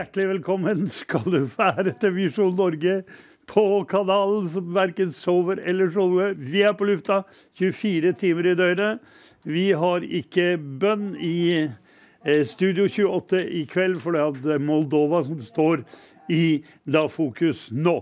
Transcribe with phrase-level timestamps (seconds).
[0.00, 3.02] hjertelig velkommen skal du være til Visjon Norge
[3.50, 6.32] på kanalen som verken sover eller sover.
[6.38, 7.18] Vi er på lufta
[7.58, 9.02] 24 timer i døgnet.
[9.44, 15.42] Vi har ikke bønn i eh, Studio 28 i kveld, for det er Moldova som
[15.44, 15.82] står
[16.32, 17.98] i da fokus nå.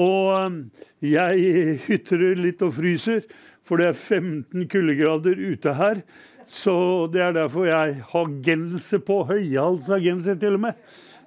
[0.00, 3.26] Og eh, jeg hytrer litt og fryser,
[3.60, 6.00] for det er 15 kuldegrader ute her.
[6.46, 10.80] Så det er derfor jeg har genser på, høyhalsa genser til og med,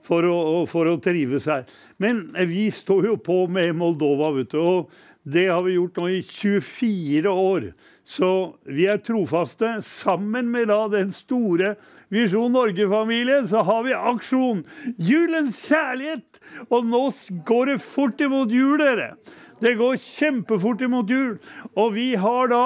[0.06, 1.68] for å, for å trives her.
[2.02, 4.60] Men vi står jo på med Moldova, vet du.
[4.60, 5.00] Og
[5.30, 7.72] det har vi gjort nå i 24 år.
[8.08, 8.30] Så
[8.66, 9.76] vi er trofaste.
[9.86, 11.76] Sammen med da den store
[12.10, 14.64] Visjon Norge-familien så har vi aksjon
[14.98, 16.42] Julens kjærlighet.
[16.72, 17.04] Og nå
[17.46, 19.14] går det fort imot jul, dere.
[19.62, 21.36] Det går kjempefort imot jul.
[21.76, 22.66] Og vi har da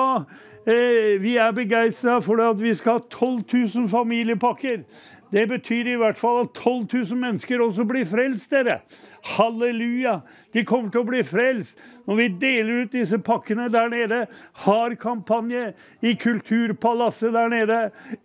[0.63, 3.43] eh, Vi er begeistra for at vi skal ha 12
[3.81, 4.85] 000 familiepakker.
[5.33, 8.79] Det betyr i hvert fall at 12 000 mennesker også blir frelst, dere.
[9.33, 10.19] Halleluja!
[10.53, 14.27] De kommer til å bli frelst når vi deler ut disse pakkene der nede.
[14.65, 15.73] Har kampanje
[16.05, 17.79] i Kulturpalasset der nede,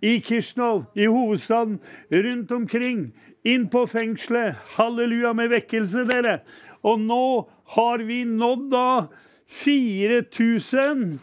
[0.04, 1.80] i Kishnov, i hovedstaden,
[2.12, 3.14] rundt omkring.
[3.48, 4.60] Inn på fengselet.
[4.76, 6.42] Halleluja med vekkelse, dere.
[6.84, 7.48] Og nå
[7.78, 9.06] har vi nådd da
[9.48, 11.16] 4000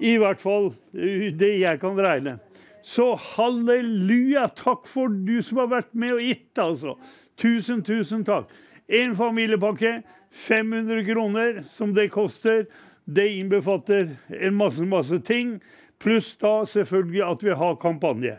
[0.00, 2.38] I hvert fall eh, det jeg kan regne.
[2.82, 4.46] Så halleluja!
[4.56, 6.96] Takk for du som har vært med og gitt, altså.
[7.36, 8.48] Tusen, tusen takk.
[8.88, 10.00] En familiepakke,
[10.32, 12.64] 500 kroner, som det koster.
[13.04, 15.58] Det innbefatter en masse, masse ting.
[16.00, 18.38] Pluss da selvfølgelig at vi har kampanje.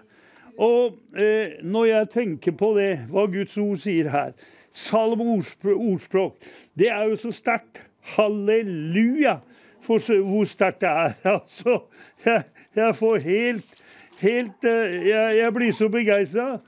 [0.58, 4.34] Og eh, når jeg tenker på det, hva Guds ord sier her
[4.72, 6.38] Salomo ordspråk,
[6.80, 7.84] det er jo så sterkt.
[8.16, 9.40] Halleluja!
[9.82, 11.14] For hvor sterkt det er.
[11.36, 11.80] Altså,
[12.26, 12.44] jeg,
[12.76, 13.82] jeg får helt
[14.22, 16.60] Helt eh, Jeg, jeg blir så begeistra.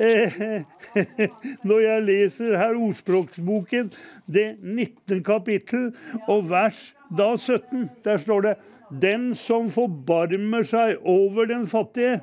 [0.00, 0.62] Eh,
[1.68, 3.90] når jeg leser her ordspråksboken,
[4.26, 5.20] det 19.
[5.24, 5.90] kapittel,
[6.28, 8.54] og vers da 17, der står det
[9.02, 12.20] Den som forbarmer seg over den fattige,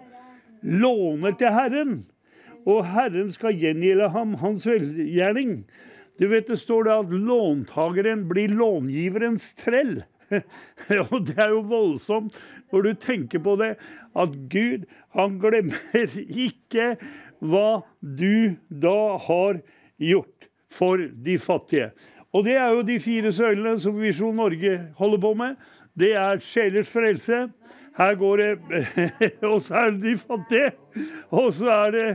[0.61, 1.93] låner til Herren,
[2.67, 5.63] og Herren skal gjengjelde ham hans velgjerning.
[6.19, 10.01] Du vet, Det står det at låntageren blir långiverens trell.
[11.11, 12.35] Og det er jo voldsomt
[12.69, 13.71] når du tenker på det,
[14.13, 16.97] at Gud, han glemmer ikke
[17.39, 19.61] hva du da har
[19.97, 21.91] gjort for de fattige.
[22.33, 25.55] Og det er jo de fire søylene som Visjon Norge holder på med.
[25.97, 27.47] Det er sjelers frelse.
[27.97, 28.51] Her går det
[29.51, 30.71] Og så er det de fattige.
[31.31, 32.09] Og så er det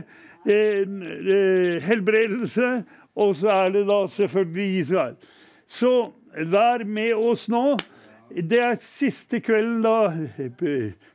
[0.45, 2.83] helbredelse.
[3.15, 5.15] Og så er det da selvfølgelig Israel.
[5.67, 7.77] Så vær med oss nå.
[8.35, 10.11] Det er siste kvelden da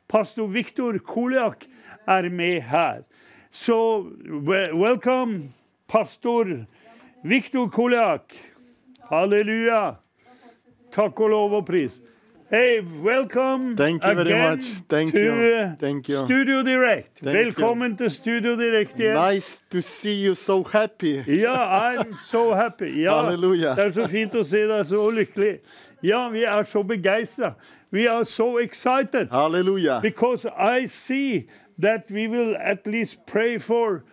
[0.09, 1.67] pastor Viktor Koliak
[2.09, 3.01] er med her.
[3.51, 4.07] Så
[4.47, 5.51] welcome,
[5.87, 6.65] pastor
[7.23, 8.33] Viktor Koliak.
[9.11, 9.95] Halleluja.
[10.91, 12.01] Takk og lov og pris.
[12.51, 14.65] Hey, welcome Thank you very again much.
[14.89, 15.75] Thank to you.
[15.79, 16.25] Thank you.
[16.25, 17.19] Studio Direct.
[17.23, 19.13] Thank Velkommen til Studio Direct igjen.
[19.33, 21.23] Nice to see you so happy.
[21.27, 22.91] Ja, I'm so happy.
[23.03, 23.75] Ja, Halleluja.
[23.75, 25.53] Det er så fint å se deg så lykkelig.
[26.03, 27.53] Ja, vi er så begeistra.
[27.93, 30.01] We are so excited Hallelujah.
[30.01, 31.47] because I see
[31.79, 34.03] that we will at least pray for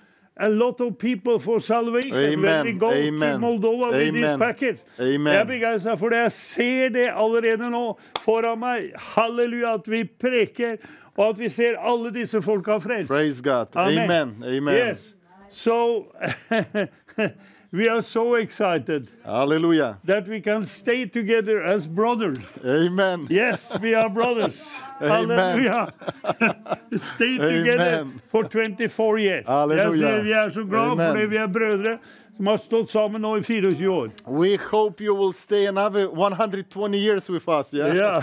[0.40, 2.64] a lot of people for salvation when Amen.
[2.64, 3.40] we go to Amen.
[3.40, 4.38] Moldova with this Amen.
[4.38, 4.78] package.
[5.00, 5.32] Amen.
[5.32, 6.16] Jeg er begeistra for det.
[6.16, 8.92] Jeg ser det allerede nå foran meg.
[9.16, 10.76] Halleluja, at vi preker,
[11.16, 13.08] og at vi ser alle disse folka frelst.
[13.10, 13.66] Praise God.
[13.76, 14.44] Amen.
[14.46, 14.74] Amen.
[14.74, 15.14] Yes.
[15.50, 16.06] So
[17.70, 19.98] we are so excited Hallelujah.
[20.04, 22.38] that we can stay together as brothers.
[22.64, 23.26] Amen.
[23.30, 24.62] Yes, we are brothers.
[25.00, 25.38] Amen.
[25.38, 25.92] Hallelujah.
[26.96, 28.20] stay together Amen.
[28.30, 29.44] for 24 years.
[29.46, 30.08] Halleluja.
[30.08, 31.10] Jeg vi er så glad Amen.
[31.12, 31.98] fordi vi er brødre
[32.38, 34.10] som har stått sammen nå i 24 år.
[34.26, 37.74] We hope you will stay another 120 years with us.
[37.74, 37.96] Yeah.
[37.96, 38.20] Ja,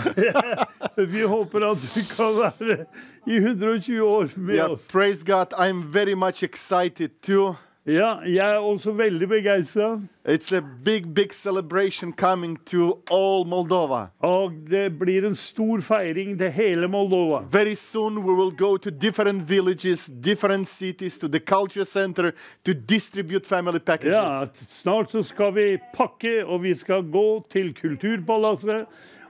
[1.06, 2.86] Vi håper at du kan være
[3.26, 4.88] i 120 år med Yeah, oss.
[4.88, 5.52] Praise God.
[5.52, 7.56] I'm very much excited too.
[7.86, 10.00] Ja, jeg er også veldig begeistra.
[10.26, 14.08] It's a big, big celebration coming to all Moldova.
[14.26, 17.44] Og det blir en stor feiring til hele Moldova.
[17.52, 22.32] Very soon we will go to different villages, different cities, to the culture center
[22.64, 24.16] to distribute family packages.
[24.16, 28.86] Ja, snart så skal vi pakke, og vi skal gå til Kulturpalasset.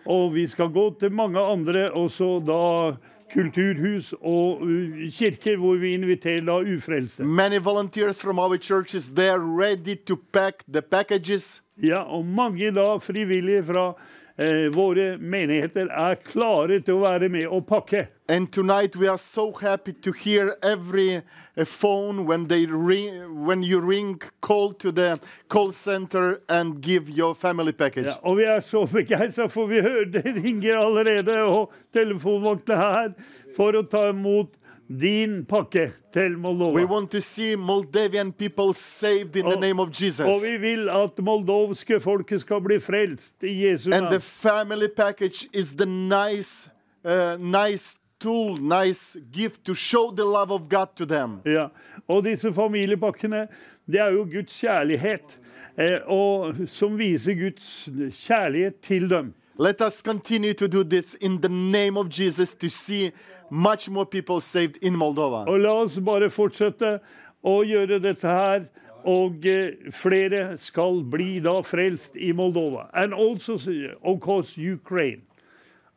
[0.06, 2.96] Og vi skal gå til mange andre, og så da
[3.32, 7.25] kulturhus og uh, kirker, hvor vi inviterer da ufrelste.
[7.25, 11.62] Many volunteers from our churches they are ready to pack the packages.
[11.82, 13.90] Ja, og mange da frivillige fra
[14.38, 18.06] eh, våre menigheter er klare til å være med og pakke.
[18.28, 21.17] And tonight we are so happy to hear every
[21.56, 27.08] uh, phone when they ring, when you ring, call to the call center and give
[27.08, 28.06] your family package.
[28.06, 33.12] Ja, og vi er så begeistra, for vi hører det ringer allerede, og telefonvaktene her,
[33.56, 34.56] for å ta imot
[34.88, 36.75] din pakke til Moldova.
[36.75, 40.26] We want to see Moldavian people saved in the Oh, name of Jesus.
[40.26, 45.46] Og vi vil at moldovske folket skal bli frelst i Jesu And the family package
[45.52, 46.69] is the nice,
[47.05, 51.40] uh, nice tool, nice gift to show the love of God to them.
[51.44, 51.68] Ja.
[52.08, 53.46] Og disse familiepakkene,
[53.86, 55.38] det er jo Guds kjærlighet,
[55.78, 57.88] eh, og, som viser Guds
[58.26, 59.34] kjærlighet til dem.
[59.58, 63.10] Let us continue to do this in the name of Jesus to see
[63.50, 65.44] much more people saved in Moldova.
[65.48, 66.98] Og la oss bare fortsette
[67.42, 68.66] å gjøre dette her.
[69.06, 72.88] Og eh, flere skal bli da frelst i Moldova.
[72.92, 73.54] And also,
[74.02, 75.22] of course, Ukraine.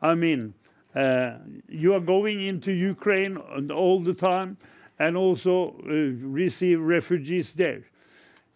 [0.02, 0.54] I mean,
[0.96, 1.32] uh,
[1.70, 3.38] you are going into Ukraine
[3.72, 4.58] all the time
[5.00, 5.94] and also uh,
[6.36, 7.82] receive refugees there.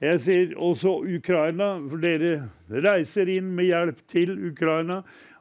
[0.01, 4.97] Jeg sier også Ukraina, for dere reiser inn med hjelp til Ukraina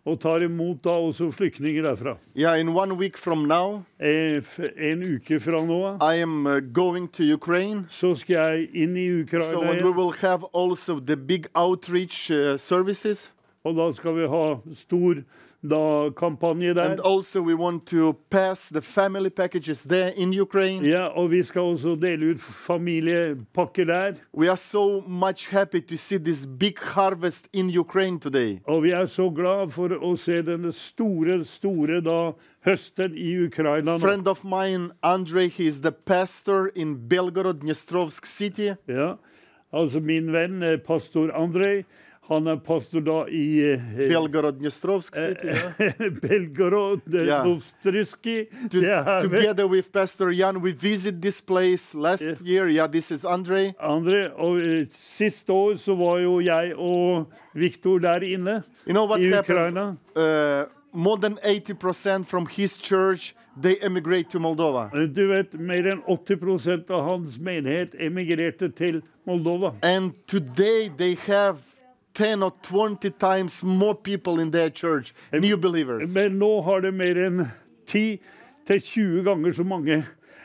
[0.07, 2.17] og tar imot da også flyktninger derfra.
[2.39, 4.43] Yeah, in one week from now, Eh,
[4.77, 7.85] En uke fra nå I am uh, going to Ukraine.
[7.89, 9.09] så skal jeg inn i
[9.41, 13.33] So, Ukraina and we will have also the big outreach uh, services.
[13.65, 15.15] Og da skal vi ha stor
[15.63, 16.91] da, kampanje der.
[16.91, 20.89] And also, we want to pass the family packages there in Ukraine.
[20.89, 24.13] Ja, og vi skal også dele ut familiepakker der.
[24.35, 28.59] We are so much happy to see this big harvest in Ukraine today.
[28.67, 32.33] Og vi er så glad for å se denne store, store da,
[32.67, 33.99] høsten i Ukraina nå.
[33.99, 38.75] friend of mine, Andrei, he is the pastor in Belgorod, Dnestrovsk city.
[38.89, 39.15] Ja,
[39.73, 41.85] altså min venn, eh, pastor Andrej,
[42.35, 43.81] han er pastor da i eh,
[44.11, 45.47] Belgorod, Dnestrovsk city.
[45.47, 47.43] Ja.
[48.71, 52.41] To- Det er vel- together with Pastor Jan, we visit this place last Yes.
[52.47, 52.69] year.
[52.69, 53.73] Yeah, this is Andrei.
[53.81, 59.17] Andre, og eh, Sist år så var jo jeg og Viktor der inne You know
[59.17, 59.29] i?
[59.39, 59.97] Ukraina.
[60.17, 64.91] Uh, more than 80% from his church, they emigrate to Moldova.
[64.97, 69.75] Eh, Du vet, Mer enn 80 av hans menighet emigrerte til Moldova.
[69.83, 71.57] And today they have
[72.15, 76.15] 10 or 20 times more people in their church, new believers.
[76.15, 77.47] Men nå har det mer enn
[77.87, 80.05] 10-20 ganger så mange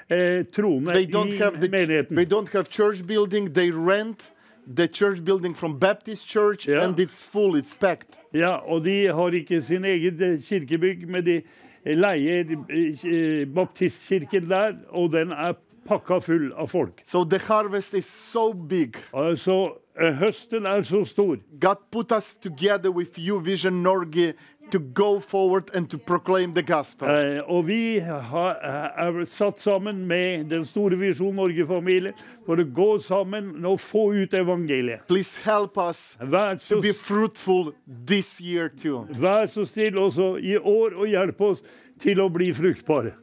[0.09, 2.15] eh, troende i the, menigheten.
[2.15, 3.53] they don't have church building.
[3.53, 4.31] They rent
[4.75, 6.83] the church building from Baptist church, ja.
[6.83, 7.55] and it's full.
[7.55, 8.19] It's packed.
[8.33, 11.41] Ja, Og de har ikke sin eget eh, kirkebygg, men de
[11.85, 15.53] leier eh, baptistkirken der, og den er
[15.87, 17.01] pakka full av folk.
[17.05, 18.95] So the harvest is so big.
[19.13, 21.37] Altså, eh, høsten er så stor.
[21.59, 24.33] God put us together with you, Vision Norge,
[24.71, 27.07] to go forward and to proclaim the gospel.
[27.07, 28.57] Eh, og vi har,
[28.97, 32.13] er satt sammen med Den store Visjon Norge-familien
[32.45, 35.05] for å gå sammen og få ut evangeliet.
[35.07, 39.05] Please help us Vær to så, be fruitful this year too.
[39.15, 41.63] vær så snill også i år og hjelp oss
[41.99, 43.13] til å bli fruktbare.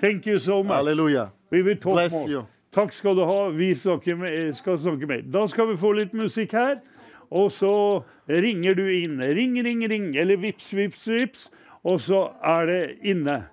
[0.00, 0.76] Thank you so much.
[0.76, 1.32] Hallelujah.
[1.50, 2.30] We will talk Bless more.
[2.30, 2.46] you.
[2.74, 3.48] Takk skal du ha.
[3.54, 3.70] Vi
[4.18, 5.22] med, skal snakke mer.
[5.22, 6.80] Da skal vi få litt musikk her.
[7.30, 9.20] Og så ringer du inn.
[9.22, 10.14] Ring, ring, ring.
[10.18, 11.50] Eller vips, vips, vips.
[11.84, 13.44] Og så er det inne.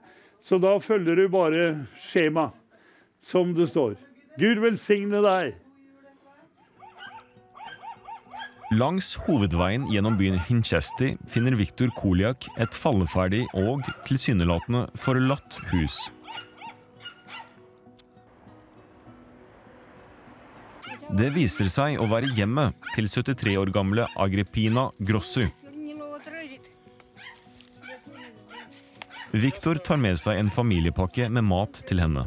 [0.41, 1.65] Så da følger du bare
[2.01, 2.50] skjema
[3.22, 3.93] som det står.
[4.41, 5.53] Gud velsigne deg.
[8.72, 16.05] Langs hovedveien gjennom byen Hinchesti finner Viktor Koliak et falleferdig og tilsynelatende forlatt hus.
[21.12, 25.44] Det viser seg å være hjemmet til 73 år gamle Agrippina Grossu.
[29.32, 32.25] Viktor tar med seg en familiepakke med mat til henne.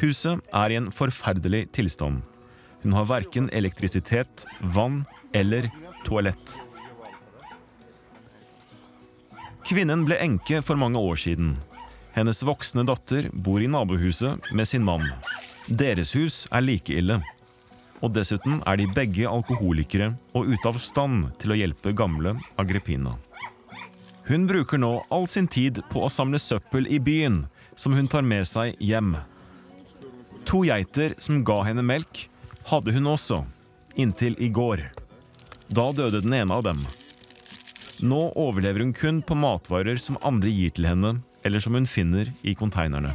[0.00, 2.22] Huset er i en forferdelig tilstand.
[2.82, 5.02] Hun har verken elektrisitet, vann
[5.36, 5.68] eller
[6.08, 6.56] toalett.
[9.68, 11.56] Kvinnen ble enke for mange år siden.
[12.16, 15.04] Hennes voksne datter bor i nabohuset med sin mann.
[15.66, 17.18] Deres hus er like ille.
[18.04, 23.16] Og dessuten er de begge alkoholikere og ute av stand til å hjelpe gamle Agrippina.
[24.26, 27.44] Hun bruker nå all sin tid på å samle søppel i byen,
[27.74, 29.16] som hun tar med seg hjem.
[30.46, 32.28] To geiter som ga henne melk,
[32.70, 33.42] hadde hun også,
[33.98, 34.84] inntil i går.
[35.66, 36.82] Da døde den ene av dem.
[38.06, 42.30] Nå overlever hun kun på matvarer som andre gir til henne, eller som hun finner
[42.46, 43.14] i konteinerne.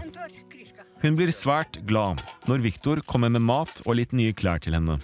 [1.02, 5.00] Hun blir svært glad når Viktor kommer med mat og litt nye klær til henne.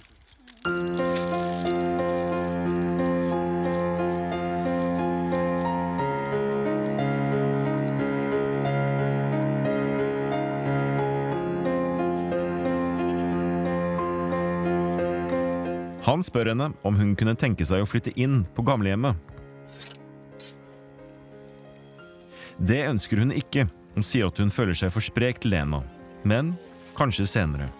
[16.06, 19.18] Han spør henne om hun kunne tenke seg å flytte inn på gamlehjemmet.
[22.58, 25.82] Det ønsker hun ikke, hun sier at hun føler seg for sprek til Lena.
[26.28, 26.54] Men
[26.98, 27.70] kanskje senere.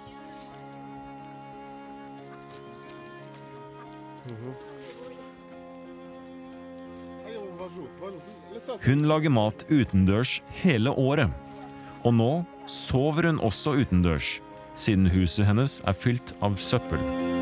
[8.85, 11.33] Hun lager mat utendørs hele året.
[12.05, 12.33] Og nå
[12.69, 14.39] sover hun også utendørs,
[14.79, 17.38] siden huset hennes er fylt av søppel.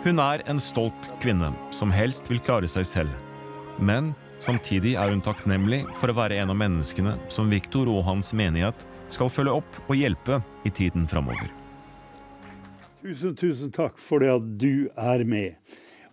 [0.00, 3.16] Hun er en stolt kvinne som helst vil klare seg selv.
[3.76, 8.32] Men samtidig er hun takknemlig for å være en av menneskene som Viktor og hans
[8.32, 11.52] menighet skal følge opp og hjelpe i tiden framover.
[13.04, 15.60] Tusen, tusen takk for det at du er med.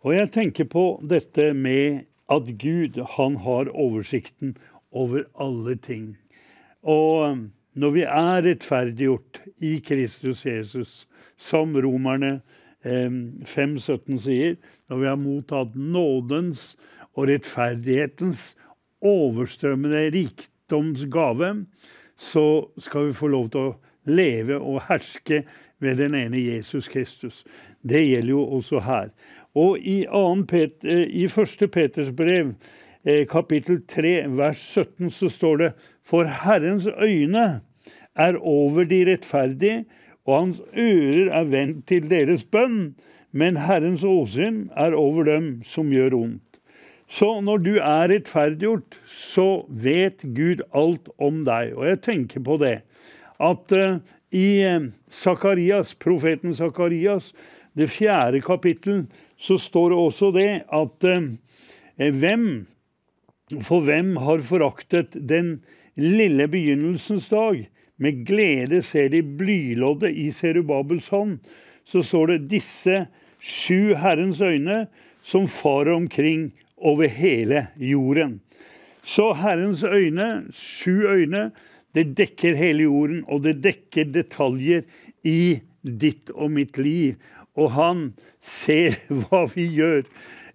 [0.04, 4.58] Og jeg tenker på dette med at Gud, han har oversikten
[4.92, 6.18] over alle ting.
[6.84, 11.06] Og når vi er rettferdiggjort i Kristus Jesus,
[11.40, 12.42] som romerne
[12.86, 14.56] 5,17 sier,
[14.90, 16.76] når vi har mottatt nådens
[17.18, 18.56] og rettferdighetens
[19.02, 21.54] overstrømmende rikdomsgave,
[22.18, 22.46] så
[22.82, 23.76] skal vi få lov til å
[24.08, 25.44] leve og herske
[25.84, 27.44] ved den ene Jesus Kristus.
[27.82, 29.12] Det gjelder jo også her.
[29.58, 30.06] Og i,
[30.50, 31.70] Peter, i 1.
[31.72, 32.54] Peters brev,
[33.30, 35.72] kapittel 3, vers 17, så står det
[36.06, 37.62] For Herrens øyne
[38.18, 39.86] er over de rettferdige,
[40.28, 42.98] og hans ører er vendt til deres bønn,
[43.32, 46.44] men Herrens åsyn er over dem som gjør ondt.
[47.08, 51.72] Så når du er rettferdiggjort, så vet Gud alt om deg.
[51.78, 52.82] Og jeg tenker på det
[53.40, 54.00] at uh,
[54.36, 54.66] i
[55.08, 57.32] Sakarias, profeten Sakarias,
[57.78, 59.06] det fjerde kapittel,
[59.40, 61.30] så står det også det at uh,
[61.96, 62.50] hvem
[63.64, 65.62] For hvem har foraktet den
[65.96, 67.62] lille begynnelsens dag?
[67.98, 71.40] Med glede ser de blyloddet i Serubabels hånd.
[71.88, 73.06] Så står det disse
[73.40, 74.86] sju Herrens øyne
[75.24, 78.40] som farer omkring over hele jorden.
[79.04, 81.52] Så Herrens øyne, sju øyne,
[81.96, 84.84] det dekker hele jorden, og det dekker detaljer
[85.24, 87.16] i ditt og mitt liv.
[87.58, 88.12] Og han
[88.44, 90.04] ser hva vi gjør.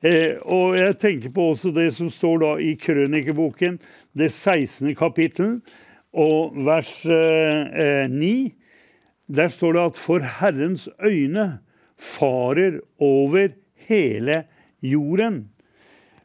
[0.02, 3.78] Eh, og jeg tenker på også det som står da i Krønikeboken,
[4.18, 4.94] det 16.
[4.99, 5.61] kapittel,
[6.12, 8.52] og vers eh, 9.
[9.33, 11.47] Der står det at for Herrens øyne
[11.97, 13.54] farer over
[13.88, 14.45] hele
[14.83, 15.49] jorden.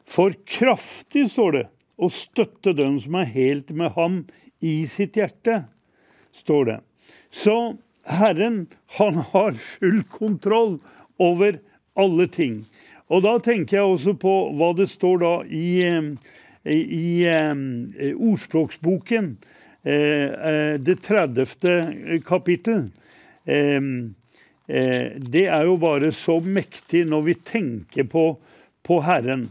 [0.08, 1.66] For kraftig, står det,
[1.98, 4.22] å støtte den som er helt med ham
[4.64, 5.64] i sitt hjerte,
[6.36, 6.78] står det.
[7.34, 7.78] Så
[8.08, 8.68] Herren,
[8.98, 10.78] han har full kontroll
[11.20, 11.60] over
[11.98, 12.62] alle ting.
[13.12, 16.10] Og da tenker jeg også på hva det står da i, eh,
[16.68, 19.57] i, i eh, ordspråksboken, eh,
[19.88, 22.22] det 30.
[22.28, 22.90] kapittel.
[23.48, 28.26] Det er jo bare så mektig når vi tenker på,
[28.84, 29.46] på Herren.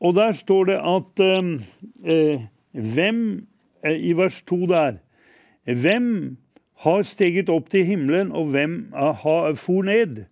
[0.00, 1.20] Og der står det at
[2.04, 2.40] eh,
[2.72, 3.46] Hvem
[3.84, 5.00] eh, I vers 2 der
[5.64, 6.36] Hvem
[6.80, 10.24] har steget opp til himmelen, og hvem har for ned?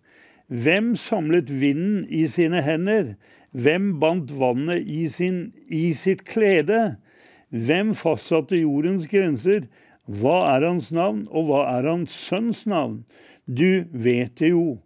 [0.49, 3.12] Hvem samlet vinden i sine hender?
[3.52, 6.97] Hvem bandt vannet i, sin, i sitt klede?
[7.48, 9.68] Hvem fastsatte jordens grenser?
[10.08, 13.02] Hva er hans navn, og hva er hans sønns navn?
[13.44, 14.80] Du vet det jo.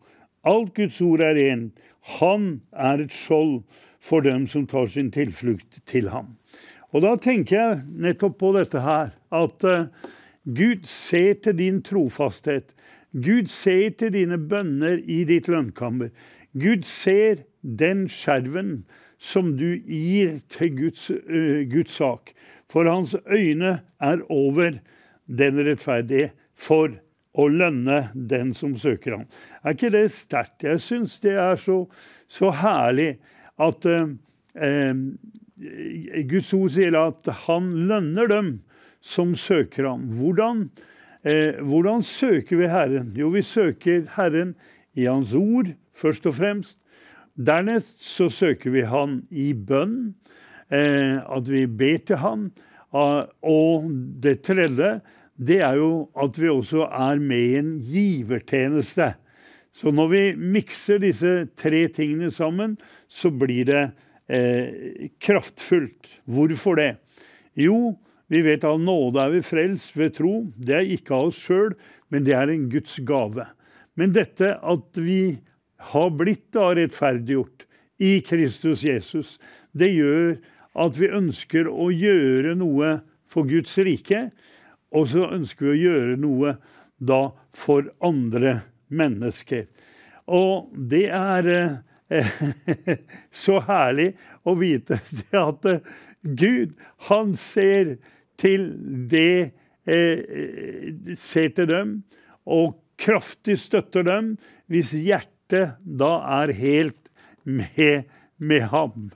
[0.46, 1.70] Alt Guds ord er én.
[2.18, 3.62] Han er et skjold
[4.02, 6.36] for dem som tar sin tilflukt til ham.
[6.92, 9.86] Og da tenker jeg nettopp på dette her, at uh,
[10.44, 12.74] Gud ser til din trofasthet.
[13.14, 16.10] Gud ser til dine bønner i ditt lønnkammer.
[16.58, 18.82] Gud ser den skjerven
[19.22, 22.32] som du gir til Guds, uh, Guds sak.
[22.70, 24.80] For hans øyne er over
[25.28, 26.96] den rettferdige for
[27.32, 29.28] å lønne den som søker ham.
[29.62, 30.66] Er ikke det sterkt?
[30.66, 31.84] Jeg syns det er så,
[32.28, 33.14] så herlig
[33.62, 34.10] at uh,
[34.58, 35.06] uh,
[36.28, 38.52] Guds ord sier at han lønner dem
[39.02, 40.08] som søker ham.
[40.14, 40.64] Hvordan,
[41.62, 43.12] hvordan søker vi Herren?
[43.18, 44.54] Jo, vi søker Herren
[44.98, 46.81] i Hans ord, først og fremst.
[47.36, 50.14] Dernest så søker vi Han i bønn,
[50.70, 52.50] eh, at vi ber til Han.
[52.92, 53.88] Ah, og
[54.20, 55.00] det tredje,
[55.40, 59.14] det er jo at vi også er med i en givertjeneste.
[59.72, 62.76] Så når vi mikser disse tre tingene sammen,
[63.08, 63.84] så blir det
[64.28, 66.18] eh, kraftfullt.
[66.28, 66.90] Hvorfor det?
[67.56, 67.96] Jo,
[68.28, 70.34] vi vet av nåde er vi frelst ved tro.
[70.56, 71.72] Det er ikke av oss sjøl,
[72.12, 73.48] men det er en Guds gave.
[73.96, 75.40] Men dette at vi
[75.90, 77.66] har blitt da rettferdiggjort
[78.02, 79.38] i Kristus Jesus.
[79.72, 80.36] Det gjør
[80.82, 82.98] at vi ønsker å gjøre noe
[83.28, 84.30] for Guds rike,
[84.92, 86.56] og så ønsker vi å gjøre noe
[87.02, 87.22] da
[87.56, 88.60] for andre
[88.92, 89.66] mennesker.
[90.32, 92.42] Og det er eh,
[93.44, 94.12] så herlig
[94.44, 95.00] å vite
[95.36, 95.82] at eh,
[96.22, 96.76] Gud,
[97.08, 97.96] han ser
[98.38, 98.68] til
[99.10, 99.52] det
[99.90, 100.20] eh,
[101.18, 101.96] Ser til dem
[102.46, 104.34] og kraftig støtter dem
[104.70, 105.41] hvis hjertet
[105.82, 107.12] da er helt
[107.44, 109.08] med, med ham.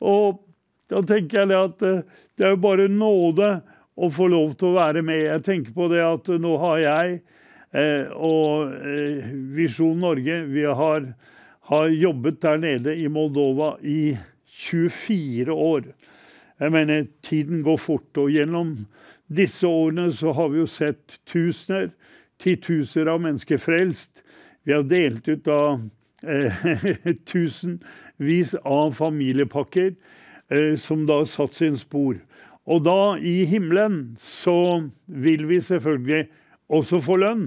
[0.00, 0.44] Og
[0.88, 2.04] da tenker jeg at eh,
[2.38, 3.50] det er jo bare nåde
[3.98, 5.24] å få lov til å være med.
[5.26, 7.18] Jeg tenker på det at nå har jeg
[7.74, 11.10] eh, og eh, Visjon Norge vi har,
[11.72, 14.14] har, jobbet der nede i Moldova i
[14.58, 15.90] 24 år.
[16.58, 18.08] Jeg mener, tiden går fort.
[18.18, 18.72] Og gjennom
[19.28, 21.92] disse årene så har vi jo sett tusener,
[22.40, 24.22] titusener av mennesker frelst.
[24.64, 25.80] Vi har delt ut av
[26.26, 26.64] eh,
[27.30, 29.92] tusenvis av familiepakker
[30.50, 32.18] eh, som da har satt sin spor.
[32.68, 36.26] Og da, i himmelen, så vil vi selvfølgelig
[36.68, 37.46] også få lønn.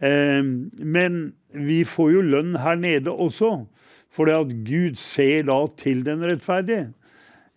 [0.00, 0.42] Eh,
[0.80, 1.18] men
[1.52, 3.66] vi får jo lønn her nede også,
[4.12, 6.92] for det at Gud ser da til den rettferdige.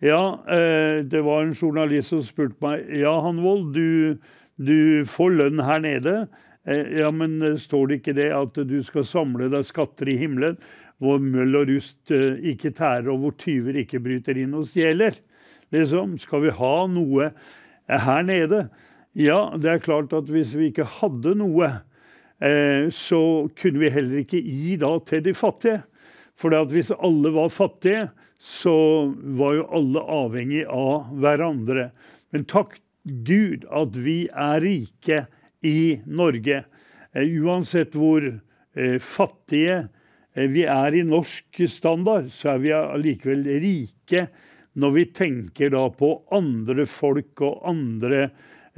[0.00, 4.16] Ja, eh, det var en journalist som spurte meg ja, Hanvold, du,
[4.56, 6.14] du får lønn her nede.
[6.68, 10.60] Eh, ja, men står det ikke det at du skal samle deg skatter i himmelen,
[11.00, 15.16] hvor møll og rust ikke tærer, og hvor tyver ikke bryter inn og stjeler?
[15.72, 17.30] Liksom, skal vi ha noe
[17.88, 18.66] her nede?
[19.16, 21.70] Ja, det er klart at hvis vi ikke hadde noe,
[22.38, 25.82] eh, så kunne vi heller ikke gi da til de fattige.
[26.38, 31.90] For hvis alle var fattige, så var jo alle avhengig av hverandre.
[32.32, 35.24] Men takk Gud at vi er rike
[35.66, 36.64] i Norge.
[37.12, 39.88] Eh, uansett hvor eh, fattige
[40.34, 44.28] vi er i norsk standard, så er vi allikevel rike
[44.78, 48.20] når vi tenker da på andre folk og andre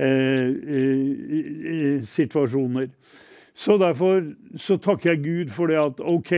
[0.01, 1.27] eh, eh,
[1.73, 2.89] eh, situasjoner.
[3.53, 4.25] Så derfor
[4.57, 6.33] så takker jeg Gud for det at OK,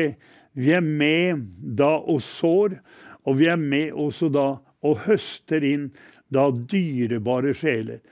[0.58, 1.46] vi er med
[1.78, 2.80] da og sår,
[3.24, 4.48] og vi er med også da
[4.84, 5.88] og høster inn
[6.34, 8.02] da dyrebare sjeler.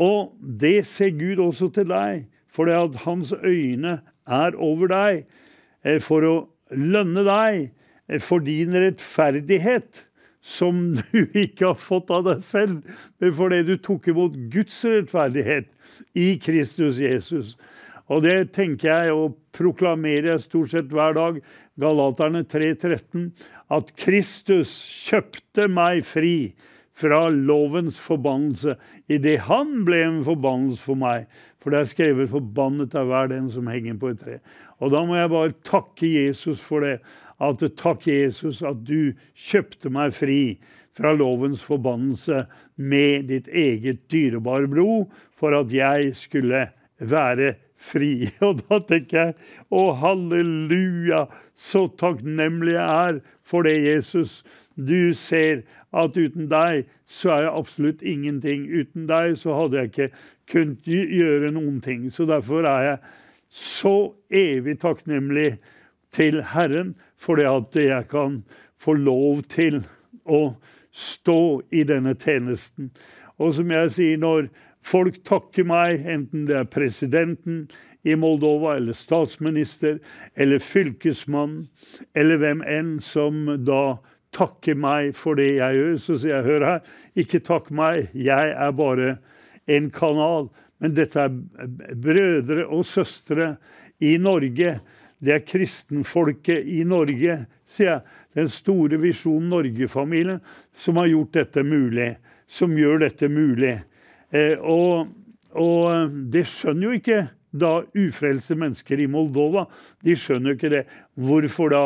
[0.00, 5.22] Og det ser Gud også til deg, for det at hans øyne er over deg
[5.84, 6.34] eh, for å
[6.74, 7.60] lønne deg
[8.08, 10.04] eh, for din rettferdighet
[10.44, 12.82] som du ikke har fått av deg selv,
[13.22, 15.70] men fordi du tok imot Guds rettferdighet
[16.18, 17.54] i Kristus Jesus.
[18.12, 21.38] Og det tenker jeg og proklamerer jeg stort sett hver dag,
[21.80, 23.30] Galaterne 3,13,
[23.72, 24.74] at Kristus
[25.08, 26.52] kjøpte meg fri
[26.94, 28.76] fra lovens forbannelse
[29.10, 31.26] idet han ble en forbannelse for meg.
[31.58, 34.40] For det er skrevet 'forbannet er hver den som henger på et tre'.
[34.80, 37.00] Og da må jeg bare takke Jesus for det
[37.40, 40.58] at takk, Jesus, at du kjøpte meg fri
[40.94, 42.44] fra lovens forbannelse
[42.76, 48.28] med ditt eget dyrebare blod, for at jeg skulle være fri.
[48.46, 49.34] Og da tenker jeg
[49.74, 54.42] å, halleluja, så takknemlig jeg er for det, Jesus.
[54.76, 58.66] Du ser at uten deg så er jeg absolutt ingenting.
[58.66, 60.10] Uten deg så hadde jeg ikke
[60.50, 62.08] kunnet gjøre noen ting.
[62.12, 62.98] Så derfor er jeg
[63.54, 63.96] så
[64.34, 65.54] evig takknemlig
[66.14, 68.42] til Herren for det at jeg kan
[68.78, 69.82] få lov til
[70.24, 70.56] å
[70.94, 72.90] stå i denne tjenesten.
[73.38, 74.48] Og som jeg sier, når
[74.84, 77.64] folk takker meg, enten det er presidenten
[78.04, 79.98] i Moldova eller statsminister
[80.36, 81.64] eller fylkesmann
[82.14, 83.96] eller hvem enn som da
[84.34, 86.92] takker meg for det jeg gjør, så sier jeg hør her,
[87.24, 89.16] ikke takk meg, jeg er bare
[89.70, 90.50] en kanal.
[90.82, 93.54] Men dette er brødre og søstre
[94.04, 94.74] i Norge
[95.24, 98.14] det er kristenfolket i Norge, sier jeg.
[98.34, 100.40] Den store Visjon Norge-familien
[100.76, 102.10] som har gjort dette mulig.
[102.50, 103.76] Som gjør dette mulig.
[104.34, 105.12] Eh, og,
[105.54, 107.20] og, det skjønner jo ikke
[107.54, 109.68] da ufrelste mennesker i Moldova.
[110.04, 110.82] De skjønner jo ikke det.
[111.14, 111.84] Hvorfor da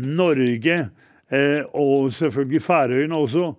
[0.00, 0.80] Norge,
[1.74, 3.52] og selvfølgelig Færøyene også,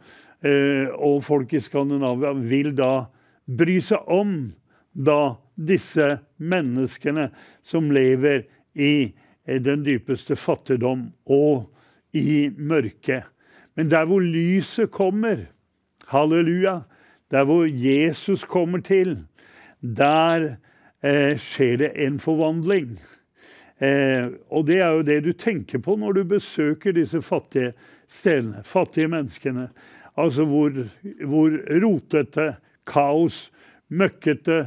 [0.44, 3.06] eh, og folk i Skandinavia, vil da
[3.48, 4.52] bry seg om
[4.92, 7.30] da disse menneskene
[7.64, 8.44] som lever
[8.76, 9.14] i
[9.46, 11.72] den dypeste fattigdom og
[12.14, 13.24] i mørket.
[13.76, 15.48] Men der hvor lyset kommer,
[16.12, 16.82] halleluja,
[17.32, 19.18] der hvor Jesus kommer til,
[19.82, 20.56] der
[21.04, 23.00] eh, skjer det en forvandling.
[23.82, 27.74] Eh, og det er jo det du tenker på når du besøker disse fattige
[28.12, 29.70] stedene, fattige menneskene.
[30.22, 30.76] Altså hvor,
[31.26, 32.54] hvor rotete,
[32.86, 33.50] kaos,
[33.92, 34.66] møkkete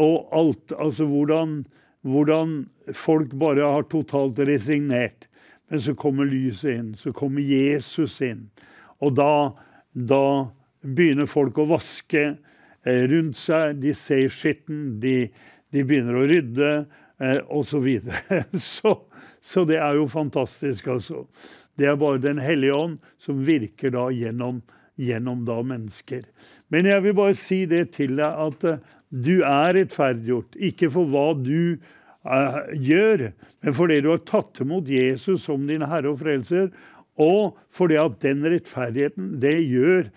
[0.00, 1.62] og alt Altså hvordan
[2.02, 2.54] hvordan
[2.94, 5.28] folk bare har totalt resignert.
[5.70, 8.48] Men så kommer lyset inn, så kommer Jesus inn.
[9.02, 9.54] Og da,
[9.94, 10.24] da
[10.82, 13.78] begynner folk å vaske eh, rundt seg.
[13.80, 15.30] De ser skitten, de,
[15.72, 16.72] de begynner å rydde,
[17.22, 17.70] eh, osv.
[17.70, 18.44] Så, videre.
[18.58, 18.94] så
[19.42, 21.26] Så det er jo fantastisk, altså.
[21.78, 24.60] Det er bare Den hellige ånd som virker da gjennom,
[25.00, 26.22] gjennom da mennesker.
[26.68, 28.78] Men jeg vil bare si det til deg at uh,
[29.10, 30.56] du er rettferdiggjort.
[30.60, 31.78] Ikke for hva du
[32.28, 33.32] uh, gjør,
[33.64, 36.70] men fordi du har tatt imot Jesus som din Herre og Frelser.
[37.20, 40.12] Og fordi at den rettferdigheten, det gjør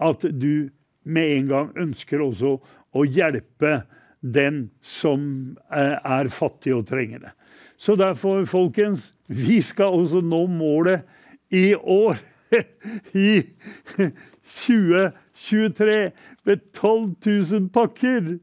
[0.00, 0.70] at du
[1.04, 2.56] med en gang ønsker også
[2.96, 3.82] å hjelpe
[4.20, 7.32] den som uh, er fattig og trengende.
[7.80, 11.00] Så derfor, folkens, vi skal også nå målet
[11.50, 12.16] i år.
[13.14, 13.42] I
[14.44, 16.10] 2023
[16.44, 17.14] med 12
[17.52, 18.38] 000 pakker.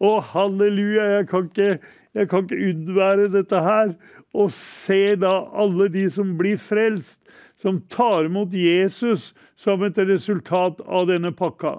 [0.00, 1.78] Og halleluja, jeg kan ikke,
[2.14, 3.92] jeg kan ikke unnvære dette her.
[4.34, 7.22] Og se da alle de som blir frelst,
[7.58, 11.78] som tar imot Jesus som et resultat av denne pakka.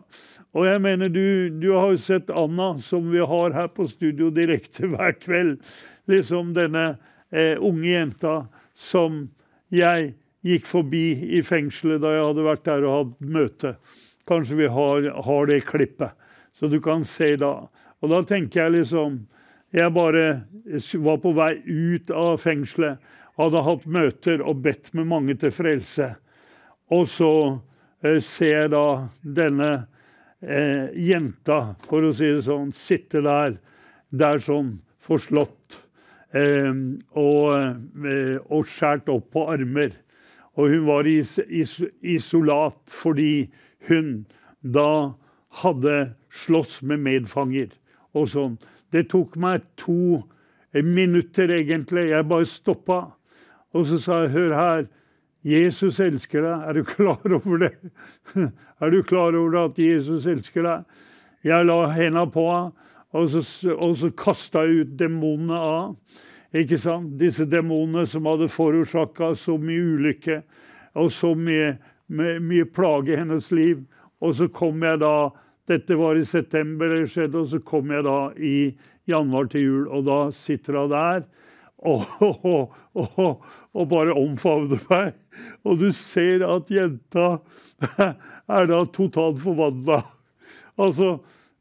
[0.52, 4.30] Og jeg mener, du, du har jo sett Anna, som vi har her på studio
[4.36, 5.62] direkte hver kveld
[6.12, 6.98] liksom denne
[7.32, 8.36] eh, unge jenta
[8.76, 9.24] som
[9.72, 11.06] jeg gikk forbi
[11.38, 13.76] i fengselet da jeg hadde vært der og hatt møte.
[14.28, 16.18] Kanskje vi har, har det klippet,
[16.54, 17.54] så du kan se da.
[18.02, 19.28] Og da tenker jeg liksom
[19.72, 20.44] Jeg bare
[21.00, 22.98] var på vei ut av fengselet,
[23.40, 26.10] hadde hatt møter og bedt med mange til frelse.
[26.92, 27.32] Og så
[28.04, 29.70] eh, ser jeg da denne
[30.42, 33.58] eh, jenta, for å si det sånn, sitte der,
[34.10, 35.82] der sånn forslått.
[36.34, 36.72] eh,
[37.20, 37.76] og,
[38.06, 39.98] eh, og skåret opp på armer.
[40.56, 43.52] Og hun var i isolat fordi
[43.88, 44.26] hun
[44.62, 45.16] da
[45.62, 47.72] hadde slåss med medfanger
[48.16, 48.58] og sånn.
[48.92, 50.24] Det tok meg to
[50.74, 52.10] minutter, egentlig.
[52.12, 53.00] Jeg bare stoppa.
[53.76, 54.88] Og så sa jeg, hør her.
[55.48, 56.66] Jesus elsker deg.
[56.70, 57.74] Er du klar over det?
[58.82, 61.00] Er du klar over det at Jesus elsker deg?
[61.46, 63.42] Jeg la henda på henne, og så,
[63.74, 65.96] og så kasta jeg ut demonene av
[66.56, 67.16] ikke sant?
[67.20, 70.42] Disse demonene som hadde forårsaka så mye ulykke
[71.00, 71.76] og så mye,
[72.12, 73.86] mye, mye plage i hennes liv.
[74.22, 75.32] Og så kom jeg da
[75.70, 78.74] Dette var i september det skjedde, og så kom jeg da i
[79.08, 81.22] januar til jul, og da sitter hun der.
[81.82, 82.06] Og,
[82.94, 85.16] og, og, bare omfavner meg.
[85.66, 87.40] Og du ser at jenta
[88.58, 90.04] er da totalt forvandla.
[90.82, 91.16] Altså,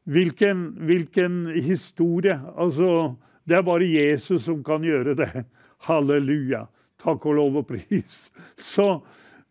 [0.05, 2.37] hvilken, hvilken historie.
[2.57, 3.15] Altså,
[3.49, 5.47] det er bare Jesus som kan gjøre det.
[5.89, 6.67] Halleluja.
[7.01, 8.29] Takk og lov og pris.
[8.61, 9.01] Så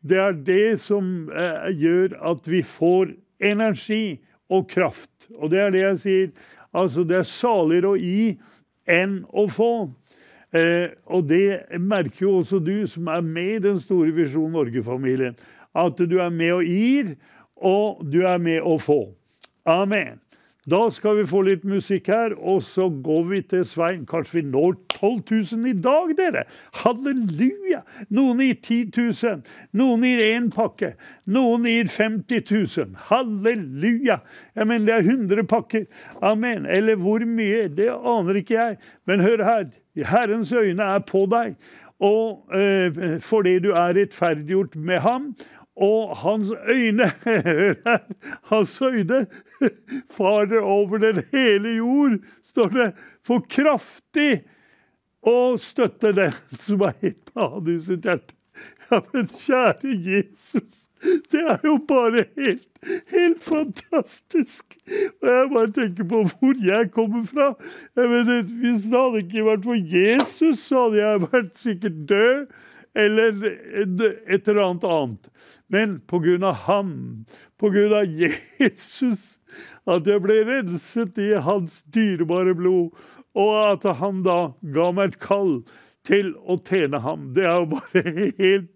[0.05, 5.29] det er det som eh, gjør at vi får energi og kraft.
[5.35, 6.29] Og det er det jeg sier.
[6.73, 8.37] Altså, det er saligere å gi
[8.89, 9.89] enn å få.
[10.53, 15.37] Eh, og det merker jo også du som er med i den store Visjon Norge-familien.
[15.75, 17.13] At du er med og gir,
[17.55, 19.03] og du er med å få.
[19.69, 20.17] Amen.
[20.67, 24.01] Da skal vi få litt musikk her, og så går vi til Svein.
[24.09, 25.21] Kanskje vi når 12
[25.55, 26.43] 000 i dag, dere!
[26.81, 27.79] Halleluja!
[28.11, 29.39] Noen gir 10 000,
[29.79, 30.91] noen gir én pakke,
[31.31, 32.43] noen gir 50
[32.75, 32.91] 000.
[33.07, 34.19] Halleluja!
[34.51, 35.87] Jeg mener, det er 100 pakker.
[36.19, 36.67] Amen.
[36.67, 37.69] Eller hvor mye?
[37.71, 38.81] Det aner ikke jeg.
[39.07, 39.69] Men hør her.
[40.11, 41.55] Herrens øyne er på deg.
[41.99, 45.33] Og eh, fordi du er rettferdiggjort med ham,
[45.79, 47.11] og hans øyne
[48.51, 49.25] Hans øyne
[50.11, 52.89] farer over den hele jord, står det,
[53.23, 54.43] for kraftig
[55.23, 58.35] å støtte den som er helt av i sitt hjerte.
[58.89, 60.87] Ja, men kjære Jesus,
[61.31, 62.65] det er jo bare helt,
[63.07, 64.75] helt fantastisk.
[65.21, 67.53] Og jeg bare tenker på hvor jeg kommer fra.
[67.95, 72.49] Jeg mener, Hvis det hadde ikke vært for Jesus, så hadde jeg vært sikkert død
[72.97, 75.29] eller et eller annet annet.
[75.69, 76.93] Men på grunn av ham,
[77.59, 78.07] på grunn av
[78.59, 79.37] Jesus,
[79.85, 82.95] at jeg ble renset i hans dyrebare blod,
[83.37, 84.39] og at han da
[84.73, 85.53] ga meg et kall
[86.07, 87.29] til å tjene ham.
[87.35, 88.71] Det er jo bare helt,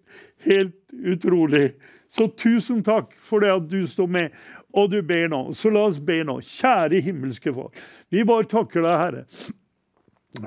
[0.46, 1.72] helt utrolig.
[2.14, 4.38] Så tusen takk for det at du står med,
[4.74, 5.48] og du ber nå.
[5.58, 6.38] Så la oss be nå.
[6.46, 7.80] Kjære himmelske folk.
[8.14, 9.26] Vi bare takker deg, Herre,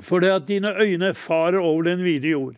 [0.03, 2.55] for det at dine øyne farer over den vide jord.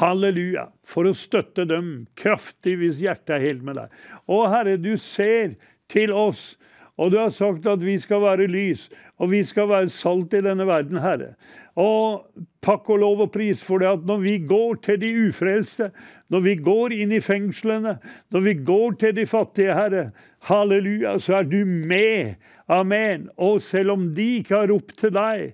[0.00, 0.68] Halleluja.
[0.86, 4.00] For å støtte dem kraftig hvis hjertet er helt med deg.
[4.28, 5.56] Å Herre, du ser
[5.90, 6.56] til oss.
[6.98, 8.88] Og du har sagt at vi skal være lys,
[9.22, 11.36] og vi skal være salt i denne verden, Herre.
[11.78, 12.24] Og
[12.64, 15.92] takk og lov og pris for det at når vi går til de ufrelste,
[16.26, 17.94] når vi går inn i fengslene,
[18.34, 20.08] når vi går til de fattige, Herre,
[20.50, 22.34] halleluja, så er du med.
[22.66, 23.28] Amen.
[23.38, 25.52] Og selv om de ikke har ropt til deg,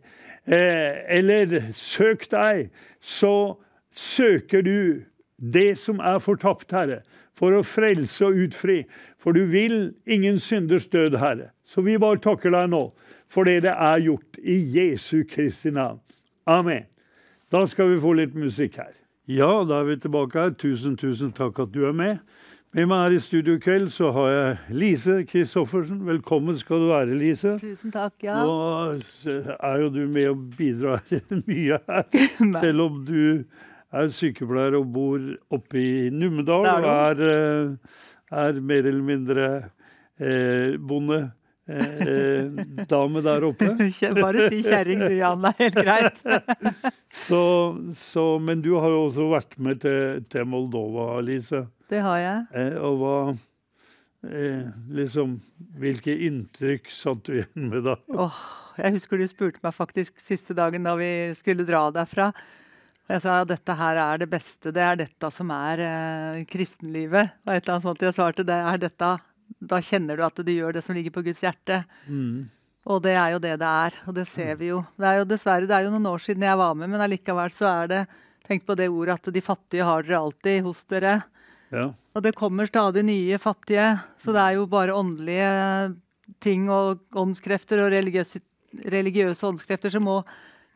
[0.49, 3.61] eh, eller søkt deg, så
[3.95, 5.05] søker du
[5.39, 7.03] det som er fortapt, Herre,
[7.35, 8.85] for å frelse og utfri.
[9.19, 11.51] For du vil ingen synders død, Herre.
[11.65, 12.89] Så vi bare takker deg nå
[13.31, 16.01] for det det er gjort, i Jesu Kristi navn.
[16.47, 16.87] Amen.
[17.53, 18.93] Da skal vi få litt musikk her.
[19.31, 20.53] Ja, da er vi tilbake her.
[20.59, 22.21] Tusen, tusen takk at du er med.
[22.75, 26.01] Med meg her i studio i kveld så har jeg Lise Christoffersen.
[26.07, 27.53] Velkommen skal du være, Lise.
[27.61, 28.41] Tusen takk, ja.
[28.43, 28.97] Nå
[29.55, 31.05] er jo du med og bidrar
[31.49, 32.09] mye her,
[32.65, 33.45] selv om du
[33.95, 35.23] er sykepleier og bor
[35.55, 37.25] oppe i Numedal og er,
[38.33, 39.49] er, mer eller mindre
[40.19, 41.23] eh, bonde.
[41.65, 43.71] Eh, eh dame der oppe.
[44.21, 45.41] Bare si kjerring du, Jan.
[45.41, 46.21] Det er helt greit.
[47.25, 47.43] så,
[47.97, 51.65] så, men du har jo også vært med til, til Moldova, Lise.
[51.89, 52.45] Det har jeg.
[52.61, 53.17] Eh, og hva
[54.29, 55.39] eh, Liksom
[55.81, 57.97] Hvilke inntrykk satt du igjen med da?
[58.13, 58.43] Oh,
[58.81, 62.31] jeg husker du spurte meg faktisk siste dagen da vi skulle dra derfra.
[63.11, 67.35] Jeg sa at dette her er det beste, det er dette som er eh, kristenlivet.
[67.45, 69.11] Og et eller annet sånt jeg svarte, det er dette.
[69.61, 71.83] Da kjenner du at du gjør det som ligger på Guds hjerte.
[72.09, 72.47] Mm.
[72.89, 74.83] Og det er jo det det er, og det ser vi jo.
[75.01, 77.53] Det er jo dessverre, det er jo noen år siden jeg var med, men allikevel
[77.53, 78.05] så er det
[78.45, 81.15] Tenk på det ordet at de fattige har dere alltid hos dere.
[81.73, 81.87] Ja.
[82.13, 83.87] Og det kommer stadig nye fattige,
[84.21, 85.95] så det er jo bare åndelige
[86.45, 88.43] ting og åndskrefter og religiøse,
[88.93, 90.19] religiøse åndskrefter som må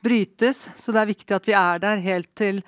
[0.04, 0.68] brytes.
[0.78, 2.62] Så det er viktig at vi er der helt til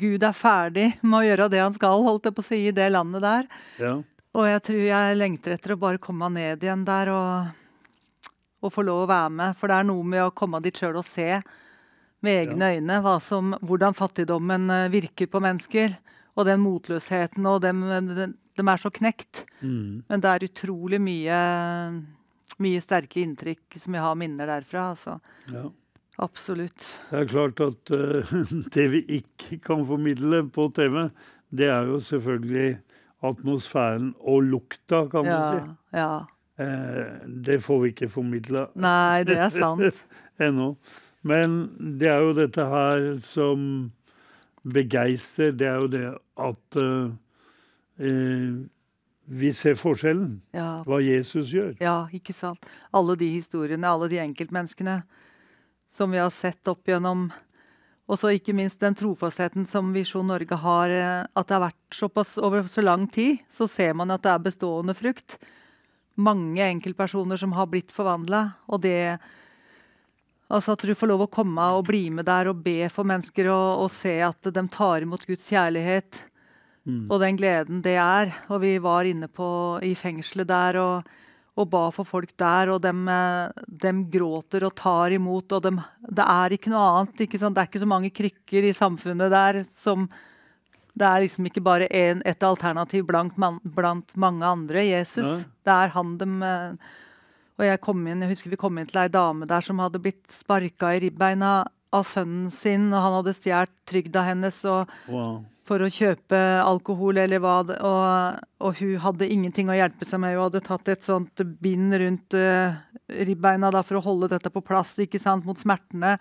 [0.00, 2.74] Gud er ferdig med å gjøre det han skal, holdt jeg på å si, i
[2.74, 3.48] det landet der.
[3.82, 3.96] Ja.
[4.32, 8.30] Og jeg tror jeg lengter etter å bare komme ned igjen der og,
[8.64, 9.58] og få lov å være med.
[9.58, 11.28] For det er noe med å komme dit sjøl og se
[12.22, 12.78] med egne ja.
[12.78, 15.98] øyne som, hvordan fattigdommen eh, virker på mennesker.
[16.32, 17.82] Og den motløsheten, og dem,
[18.56, 19.42] de er så knekt.
[19.60, 20.00] Mm.
[20.08, 21.40] Men det er utrolig mye,
[22.64, 24.86] mye sterke inntrykk som jeg har minner derfra.
[24.94, 25.18] altså.
[25.52, 25.66] Ja.
[26.18, 26.88] Absolutt.
[27.10, 28.34] Det er klart at uh,
[28.74, 31.08] det vi ikke kan formidle på TV,
[31.50, 32.80] det er jo selvfølgelig
[33.22, 35.98] atmosfæren og lukta, kan ja, man si.
[35.98, 36.12] Ja.
[36.58, 38.66] Eh, det får vi ikke formidla.
[38.74, 40.04] Nei, det er sant.
[40.42, 40.74] Ennå.
[41.22, 41.70] Men
[42.00, 43.92] det er jo dette her som
[44.66, 45.54] begeistrer.
[45.54, 46.06] Det er jo det
[46.42, 47.12] at uh,
[48.02, 48.62] uh,
[49.26, 50.40] vi ser forskjellen.
[50.54, 50.82] Ja.
[50.86, 51.76] Hva Jesus gjør.
[51.80, 52.66] Ja, ikke sant.
[52.92, 55.02] Alle de historiene, alle de enkeltmenneskene
[55.92, 57.28] som vi har sett opp gjennom
[58.10, 61.96] og så ikke minst den trofastheten som Visjon Norge har, eh, at det har vært
[61.96, 65.38] såpass over så lang tid, så ser man at det er bestående frukt.
[66.20, 68.52] Mange enkeltpersoner som har blitt forvandla.
[68.68, 69.20] Og det
[70.52, 73.46] Altså at du får lov å komme og bli med der og be for mennesker
[73.48, 76.18] og, og se at de tar imot Guds kjærlighet.
[76.84, 77.06] Mm.
[77.08, 78.28] Og den gleden det er.
[78.52, 81.08] Og vi var inne på, i fengselet der og
[81.52, 83.04] og ba for folk der, og dem,
[83.66, 85.52] dem gråter og tar imot.
[85.52, 87.24] Og dem, det er ikke noe annet.
[87.26, 87.40] Ikke?
[87.40, 90.08] Det er ikke så mange krykker i samfunnet der som
[90.92, 94.84] Det er liksom ikke bare en, et alternativ blant, man, blant, mange andre.
[94.84, 95.24] Jesus.
[95.24, 95.52] Ja.
[95.64, 99.08] Det er han dem Og jeg kom inn, jeg husker vi kom inn til ei
[99.08, 103.72] dame der som hadde blitt sparka i ribbeina av sønnen sin, og han hadde stjålet
[103.88, 104.64] trygda hennes.
[104.64, 110.06] og wow for å kjøpe alkohol eller hva og, og, hun hadde ingenting å hjelpe
[110.08, 110.34] seg med.
[110.34, 112.74] Hun hadde tatt et sånt bind rundt uh,
[113.22, 116.16] ribbeina da, for å holde dette på plass ikke sant, mot smertene.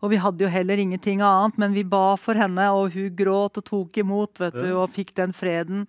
[0.00, 3.60] Og vi hadde jo heller ingenting annet, men vi ba for henne, og hun gråt
[3.60, 5.84] og tok imot vet du, og fikk den freden.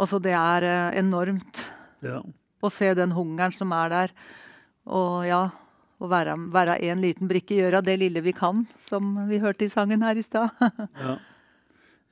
[0.00, 1.66] Altså, det er uh, enormt
[2.02, 2.18] ja.
[2.58, 4.16] å se den hungeren som er der.
[4.90, 5.44] Og ja,
[6.02, 9.72] å være, være en liten brikke, gjøre det lille vi kan, som vi hørte i
[9.72, 10.50] sangen her i stad.
[11.06, 11.18] ja.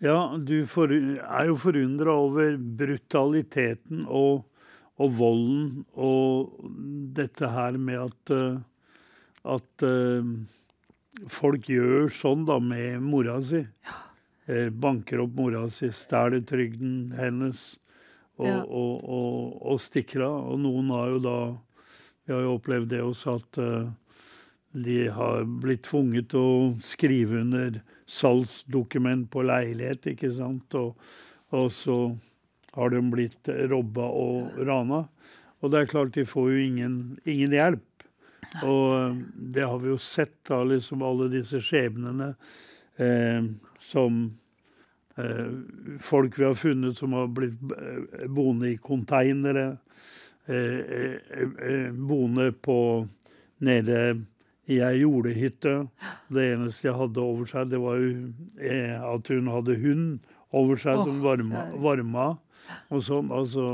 [0.01, 4.47] Ja, du for, er jo forundra over brutaliteten og,
[4.97, 6.55] og, volden og
[7.17, 8.63] dette her med at, eh,
[9.45, 10.31] at uh,
[11.29, 13.61] folk gjør sånn da med mora si.
[13.61, 13.99] Ja.
[14.51, 17.77] Eh, banker opp mora si, stjeler trygden hennes
[18.41, 18.63] og, ja.
[18.65, 19.05] og,
[19.61, 20.55] og, stikker av.
[20.55, 21.37] Og noen har jo da
[22.27, 23.91] Vi har jo opplevd det også at uh,
[24.71, 27.81] de har blitt tvunget til å skrive under
[28.11, 30.77] salgsdokument på leilighet, ikke sant.
[30.79, 30.99] Og,
[31.57, 31.99] og så
[32.77, 35.05] har de blitt robba og rana.
[35.61, 36.95] Og det er klart, de får jo ingen,
[37.29, 37.87] ingen hjelp.
[38.65, 39.19] Og eh,
[39.57, 42.33] det har vi jo sett, da, liksom alle disse skjebnene
[43.03, 43.51] eh,
[43.83, 44.23] som
[45.21, 45.53] eh,
[46.03, 49.75] folk vi har funnet som har blitt eh, boende i konteinere.
[50.51, 53.07] Eh, eh, boende på
[53.63, 54.01] nede
[54.71, 55.75] i ei jordehytte.
[56.31, 58.11] Det eneste jeg hadde over seg, det var jo
[58.59, 62.27] eh, at hun hadde hund over seg oh, som varma, varma,
[62.91, 63.31] og sånn.
[63.35, 63.67] Altså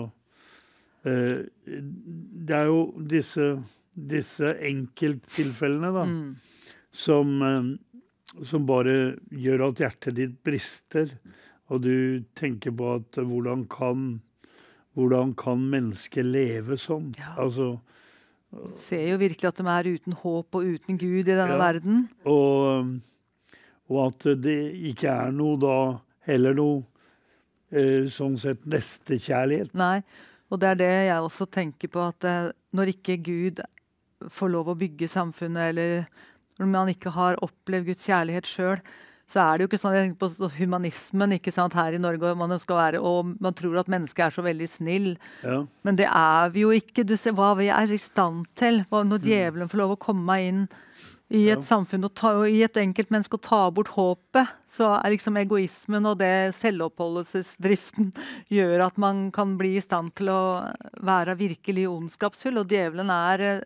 [1.08, 3.54] eh, Det er jo disse,
[3.96, 6.76] disse enkelttilfellene, da, mm.
[6.92, 7.72] som, eh,
[8.44, 11.16] som bare gjør at hjertet ditt brister.
[11.72, 11.96] Og du
[12.38, 14.08] tenker på at eh, hvordan kan,
[14.96, 17.10] hvordan kan mennesket leve sånn?
[17.20, 17.34] Ja.
[17.44, 17.76] Altså,
[18.72, 21.58] Ser jo virkelig at de er uten håp og uten Gud i denne Ja.
[21.60, 22.06] verden.
[22.24, 22.92] og,
[23.90, 24.54] og at det
[24.92, 25.74] ikke er noe da
[26.26, 26.84] heller noe
[27.70, 29.74] eh, sånn sett nestekjærlighet.
[29.74, 30.00] Nei,
[30.48, 33.60] og det er det jeg også tenker på, at eh, når ikke Gud
[34.32, 36.06] får lov å bygge samfunnet, eller
[36.58, 38.80] når man ikke har opplevd Guds kjærlighet sjøl,
[39.26, 42.30] så er det jo ikke sånn, jeg tenker på humanismen ikke sant, her i Norge,
[42.38, 45.08] man, skal være, og man tror at mennesket er så veldig snill.
[45.42, 45.64] Ja.
[45.82, 47.02] Men det er vi jo ikke.
[47.02, 48.84] Du ser hva vi er i stand til.
[48.92, 50.68] Når djevelen får lov å komme inn
[51.26, 51.66] i et Ja.
[51.74, 56.06] samfunn og, ta, og i et enkeltmenneske og ta bort håpet, så er liksom egoismen
[56.06, 58.12] og det selvoppholdelsesdriften
[58.56, 60.42] gjør at man kan bli i stand til å
[61.02, 62.62] være virkelig ondskapsfull.
[62.62, 63.60] Og djevelen er eh,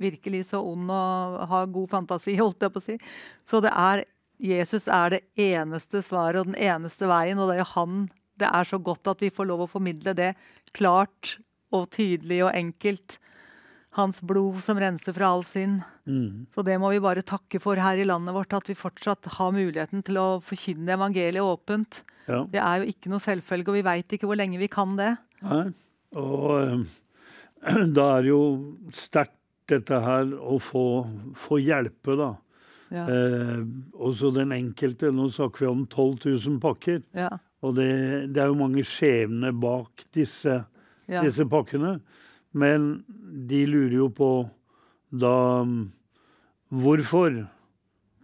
[0.00, 2.98] virkelig så ond og har god fantasi, holdt jeg på å si.
[3.44, 4.06] Så det er
[4.44, 8.04] Jesus er det eneste svaret og den eneste veien, og det er jo han
[8.34, 10.32] Det er så godt at vi får lov å formidle det
[10.74, 11.36] klart
[11.74, 13.18] og tydelig og enkelt.
[13.94, 15.84] Hans blod som renser fra all synd.
[16.02, 16.50] Mm.
[16.50, 19.54] Så det må vi bare takke for her i landet vårt, at vi fortsatt har
[19.54, 22.02] muligheten til å forkynne evangeliet åpent.
[22.26, 22.42] ja.
[22.50, 25.12] Det er jo ikke noe selvfølge, og vi veit ikke hvor lenge vi kan det.
[25.46, 25.68] Nei.
[26.18, 28.42] Og eh, da er det jo
[28.90, 29.38] sterkt
[29.70, 30.86] dette her å få,
[31.38, 32.34] få hjelpe, da.
[32.92, 33.06] Ja.
[33.08, 33.62] Eh,
[33.96, 35.10] også den enkelte.
[35.14, 36.18] Nå snakker vi om 12
[36.48, 37.02] 000 pakker.
[37.16, 37.30] Ja.
[37.64, 37.88] Og det,
[38.34, 40.64] det er jo mange skjebner bak disse,
[41.08, 41.22] Ja.
[41.24, 41.98] disse pakkene.
[42.52, 43.04] Men
[43.48, 44.30] de lurer jo på
[45.14, 45.64] da
[46.74, 47.46] Hvorfor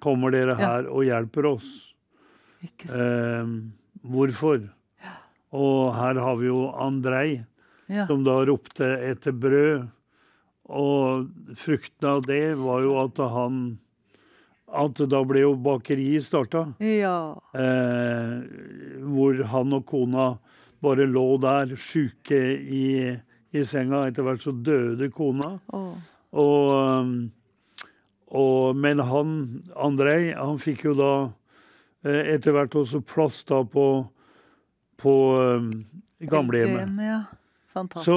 [0.02, 1.68] kommer dere her og hjelper oss?
[2.64, 3.46] Eh,
[4.02, 4.64] hvorfor?
[5.52, 7.44] Og her har vi jo Andrej,
[8.08, 9.88] som da ropte etter brød.
[10.70, 13.56] Og frukten av det var jo at han
[14.72, 16.66] At da ble jo bakeriet starta.
[16.78, 17.34] ja.
[17.54, 18.36] Eh,
[19.10, 20.26] hvor han og kona
[20.80, 23.16] bare lå der, sjuke i,
[23.52, 24.04] i senga.
[24.08, 25.56] Etter hvert så døde kona.
[25.74, 27.32] Og, um,
[28.30, 29.34] og, men han,
[29.74, 31.10] Andrej, han fikk jo da
[32.06, 33.88] eh, etter hvert også plass da på,
[35.02, 35.70] på um,
[36.22, 36.94] gamlehjemmet.
[37.02, 37.20] Ja.
[38.02, 38.14] Så,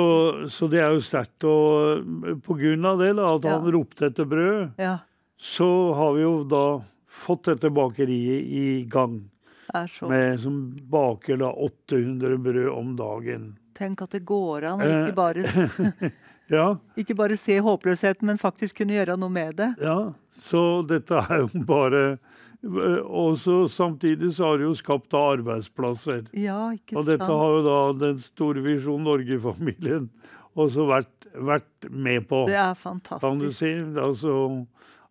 [0.49, 1.43] så det er jo sterkt.
[1.45, 3.57] Og eh, på grunn av det, da, at Ja.
[3.57, 4.99] han ropte etter brød, Ja.
[5.43, 6.63] Så har vi jo da
[7.13, 9.19] fått dette bakeriet i gang.
[10.07, 10.57] Med, som
[10.91, 13.45] baker da 800 brød om dagen.
[13.73, 14.99] Tenk at det går an å Eh.
[15.01, 16.11] ikke bare,
[16.53, 16.65] Ja,
[16.99, 19.71] ikke bare se håpløsheten, men faktisk kunne gjøre noe med det.
[19.81, 20.13] ja.
[20.33, 22.03] Så dette er jo bare
[22.63, 23.35] Og
[23.69, 26.27] samtidig så har det jo skapt da arbeidsplasser.
[26.37, 26.99] Ja, ikke sant.
[27.01, 30.05] Og dette har jo da den store Visjon Norge-familien
[30.55, 32.45] også vært, vært med på.
[32.47, 33.25] Det er fantastisk.
[33.25, 33.71] kan du si.
[33.99, 34.35] Altså,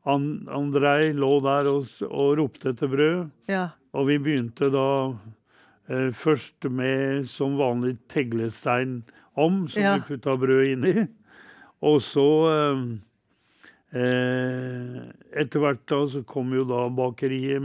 [0.05, 3.69] An Andrej lå der og, og ropte etter brød, Ja.
[3.95, 4.87] og vi begynte da
[5.89, 9.03] eh, først med som vanlig teglestein
[9.37, 9.95] om, som Ja.
[9.95, 11.07] vi putta brød inn i.
[11.83, 12.83] Og så eh,
[14.01, 14.99] eh,
[15.43, 17.63] Etter hvert da så kom jo da bakeriet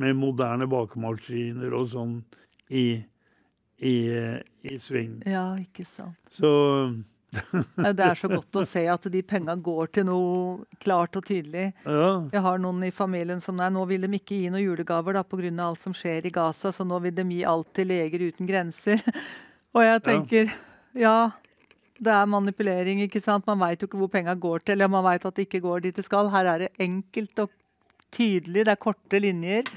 [0.00, 2.18] med moderne bakemaskiner og sånn
[2.70, 3.02] i,
[3.80, 5.20] i, eh, i sving.
[5.26, 6.18] ja, ikke sant.
[6.30, 6.50] Så
[7.30, 11.70] Det er så godt å se at de penga går til noe klart og tydelig.
[11.84, 12.08] ja.
[12.32, 15.22] Jeg har noen i familien som nei, nå vil de ikke gi noen julegaver da,
[15.22, 15.52] pga.
[15.66, 19.04] alt som skjer i Gaza, så nå vil de gi alt til Leger uten grenser.
[19.76, 20.50] Og jeg tenker
[20.98, 21.30] ja,
[22.00, 23.46] det er manipulering, ikke sant.
[23.46, 25.84] Man veit jo ikke hvor penga går til, eller man veit at det ikke går
[25.86, 26.30] dit det skal.
[26.32, 27.52] Her er det enkelt og
[28.10, 29.68] tydelig, det er korte linjer.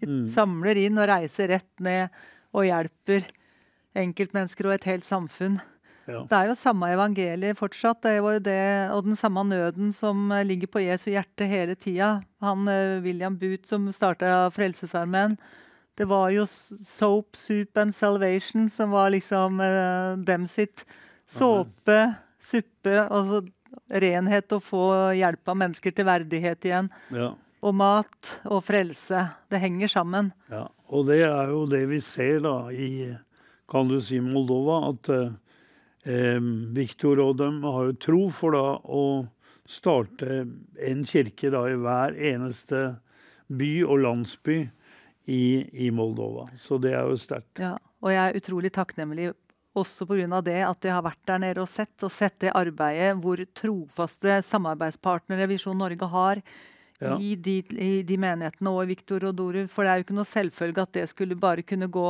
[0.00, 2.10] Vi samler inn og reiser rett ned
[2.56, 3.28] og hjelper
[3.96, 5.60] enkeltmennesker og et helt samfunn.
[6.06, 6.22] Ja.
[6.30, 8.04] Det er jo samme evangeliet fortsatt.
[8.06, 8.62] Det var jo det,
[8.94, 12.20] og den samme nøden som eh, ligger på Jesu hjerte hele tida.
[12.44, 15.34] Han eh, William Booth som starta Frelsesarmeen.
[15.96, 20.84] Det var jo soap, soup and salvation som var liksom eh, dem sitt.
[21.26, 21.98] Såpe,
[22.38, 23.42] suppe, altså
[23.90, 24.84] renhet og få
[25.18, 26.92] hjelp av mennesker til verdighet igjen.
[27.14, 27.34] ja.
[27.66, 29.18] Og mat og frelse.
[29.50, 30.28] Det henger sammen.
[30.52, 33.16] Ja, og det er jo det vi ser da i
[33.66, 35.10] kan du si Moldova, at
[36.76, 39.04] Viktor og dem har jo tro for da å
[39.66, 40.44] starte
[40.78, 42.82] en kirke da i hver eneste
[43.50, 44.60] by og landsby
[45.26, 45.40] i,
[45.86, 46.46] i Moldova.
[46.58, 47.58] Så det er jo sterkt.
[47.58, 49.32] Ja, og jeg er utrolig takknemlig
[49.76, 50.40] også pga.
[50.40, 54.38] det at jeg har vært der nede og sett, og sett det arbeidet hvor trofaste
[54.46, 56.42] samarbeidspartnere Visjon Norge har
[56.96, 57.18] Ja.
[57.20, 59.66] i, de, i de menighetene og i Viktor og Doru.
[59.68, 62.06] For det er jo ikke noe selvfølge at det skulle bare kunne gå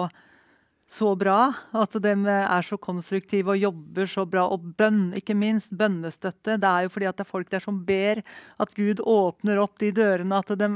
[0.88, 1.50] så bra.
[1.74, 4.44] At de er så konstruktive og jobber så bra.
[4.54, 5.74] Og bønn, ikke minst.
[5.76, 6.58] Bønnestøtte.
[6.62, 8.22] Det er jo fordi at det er folk der som ber
[8.62, 10.70] at Gud åpner opp de dørene, at, de,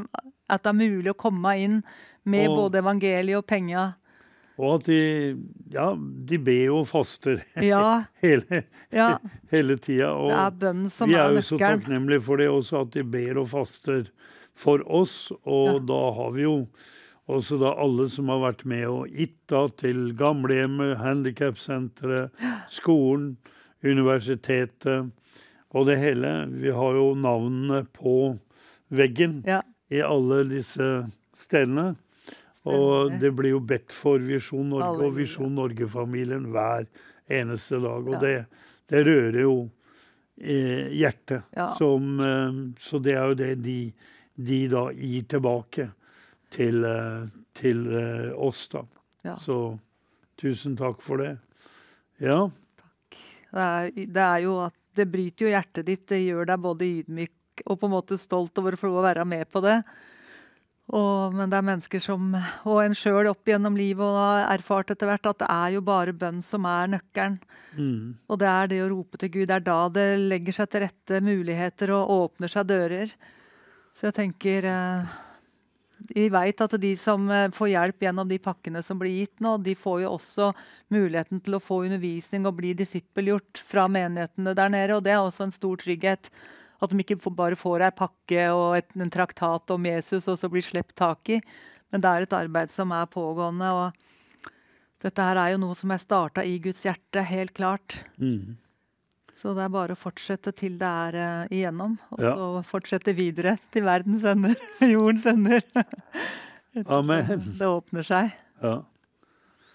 [0.50, 1.80] at det er mulig å komme inn
[2.24, 3.94] med Og- både evangeliet og penga.
[4.60, 5.38] Og at de
[5.72, 9.14] Ja, de ber jo og faster Ja, hele, ja.
[9.48, 10.10] hele tida.
[10.12, 12.90] Og Det er bønnen som vi er er jo så takknemlige for det også, at
[12.98, 14.10] de ber og faster
[14.52, 15.30] for oss.
[15.46, 15.78] Og Ja.
[15.94, 16.56] da har vi jo
[17.36, 22.30] også da alle som har vært med og gitt da til gamlehjemmet, handikapsenteret,
[22.78, 23.36] skolen,
[23.86, 25.10] universitetet
[25.70, 26.32] og det hele.
[26.50, 28.36] Vi har jo navnene på
[28.90, 29.62] veggen Ja.
[29.90, 30.88] i alle disse
[31.36, 31.94] stedene.
[32.68, 36.84] Og det blir jo bedt for Visjon Norge og Visjon Norge-familien hver
[37.30, 38.04] eneste dag.
[38.10, 38.34] Og det,
[38.90, 39.54] det rører jo
[40.36, 41.46] eh, hjertet.
[41.56, 41.70] Ja.
[41.78, 43.78] Som, eh, så det er jo det de,
[44.36, 45.88] de da gir tilbake
[46.50, 48.84] til, eh, til eh, oss, da.
[49.26, 49.36] Ja.
[49.40, 49.78] Så
[50.40, 51.34] tusen takk for det.
[52.20, 52.42] Ja.
[53.50, 56.06] Det er, det er jo at det bryter jo hjertet ditt.
[56.10, 59.48] Det gjør deg både ydmyk og på en måte stolt over å få være med
[59.52, 59.80] på det.
[60.90, 62.32] Og, men det er mennesker som,
[62.66, 65.82] og en sjøl opp gjennom livet og har erfart etter hvert, at det er jo
[65.86, 67.36] bare bønn som er nøkkelen.
[67.78, 68.06] Mm.
[68.26, 69.46] Og det er det å rope til Gud.
[69.46, 73.14] Det er da det legger seg til rette muligheter og åpner seg dører.
[73.94, 75.14] Så jeg tenker eh,
[76.08, 79.56] Vi vet at de som eh, får hjelp gjennom de pakkene som blir gitt nå,
[79.64, 80.52] de får jo også
[80.94, 84.96] muligheten til å få undervisning og bli disippelgjort fra menighetene der nede.
[84.96, 86.32] Og det er også en stor trygghet.
[86.80, 90.48] At de ikke bare får ei pakke og et, en traktat om Jesus og så
[90.48, 91.40] blir sluppet tak i.
[91.92, 93.68] Men det er et arbeid som er pågående.
[93.68, 94.08] og
[95.00, 98.02] dette her er jo noe som er starta i Guds hjerte, helt klart.
[98.20, 98.58] Mm.
[99.40, 101.94] Så det er bare å fortsette til det er uh, igjennom.
[102.12, 102.34] Og Ja.
[102.36, 104.52] så fortsette videre til verden sender,
[104.94, 105.64] jorden sender.
[106.98, 107.40] Amen.
[107.56, 108.34] Det åpner seg.
[108.60, 108.74] Ja.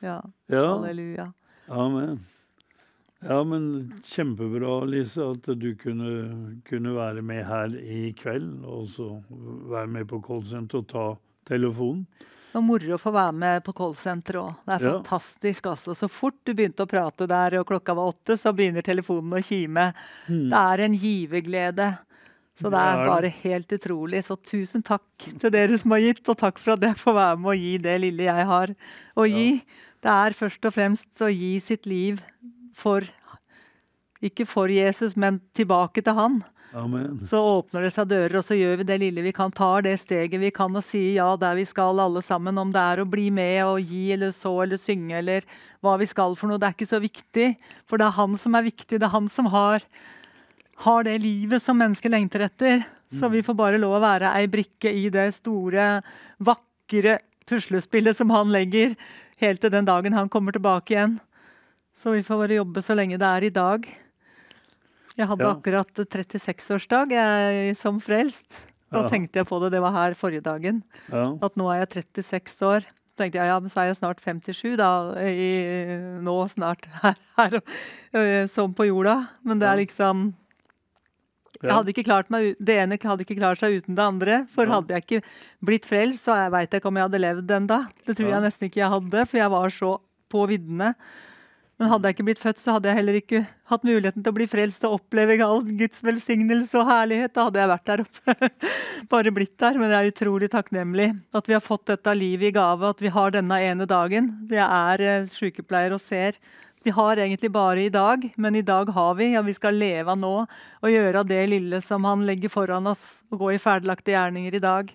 [0.06, 0.20] Ja.
[0.54, 0.68] ja.
[0.70, 1.32] Halleluja.
[1.74, 2.20] Amen.
[3.26, 3.64] Ja, men
[4.06, 8.62] kjempebra, Lise, at du kunne, kunne være med her i kveld.
[8.70, 9.08] Og så
[9.72, 11.06] være med på callsenter og ta
[11.50, 12.06] telefonen.
[12.56, 14.52] Det var moro å få være med på callsenteret òg.
[14.64, 14.92] Det er Ja.
[14.96, 15.66] fantastisk.
[15.68, 15.92] altså.
[15.94, 19.44] Så fort du begynte å prate der og klokka var åtte, så begynner telefonen å
[19.44, 19.94] kime.
[20.26, 22.00] Det er en giverglede.
[22.56, 24.24] Så det er bare helt utrolig.
[24.24, 25.04] Så tusen takk
[25.38, 27.78] til dere som har gitt, og takk for at jeg får være med å gi
[27.78, 28.68] det lille jeg har
[29.18, 29.62] å gi.
[30.02, 32.22] Det er først og fremst å gi sitt liv
[32.74, 33.02] for
[34.24, 36.44] Ikke for Jesus, men tilbake til han.
[36.76, 37.22] Amen.
[37.24, 39.54] Så åpner det seg dører, og så gjør vi det lille vi kan.
[39.56, 42.60] Tar det steget vi kan og sier ja der vi skal alle sammen.
[42.60, 45.48] Om det er å bli med og gi eller så eller synge eller
[45.86, 46.60] hva vi skal for noe.
[46.60, 47.48] Det er ikke så viktig,
[47.88, 49.00] for det er han som er viktig.
[49.00, 49.86] Det er han som har,
[50.84, 52.84] har det livet som mennesker lengter etter.
[53.16, 56.02] Så vi får bare lov å være ei brikke i det store,
[56.44, 58.98] vakre puslespillet som han legger,
[59.40, 61.20] helt til den dagen han kommer tilbake igjen.
[61.96, 63.88] Så vi får bare jobbe så lenge det er i dag.
[65.18, 65.54] Jeg hadde Ja.
[65.56, 68.58] akkurat 36-årsdag som frelst.
[68.92, 69.08] Da Ja.
[69.10, 70.84] tenkte jeg på det, det var her forrige dagen.
[71.12, 71.34] Ja.
[71.42, 72.82] At nå er jeg 36 år.
[73.10, 77.16] Så tenkte jeg ja, men så er jeg snart 57 da, i, nå snart her,
[77.38, 79.28] her som på jorda.
[79.44, 80.34] Men det er liksom
[81.64, 84.46] jeg hadde ikke klart meg, Det ene hadde ikke klart seg uten det andre.
[84.52, 85.24] For hadde jeg ikke
[85.66, 87.78] blitt frelst, så veit jeg ikke om jeg hadde levd ennå.
[88.06, 89.92] Det tror jeg nesten ikke jeg hadde, for jeg var så
[90.30, 90.92] på viddene.
[91.76, 94.36] Men hadde jeg ikke blitt født, så hadde jeg heller ikke hatt muligheten til å
[94.38, 97.34] bli frelst og oppleve all Guds velsignelse og herlighet.
[97.36, 98.52] Da hadde jeg vært der oppe.
[99.12, 99.76] Bare blitt der.
[99.82, 103.12] Men jeg er utrolig takknemlig at vi har fått dette livet i gave, at vi
[103.12, 104.32] har denne ene dagen.
[104.48, 106.40] Jeg er eh, sykepleier og ser.
[106.86, 110.14] Vi har egentlig bare i dag, men i dag har vi, og vi skal leve
[110.14, 113.62] av nå og gjøre av det lille som han legger foran oss, og gå i
[113.64, 114.94] ferdiglagte gjerninger i dag.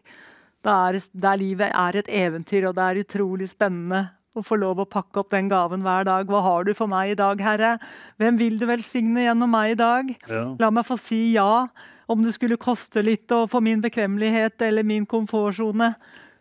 [0.63, 4.05] Det er, der livet er et eventyr, og det er utrolig spennende
[4.39, 6.29] å få lov å pakke opp den gaven hver dag.
[6.31, 7.73] Hva har du for meg i dag, Herre?
[8.21, 10.13] Hvem vil du velsigne gjennom meg i dag?
[10.31, 10.45] Ja.
[10.63, 11.67] La meg få si ja,
[12.11, 15.95] om det skulle koste litt og for min bekvemmelighet eller min komfortsone.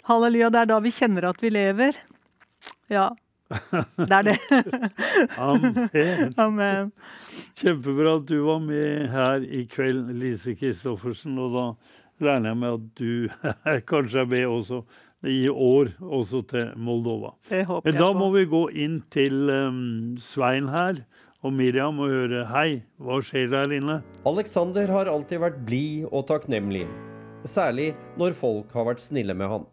[0.10, 1.98] Halleluja, det er da vi kjenner at vi lever.
[2.90, 3.10] Ja,
[3.50, 4.38] det er det.
[5.42, 6.34] Amen.
[6.38, 6.92] Amen.
[7.58, 11.38] Kjempebra at du var med her i kveld, Lise Christoffersen.
[11.42, 11.66] Og da
[12.22, 14.84] regner jeg med at du kanskje er med også
[15.28, 17.34] i år, også til Moldova.
[17.50, 21.02] Det håper da må vi gå inn til um, Svein her
[21.44, 24.00] og Miriam og høre Hei, hva skjer der inne?
[24.28, 26.86] Alexander har alltid vært blid og takknemlig,
[27.48, 29.68] særlig når folk har vært snille med han.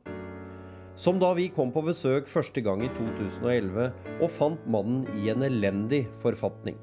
[0.96, 5.44] Som da vi kom på besøk første gang i 2011 og fant mannen i en
[5.44, 6.78] elendig forfatning.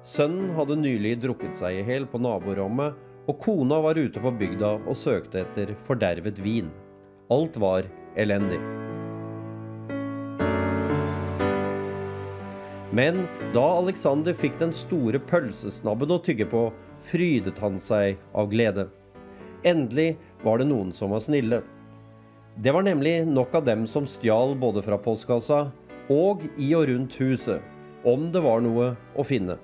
[0.00, 2.96] Sønnen hadde nylig drukket seg i hjel på naborommet,
[3.30, 6.70] og kona var ute på bygda og søkte etter fordervet vin.
[7.30, 7.86] Alt var
[8.18, 8.58] elendig.
[12.90, 13.22] Men
[13.54, 16.64] da Alexander fikk den store pølsesnabben å tygge på,
[17.06, 18.88] frydet han seg av glede.
[19.62, 21.62] Endelig var det noen som var snille.
[22.58, 25.68] Det var nemlig nok av dem som stjal både fra postkassa
[26.10, 27.62] og i og rundt huset,
[28.02, 29.60] om det var noe å finne.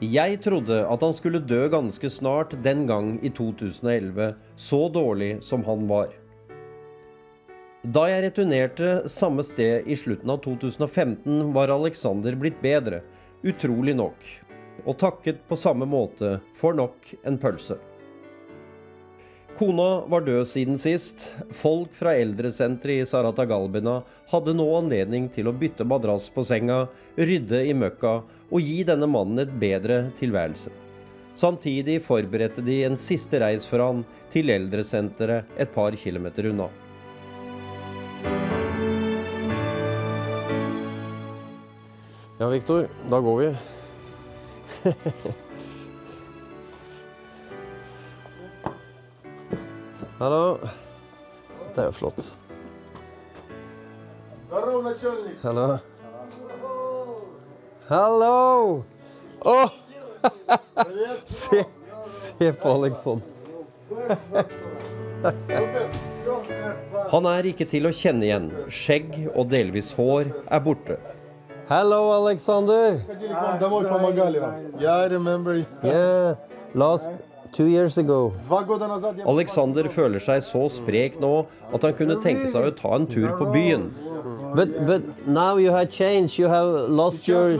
[0.00, 5.60] Jeg trodde at han skulle dø ganske snart den gang i 2011, så dårlig som
[5.66, 6.14] han var.
[7.84, 13.02] Da jeg returnerte samme sted i slutten av 2015, var Alexander blitt bedre,
[13.44, 14.24] utrolig nok,
[14.86, 17.76] og takket på samme måte for nok en pølse.
[19.60, 21.34] Kona var død siden sist.
[21.52, 23.98] Folk fra eldresenteret i Saratagalbina
[24.30, 26.86] hadde nå anledning til å bytte madrass på senga,
[27.20, 30.72] rydde i møkka og gi denne mannen et bedre tilværelse.
[31.36, 34.00] Samtidig forberedte de en siste reis for han
[34.32, 36.70] til eldresenteret et par kilometer unna.
[42.40, 43.52] Ja, Viktor, da går vi.
[50.20, 50.58] Hallo.
[51.74, 52.18] Det er jo flott.
[55.40, 55.78] Hallo.
[57.88, 58.82] Hallo!
[59.40, 59.54] Å!
[59.54, 59.70] Oh.
[61.24, 61.62] Se,
[62.04, 63.22] se på Alexon.
[67.14, 68.52] Han er ikke til å kjenne igjen.
[68.68, 71.00] Skjegg og delvis hår er borte.
[71.72, 73.00] Hallo, Alexander.
[75.80, 76.36] Yeah,
[76.76, 77.29] last
[79.26, 83.28] Alexander føler seg så sprek nå at han kunne tenke seg å ta en tur
[83.40, 83.90] på byen.
[84.54, 85.90] But, but now you have.
[85.90, 87.58] You have lost your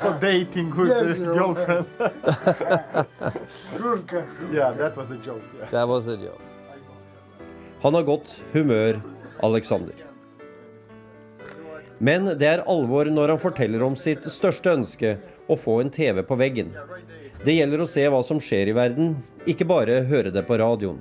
[0.00, 1.86] for dating with the girlfriend.
[4.52, 5.42] yeah, that was a joke.
[5.58, 6.49] Yeah.
[7.82, 9.00] Han har godt humør,
[9.42, 9.94] Alexander.
[11.98, 15.14] Men det er alvor når han forteller om sitt største ønske
[15.48, 16.74] å få en TV på veggen.
[17.44, 19.14] Det gjelder å se hva som skjer i verden,
[19.48, 21.00] ikke bare høre det på radioen.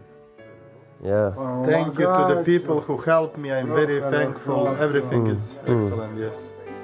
[1.04, 1.32] Yeah.
[1.38, 3.50] Oh, Thank you to the people who helped me.
[3.50, 3.72] Mm.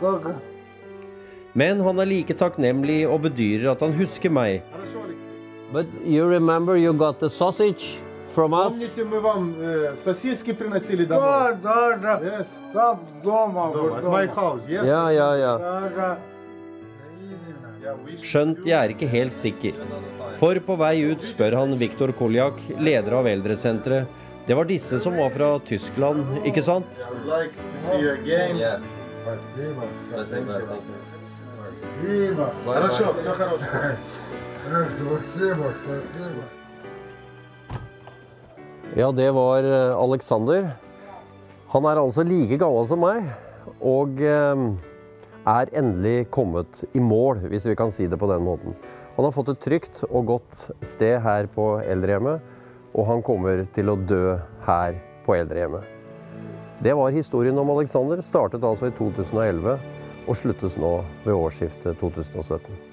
[0.01, 0.35] Mm.
[1.53, 4.63] Men han er like takknemlig og bedyrer at han husker meg.
[5.73, 8.04] But you remember you got the sausage?
[8.34, 8.70] from us?
[8.72, 11.56] Помните, мы вам э, сосиски приносили домой?
[11.62, 12.20] Да, да, да.
[12.20, 12.46] Yes.
[12.72, 13.88] Там дома, Дома.
[13.88, 14.34] вот At my дома.
[14.36, 14.86] house, yes.
[14.86, 15.58] Ja, ja, ja.
[15.58, 16.18] Да, да.
[17.22, 17.68] Именно.
[17.82, 19.72] Yeah, we Skjønt jeg er ikke helt sikker.
[20.38, 24.06] For på vei ut spør han Viktor Koljak, leder av eldresenteret.
[24.46, 26.86] Det var disse som var fra Tyskland, ikke sant?
[26.98, 28.56] I would like to see you again.
[29.22, 29.82] Спасибо.
[30.10, 30.52] Спасибо.
[32.00, 32.50] Спасибо.
[32.64, 33.66] Хорошо, все хорошо.
[34.66, 36.53] Спасибо, спасибо.
[38.93, 40.69] Ja, det var eh, Alexander.
[41.73, 43.25] Han er altså like gammel som meg,
[43.81, 44.61] og eh,
[45.45, 48.77] er endelig kommet i mål, hvis vi kan si det på den måten.
[49.17, 52.53] Han har fått et trygt og godt sted her på eldrehjemmet,
[52.95, 55.91] og han kommer til å dø her på eldrehjemmet.
[56.85, 58.21] Det var historien om Alexander.
[58.23, 59.79] Startet altså i 2011
[60.25, 62.84] og sluttes nå ved årsskiftet 2017.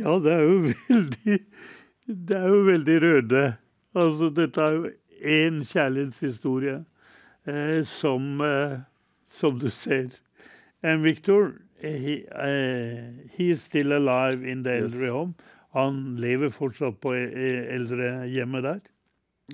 [0.00, 1.38] Ja, det er jo veldig
[2.28, 3.44] Det er jo veldig rørende.
[3.94, 4.90] Altså, dette er jo
[5.20, 6.78] én kjærlighetshistorie
[7.46, 8.78] eh, som eh,
[9.30, 10.08] Som du ser.
[10.82, 14.94] And Victor, he, eh, he is still alive in the Yes.
[14.94, 15.34] eldre home.
[15.76, 18.80] Han lever fortsatt på eh, eldrehjemmet der.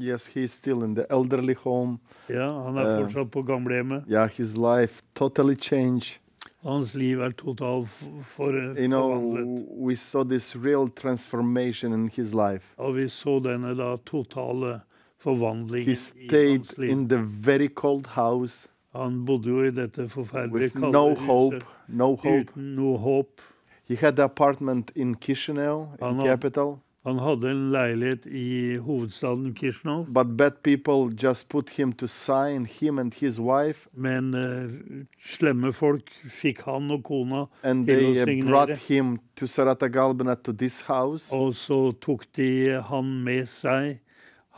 [0.00, 1.98] Yes, he's still in the elderly home.
[2.28, 4.04] Ja, Han er fortsatt på gamlehjemmet.
[4.08, 6.18] Yeah, his life totally changed.
[6.66, 9.66] Hans liv er totalt f- for, You know, forvandlet.
[9.78, 12.74] we saw this real transformation in his life.
[12.78, 14.80] Og vi så denne da totale
[15.18, 15.88] forvandlingen
[16.20, 16.90] i hans liv.
[16.90, 21.58] in the very cold house Han bodde jo i dette forferdelige kalde no huset hope,
[21.88, 22.28] no hope.
[22.40, 23.40] uten noe håp.
[23.88, 29.52] He had an apartment in Chisinau, in Ano- capital, Han hadde en leilighet i hovedstaden
[29.54, 35.04] Kishnov, but bad people just put him to sign, him and his wife, men uh,
[35.22, 38.50] slemme folk fikk han og kona and Til å they signere.
[38.50, 39.86] brought him to Sarata
[40.34, 41.30] to this house.
[41.36, 44.00] Og så tok de han med seg,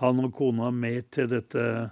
[0.01, 1.91] han og kona med til dette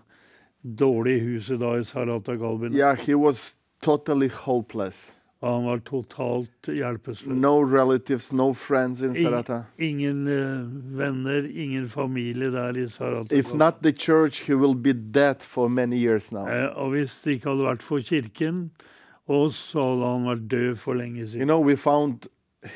[0.65, 2.73] dårlige huset da i Sarata Galbin.
[2.73, 5.13] Yeah, he was totally hopeless.
[5.43, 7.27] Han var totalt hjelpeløs.
[7.27, 9.63] No relatives, no friends in Sarata.
[9.79, 10.65] Ingen eh,
[10.99, 13.35] venner, ingen familie der i Sarata.
[13.37, 16.47] If not the church, he will be dead for many years now.
[16.49, 18.71] Eh, og hvis det ikke hadde vært for kirken,
[19.29, 21.47] og så hadde han vært død for lenge You siden.
[21.49, 22.29] know, we found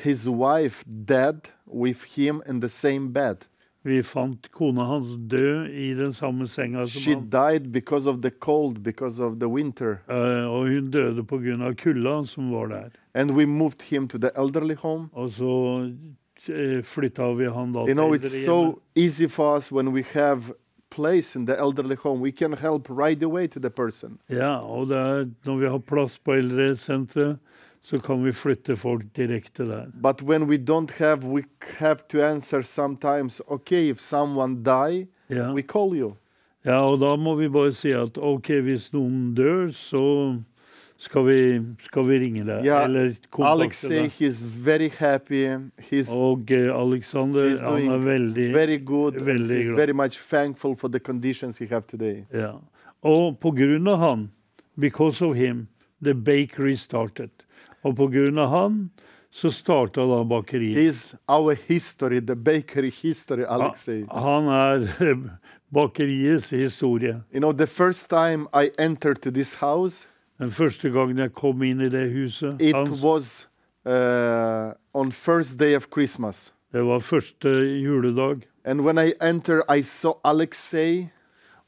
[0.03, 3.47] his wife dead with him in the same bed.
[3.83, 7.29] Vi fant kona hans død i den samme senga som She han.
[7.29, 9.97] died because of the cold, because of the winter.
[10.09, 11.73] Eh, og hun døde pga.
[11.73, 12.89] kulda som var der.
[13.13, 15.09] And we moved him to the elderly home.
[15.13, 15.91] Og så
[16.49, 20.53] eh, flytta vi han da You know, it's so easy for us when we have
[20.91, 22.21] place in the elderly home.
[22.21, 24.19] We can help right away to the person.
[24.29, 27.37] Ja, og det er, når vi har plass på eldresenteret,
[27.81, 29.87] så kan vi flytte folk direkte der.
[30.01, 31.43] But when we don't have, we
[31.79, 35.53] have to answer sometimes, okay, if someone die, Ja.
[35.53, 36.11] we call you.
[36.65, 40.03] ja, og da må vi bare si at OK, hvis noen dør, så
[40.97, 41.37] skal vi,
[41.81, 42.65] skal vi ringe deg.
[42.65, 44.11] Ja, eller Alexei, deg.
[44.19, 45.47] he's very happy.
[45.89, 49.13] He's Og eh, Alexander, He's han er veldig very good.
[49.25, 49.75] Veldig He's glad.
[49.77, 52.25] very much thankful for the conditions he have today.
[52.33, 52.51] Ja.
[53.01, 54.27] Og på grunn av han,
[54.77, 55.67] because of him,
[56.03, 57.29] the bakery started.
[57.83, 58.89] Og på grunn av han,
[59.31, 60.77] så starta da bakeriet.
[60.77, 64.03] He's our history, the bakery history, Alexei.
[64.11, 65.15] Han er eh,
[65.73, 67.21] bakeriets historie.
[67.33, 70.07] You know, the first time I entered to this house,
[70.39, 73.47] Den første gangen jeg kom inn i det huset it hans, was
[73.85, 76.51] uh, on first day of Christmas.
[76.73, 77.49] det var første
[77.83, 81.09] juledag, And when I entered, I saw Alexei.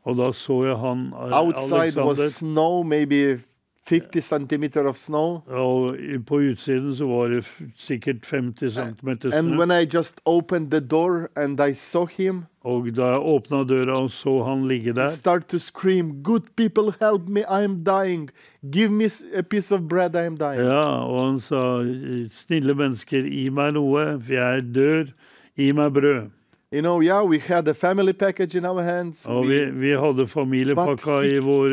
[0.05, 2.05] og da så jeg han Outside Alexander.
[2.05, 3.37] was snow, maybe
[3.85, 5.41] 50 centimeter of snow.
[5.47, 7.43] Og på utsiden så var det
[7.75, 9.57] sikkert 50 cm And snø.
[9.57, 13.97] when I just opened the door and I saw him, Og da jeg åpna døra
[13.99, 17.41] og så han ligge der, start to scream, "Good people, help me!
[17.43, 18.29] I'm dying.
[18.71, 19.05] Give me
[19.35, 20.15] a piece of bread.
[20.15, 21.83] I'm dying." ja, og han sa
[22.31, 25.11] snille mennesker, gi meg noe, for jeg dør.
[25.57, 26.29] Gi meg brød.
[26.73, 29.89] You know, yeah, we had a family package in our hands, Og vi, we- vi
[29.89, 31.69] hadde familiepakka he- i vår,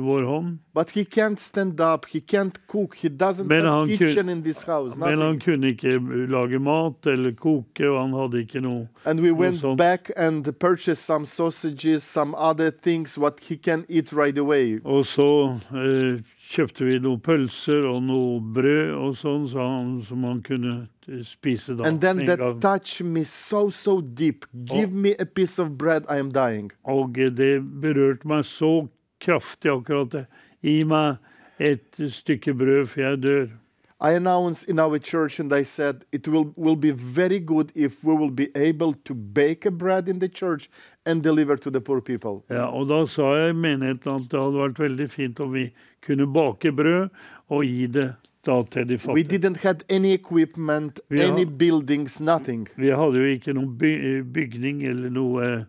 [0.00, 0.58] vår hånd.
[0.74, 2.06] but he can't stand up.
[2.12, 2.94] He can't cook.
[2.96, 5.00] He doesn't Men have kun- kitchen in this house.
[5.00, 5.98] Men han kunne ikke
[6.28, 8.88] lage mat eller koke, og han hadde ikke noe.
[9.04, 9.78] And we went sånt.
[9.78, 14.80] back and purchased some sausages, some other things what he can eat right away.
[14.84, 16.20] Og så eh,
[16.54, 21.76] kjøpte vi noen pølser og noe brød og sånn, så han, som han kunne spise
[21.78, 21.88] da.
[21.88, 24.46] And then en that touched me so so deep.
[24.64, 26.06] Give me a piece of bread.
[26.08, 26.70] I am dying.
[26.84, 28.86] Og det berørte meg så
[29.24, 30.24] kraftig akkurat det.
[30.64, 31.20] Gi meg
[31.58, 33.52] et stykke brød, for jeg dør.
[34.00, 38.04] I announced in our church and I said it will, will be very good if
[38.04, 40.68] we will be able to bake a bread in the church
[41.06, 42.42] and deliver to the poor people.
[42.48, 45.68] Ja, og da sa jeg i menigheten at det hadde vært veldig fint om vi
[46.04, 47.08] kunne bake brød
[47.52, 48.10] og gi det
[48.44, 52.68] da til de We didn't have any equipment, vi any buildings, nothing.
[52.76, 55.64] Vi hadde jo ikke noen by bygning eller noe eh,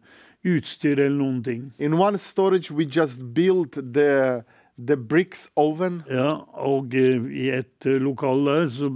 [0.46, 1.72] utstyr eller noen ting.
[1.80, 4.44] In one storage, we just built the
[4.78, 8.92] the bricks oven, Ja, og uh, i et eh, lokal der så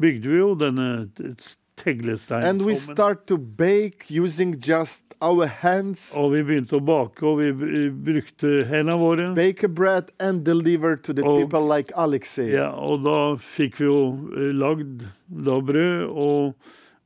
[0.00, 1.06] bygde vi jo denne
[1.86, 7.38] and we start to bake using just our hands, Og vi begynte å bake, og
[7.38, 9.34] vi brukte hendene våre.
[9.34, 12.50] bake a bread and deliver to the og, people like Alexei.
[12.52, 13.98] Ja, og da fikk vi jo
[14.36, 16.54] eh, lagd da brød og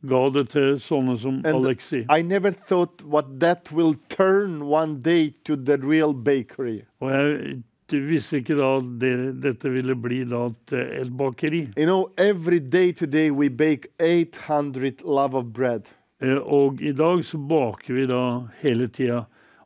[0.06, 2.06] ga det til sånne som And Alexei.
[2.08, 6.82] I never thought what that will turn one day to the real bakery.
[7.00, 7.62] Og jeg
[7.92, 8.70] visste ikke da
[9.00, 9.12] det,
[9.42, 10.72] dette ville bli da et,
[11.02, 11.68] et bakeri.
[11.76, 15.88] You know, every day today we bake 800 love of bread.
[16.20, 19.24] Eh, Og i dag så baker vi da hele tida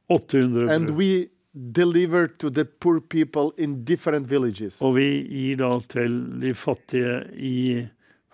[0.08, 0.96] 800 And brød.
[0.96, 4.82] we deliver to the poor people in different villages.
[4.82, 7.86] Og vi gir da til de fattige i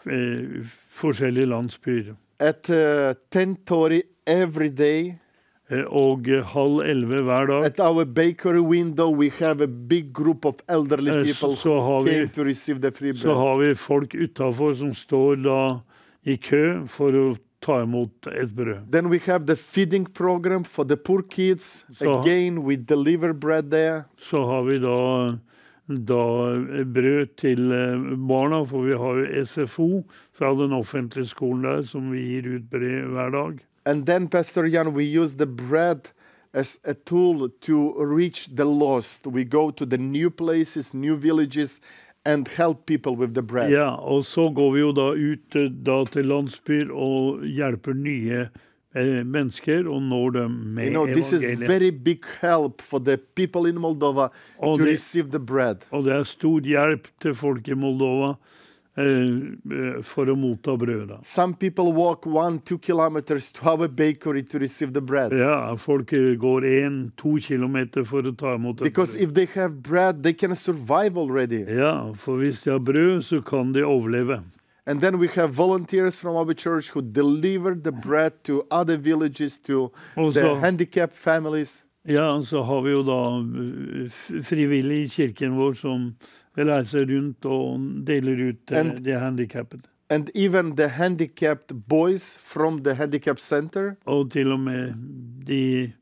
[0.07, 2.15] eh, forskjellige landsbyer.
[2.41, 5.15] At uh, 10.30 every day, Eh,
[5.91, 10.45] Og eh, halv elleve hver dag at our bakery window, we have a big group
[10.47, 13.75] of elderly Eh, people så- har vi- came to receive the free så har vi
[13.75, 15.81] folk utafor som står da
[16.25, 18.91] i kø for å ta imot et brød.
[18.93, 21.85] Then we have the feeding program for the poor kids.
[21.93, 24.05] Så, Again, we deliver bread there.
[24.17, 25.39] Så har vi da,
[25.89, 31.83] da brød til eh, barna, for vi har jo SFO fra den offentlige skolen der,
[31.83, 33.59] som vi gir ut brød hver dag.
[33.87, 36.11] And then, Pastor Jan, we use the bread
[36.53, 39.27] as a tool to reach the lost.
[39.27, 41.81] We go to the new places, new villages,
[42.25, 43.71] and help people with the bread.
[43.71, 48.41] Ja, og så går vi jo da ut eh, da til landsbyer og hjelper nye
[48.97, 51.69] eh, mennesker og når dem med You know, this is evangeliet.
[51.69, 55.87] very big help for the people in Moldova og to det, receive the bread.
[55.93, 58.35] Og det er stor hjelp til folk i Moldova
[58.97, 61.13] for å motta brød.
[61.23, 65.33] Some people walk one, two kilometers to our bakery to receive the bread.
[65.37, 69.23] Ja, folk eh, går en, to kilometer for å ta imot et Because brød.
[69.29, 71.65] if they have bread, they can survive already.
[71.69, 74.41] Ja, for hvis de har brød, så kan de overleve.
[74.87, 79.59] And then we have volunteers from our church who deliver the bread to other villages,
[79.59, 81.83] to Also- the handicapped families.
[82.09, 86.15] Ja, så har vi jo da eh, frivillige i kirken vår som
[86.59, 89.83] reiser rundt og deler ut til And- de handikappede.
[90.11, 94.93] And even the handicapped boys from the handicap center, Og til og med
[95.47, 95.93] de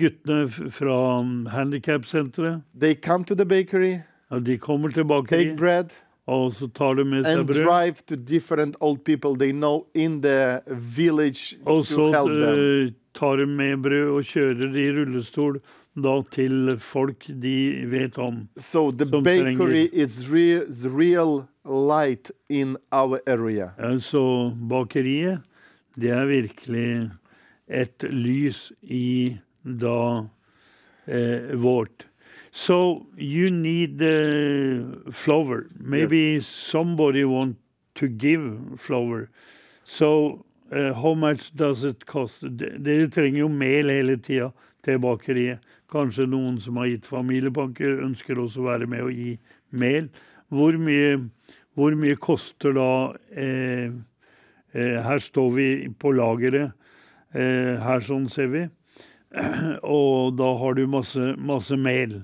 [0.00, 2.62] guttene fra handikapsenteret.
[2.80, 3.94] they come to the bakery,
[4.30, 5.84] Ja, de kommer tilbake, take bread,
[6.26, 7.64] og så tar de med seg and brød.
[7.64, 10.60] drive to different old people they know in the
[10.96, 12.86] village Og to så help them.
[12.86, 15.60] eh, tar med brød og kjører de i rullestol
[15.96, 17.56] da til folk de
[17.88, 18.44] vet om.
[18.58, 23.72] So the bakery is real, the real light in our area.
[23.78, 25.40] Ja, Så bakeriet,
[25.96, 27.10] det er virkelig
[27.68, 30.28] et lys i da
[31.06, 32.06] eh, vårt.
[32.52, 35.66] So you need uh, flour.
[35.78, 37.56] Maybe somebody want
[37.96, 39.28] to give flour.
[39.84, 42.42] So how much does it cost?
[42.56, 44.52] De- Dere trenger jo mel hele tida
[44.82, 45.60] til bakeriet.
[45.92, 49.36] Kanskje noen som har gitt familiebanker, ønsker også å være med og gi
[49.78, 50.08] mel.
[50.50, 51.20] Hvor mye,
[51.78, 52.88] hvor mye koster da
[53.30, 53.90] eh,
[54.74, 56.72] eh, Her står vi på lageret.
[57.34, 58.64] Eh, her sånn ser vi.
[59.82, 62.22] Og da har du masse, masse mel.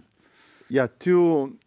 [0.71, 1.59] Yeah, to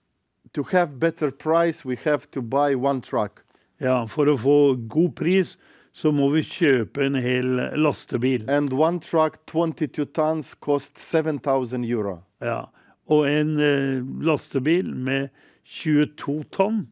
[0.55, 3.43] to have better price, we have to buy one truck.
[3.79, 4.55] Ja, For å få
[4.87, 5.57] god pris
[5.95, 8.43] så må vi kjøpe en hel lastebil.
[8.51, 12.17] And one truck, 22 tons, cost 7,000 euro.
[12.43, 12.65] Ja.
[13.07, 15.29] Og en eh, lastebil med
[15.63, 16.87] 22 tonn,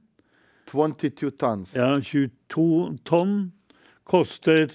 [0.71, 1.75] 22 tons.
[1.75, 3.51] ja, 22 tonn,
[4.07, 4.71] koster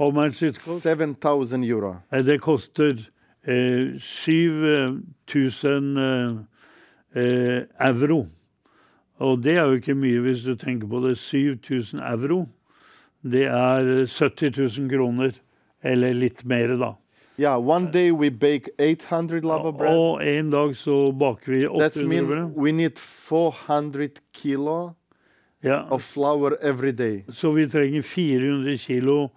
[0.00, 0.80] How much it cost?
[0.82, 1.96] 7,000 euro.
[2.10, 2.96] Eh, Det koster
[3.44, 6.36] eh, 7000 eh,
[7.14, 8.26] eh, euro.
[9.20, 11.18] Og det er jo ikke mye hvis du tenker på det.
[11.18, 12.46] 7000 euro.
[13.22, 15.32] Det er 70 000 kroner.
[15.82, 16.94] Eller litt mer, da.
[17.40, 19.94] Yeah, one day we bake 800 lava bread.
[19.96, 22.56] Og en dag så baker vi 800 That's 800 mean brød.
[22.56, 24.94] we need 400 kilo
[25.62, 27.24] Ja, of flour every day.
[27.28, 29.30] så vi trenger 400 kilo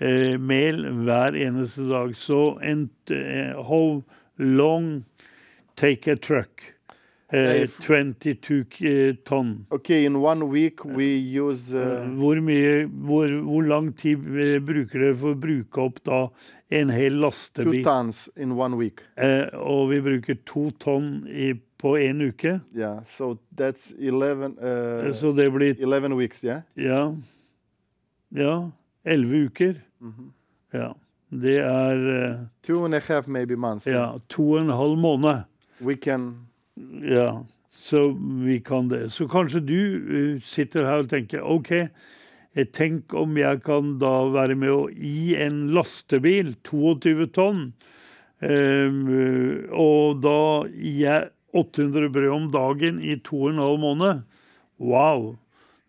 [0.00, 2.14] eh, mel hver eneste dag.
[2.16, 4.02] Så en, uh, how
[4.38, 5.04] long
[5.76, 6.62] take a truck?
[7.30, 9.66] Eh, 22 k- tonn.
[9.70, 11.04] Okay, in one week we
[11.42, 15.98] use uh, Hvor, mye, hvor, hvor lang tid eh, bruker dere for å bruke opp
[16.08, 16.22] da
[16.72, 17.82] en hel two lastebil?
[17.84, 19.02] tons in one week.
[19.20, 22.60] Uh, og vi bruker to tonn i, på en uke.
[22.74, 26.62] Yeah, so that's 11, uh, Så det blir 11 weeks, yeah?
[26.76, 27.12] Ja.
[28.32, 28.70] Ja.
[29.04, 29.74] Elleve uker.
[30.00, 30.32] Mhm.
[30.72, 30.94] Ja.
[31.30, 33.86] Det er eh, Two and a half maybe months.
[33.86, 35.44] ja, to og en halv måned.
[35.80, 36.47] We can
[37.08, 37.44] Ja.
[37.78, 39.10] Så vi kan det.
[39.10, 39.80] Så kanskje du
[40.18, 44.88] eh, sitter her og tenker OK, eh, tenk om jeg kan da være med å
[44.90, 47.68] gi en lastebil 22 tonn,
[48.42, 48.98] eh,
[49.72, 50.40] og da
[50.74, 54.24] gir jeg 800 brød om dagen i to og en halv måned.
[54.78, 55.36] Wow!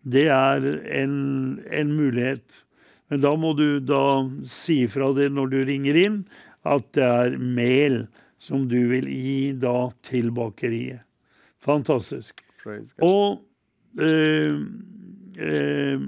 [0.00, 0.64] Det er
[0.96, 2.62] en, en mulighet.
[3.10, 6.22] Men da må du da si fra det når du ringer inn,
[6.64, 8.04] at det er mel
[8.40, 11.02] som du vil gi da til bakeriet.
[11.60, 12.40] Fantastisk.
[13.04, 13.42] Og
[14.00, 14.60] uh,
[15.40, 16.00] uh,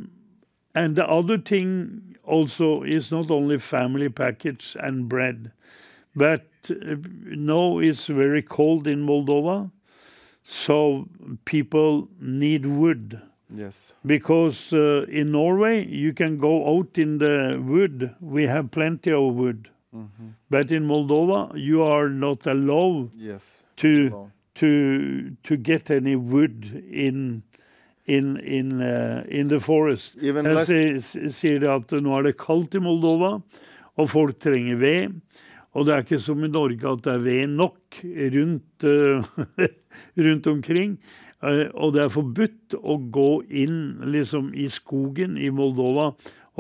[0.75, 5.51] And the other thing also is not only family package and bread,
[6.17, 6.97] but uh,
[7.29, 9.71] now it's very cold in Moldova,
[10.43, 11.09] so
[11.45, 13.21] people need wood
[13.55, 13.93] Yes.
[14.07, 18.15] because uh, in Norway you can go out in the wood.
[18.21, 19.69] We have plenty of wood,
[20.51, 23.63] but in Moldova you are not allowed Yes.
[23.77, 24.31] to alone.
[24.55, 27.43] to to get any wood in
[28.07, 30.17] in in uh, in the forest.
[30.21, 33.41] Even Jeg last, sier, det at nå er det kaldt i Moldova,
[33.97, 35.13] og folk trenger ved.
[35.73, 38.01] Og det er ikke som i Norge at det er ved nok
[38.35, 39.23] rundt, uh,
[40.27, 40.99] rundt omkring.
[41.43, 43.79] Uh, og det er forbudt å gå inn
[44.13, 46.11] liksom i skogen i Moldova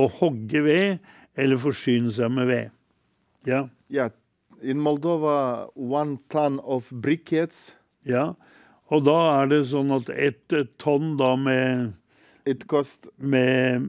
[0.00, 0.98] og hogge ved
[1.36, 2.70] eller forsyne seg med ved.
[3.44, 4.10] Ja, yeah,
[4.62, 7.76] in Moldova, one ton of briquettes,
[8.06, 8.32] ja.
[8.92, 11.94] Og da er det sånn at ett eh, tonn da med,
[12.44, 13.86] it cost, med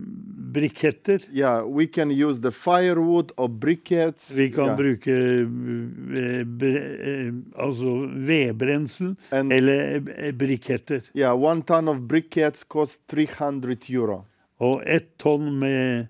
[0.54, 4.32] briketter yeah, we can use the firewood or briquettes.
[4.38, 11.04] Vi kan yeah, bruke eh, eh, altså vedbrensel and eller briketter.
[11.14, 14.24] yeah, one ton of briquettes cost 300 euro.
[14.64, 16.08] Og ett tonn med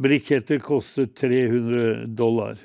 [0.00, 2.56] briketter koster 300 dollar.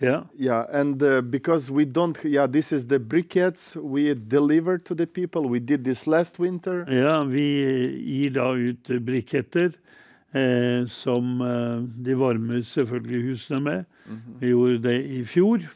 [0.00, 0.24] Ja.
[0.38, 5.06] Yeah, and uh, because we don't, yeah, this is the briquettes we deliver to the
[5.06, 5.46] people.
[5.48, 6.86] We did this last winter.
[6.88, 7.44] Ja, vi
[8.00, 9.74] gir da ut briketter
[10.32, 13.84] eh, som eh, de varmer selvfølgelig husene med.
[14.40, 15.68] Vi gjorde det i fjor.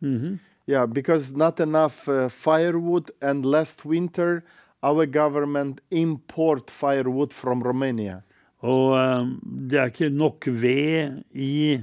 [0.00, 0.38] Mhm.
[0.66, 4.42] Yeah, because not enough uh, firewood, and last winter
[4.82, 8.22] our government import firewood from Romania.
[8.64, 9.40] Og um,
[9.70, 11.82] det er ikke nok ved i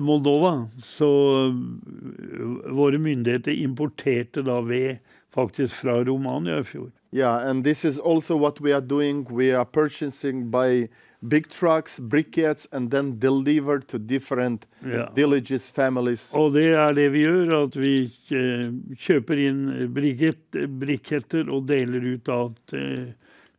[0.00, 1.08] Moldova, så
[1.48, 4.98] eh, våre myndigheter importerte da ved
[5.34, 6.90] faktisk fra Romania i fjor.
[7.14, 9.24] Yeah, and this is also what we are doing.
[9.30, 10.88] We are purchasing by
[11.20, 15.08] big trucks, briquettes, and then deliver to different Ja.
[15.16, 16.34] villages, families.
[16.36, 17.94] Og det er det vi gjør, at vi
[18.30, 19.62] eh, kjøper inn
[19.94, 22.38] briketter og deler ut da
[22.70, 23.14] til,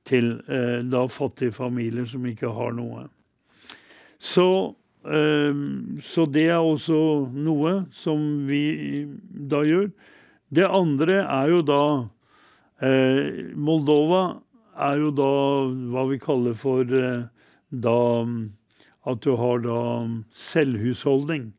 [0.05, 3.07] til eh, da fattige familier som ikke har noe.
[4.19, 6.97] Så, så det er også
[7.29, 9.89] noe som vi da gjør.
[10.49, 11.81] Det andre er jo da
[12.85, 14.23] eh, Moldova
[14.75, 15.31] er jo da
[15.93, 17.25] hva vi kaller for eh,
[17.69, 17.99] da
[19.05, 19.79] at du har da
[20.33, 21.51] selvhusholdning.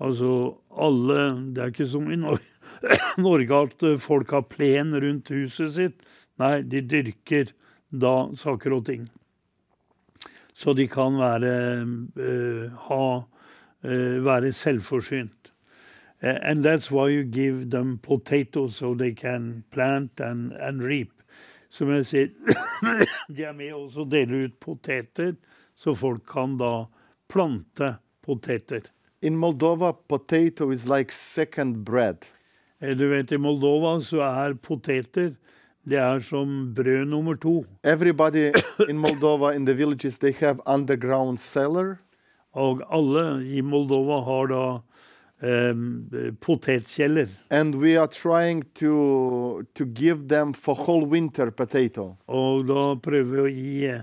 [0.00, 1.20] Altså alle
[1.52, 2.18] Det er ikke som i
[3.26, 6.04] Norge at eh, folk har plen rundt huset sitt.
[6.40, 7.52] Nei, de dyrker
[7.90, 9.08] da saker og ting.
[10.60, 11.52] Så de kan være
[12.20, 13.04] eh, ha
[13.84, 15.52] eh, være selvforsynt.
[16.22, 21.08] Uh, and that's why you give them potatoes so they can plant and, and reap.
[21.70, 22.28] Som jeg sier,
[23.34, 25.32] de er med også å dele ut poteter,
[25.72, 26.90] så folk kan da
[27.30, 28.90] plante poteter.
[29.22, 32.26] In Moldova, potato is like second bread.
[32.80, 35.34] Du vet, I Moldova så er poteter
[35.88, 37.64] det er som brød nummer to.
[37.84, 38.50] Everybody
[38.88, 41.98] in Moldova, in the villages, they have underground cellar.
[42.52, 44.62] Og alle i Moldova har da
[45.72, 46.10] um,
[46.40, 47.28] potetkjeller.
[47.50, 52.16] And we are trying to to give them for whole winter potato.
[52.28, 54.02] Og da prøver vi å gi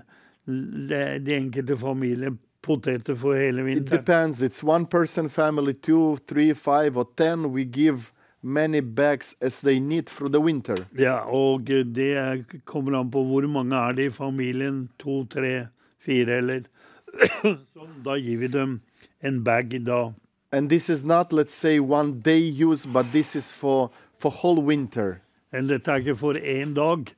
[1.20, 2.32] de, enkelte familier
[2.64, 4.00] poteter for hele It vinteren.
[4.00, 4.42] depends.
[4.42, 7.52] It's one person family, two, three, five, or ten.
[7.52, 8.12] We give
[8.42, 10.76] many bags as they need through the winter.
[10.98, 14.90] Ja, og det er- kommer an på hvor mange er det i familien.
[15.00, 15.68] To, tre,
[16.00, 16.62] fire, eller
[17.74, 18.82] Sånn, da gir vi dem
[19.24, 20.14] en bag da.
[20.52, 24.62] And this is not, let's say, one day use, but this is for for whole
[24.62, 25.22] winter.
[25.52, 27.12] And dette er ikke for én dag,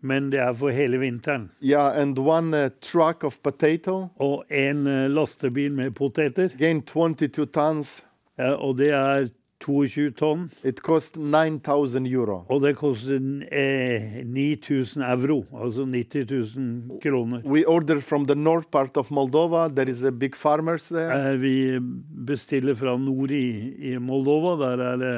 [0.00, 1.50] men det er for hele vinteren.
[1.62, 7.46] Yeah, and one uh, truck of potato, Og en uh, lastebil med poteter, again 22
[7.46, 8.04] tons.
[8.38, 9.28] ja, og det er
[9.62, 10.48] 22 tonn.
[10.64, 12.44] It cost 9,000 euro.
[12.50, 13.18] Og det koster
[13.52, 17.42] eh, 9000 euro, altså 90 000 kroner.
[17.44, 19.68] We order from the north part of Moldova.
[19.74, 21.12] There is a big farmers there.
[21.32, 21.54] Eh, vi
[22.26, 23.46] bestiller fra nord i,
[23.92, 25.14] i Moldova, der er det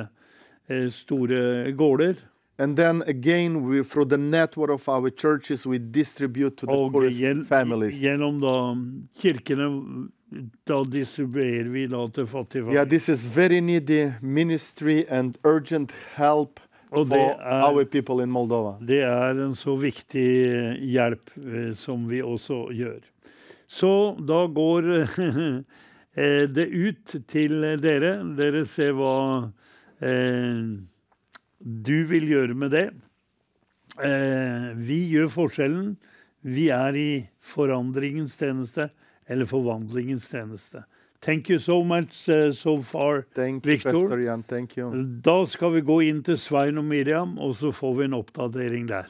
[0.71, 2.15] eh, store gårder.
[2.57, 6.93] And then again, we, through the network of our churches, we distribute to the Og
[6.93, 7.99] poorest gjen- families.
[8.03, 8.53] gjennom da
[9.21, 9.67] kirkene,
[10.67, 12.89] da distribuerer vi da til fattige Yeah, familier.
[12.89, 16.61] this is very needy ministry and urgent help
[16.91, 18.77] Og det for er- our people in Moldova.
[18.81, 23.01] Det er en så viktig eh, hjelp eh, som vi også gjør.
[23.67, 23.91] Så
[24.27, 24.91] da går
[26.17, 28.13] eh, det ut til dere.
[28.37, 29.51] Dere ser hva
[30.01, 30.61] eh,
[31.65, 32.87] du vil gjøre med det.
[34.03, 35.95] Eh, vi gjør forskjellen.
[36.45, 37.11] Vi er i
[37.41, 38.91] forandringens tjeneste,
[39.27, 40.85] eller forvandlingens tjeneste.
[41.25, 43.93] Thank you so much uh, so far, Thank Victor.
[43.93, 44.43] Pastor Jan.
[44.43, 44.93] Thank you.
[45.25, 48.89] Da skal vi gå inn til Svein og Miriam, og så får vi en oppdatering
[48.91, 49.09] der.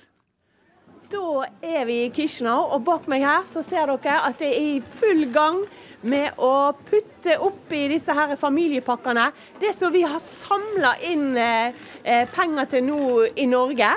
[1.10, 4.62] Da er vi i Kishnau, og bak meg her så ser dere at det er
[4.76, 5.58] i full gang
[6.06, 12.26] med å putte oppi disse her familiepakkene det som vi har samla inn eh, eh,
[12.30, 13.04] penger til nå
[13.34, 13.90] i Norge.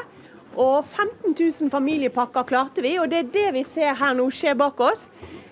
[0.58, 4.56] Og 15 000 familiepakker klarte vi, og det er det vi ser her nå skje
[4.58, 5.06] bak oss.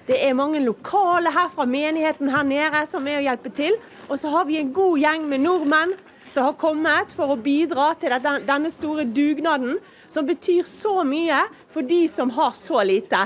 [0.05, 3.77] Det er mange lokale her fra menigheten her nede som er å hjelpe til.
[4.05, 5.95] Og så har vi en god gjeng med nordmenn
[6.29, 9.79] som har kommet for å bidra til denne store dugnaden,
[10.11, 11.39] som betyr så mye
[11.71, 13.25] for de som har så lite.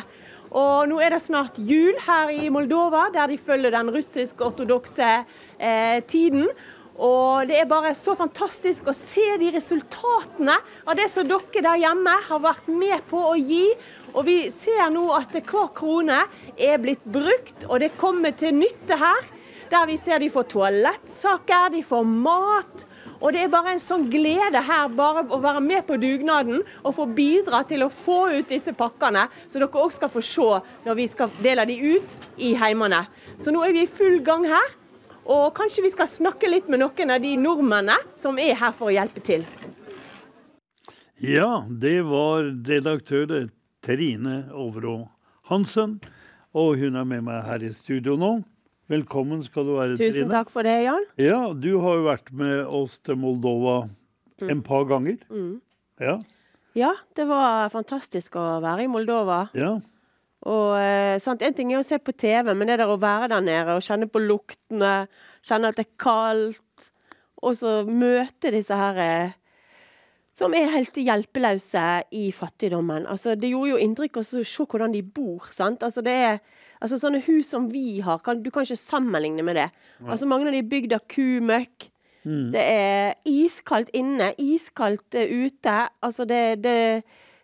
[0.50, 5.10] Og nå er det snart jul her i Moldova, der de følger den russisk-ortodokse
[5.60, 6.48] eh, tiden.
[7.00, 11.84] Og det er bare så fantastisk å se de resultatene av det som dere der
[11.86, 13.70] hjemme har vært med på å gi.
[14.14, 16.24] Og vi ser nå at hver krone
[16.58, 19.36] er blitt brukt, og det kommer til nytte her.
[19.70, 22.86] Der vi ser de får toalettsaker, de får mat.
[23.20, 26.96] Og det er bare en sånn glede her bare å være med på dugnaden og
[26.96, 30.48] få bidra til å få ut disse pakkene, så dere òg skal få se
[30.88, 33.04] når vi skal dele de ut i heimene.
[33.38, 34.74] Så nå er vi i full gang her.
[35.30, 38.90] Og kanskje vi skal snakke litt med noen av de nordmennene som er her for
[38.90, 39.46] å hjelpe til.
[41.22, 43.28] Ja, det var redaktør
[43.86, 45.08] Trine Overå
[45.50, 46.00] Hansen.
[46.58, 48.32] Og hun er med meg her i studio nå.
[48.90, 50.32] Velkommen skal du være, Tusen Trine.
[50.34, 51.04] takk for det, Jan.
[51.22, 53.84] Ja, du har jo vært med oss til Moldova
[54.42, 55.20] en par ganger.
[56.02, 56.18] Ja,
[56.78, 59.48] Ja, det var fantastisk å være i Moldova.
[59.58, 59.78] ja.
[60.48, 63.28] Og eh, sant, En ting er å se på TV, men det der å være
[63.28, 65.10] der nede og kjenne på luktene,
[65.44, 66.86] kjenne at det er kaldt,
[67.44, 69.34] og så møte disse her eh,
[70.40, 71.84] som er helt hjelpeløse
[72.16, 73.06] i fattigdommen.
[73.12, 75.48] Altså, det gjorde jo inntrykk å se hvordan de bor.
[75.52, 75.84] sant?
[75.84, 76.40] Altså, det er,
[76.82, 79.70] altså, Sånne hus som vi har, kan, du kan ikke sammenligne med det.
[80.08, 81.90] Altså, Mange av de er bygd av kumøkk.
[82.54, 85.76] Det er iskaldt inne, iskaldt eh, ute.
[86.04, 86.76] Altså, det, det,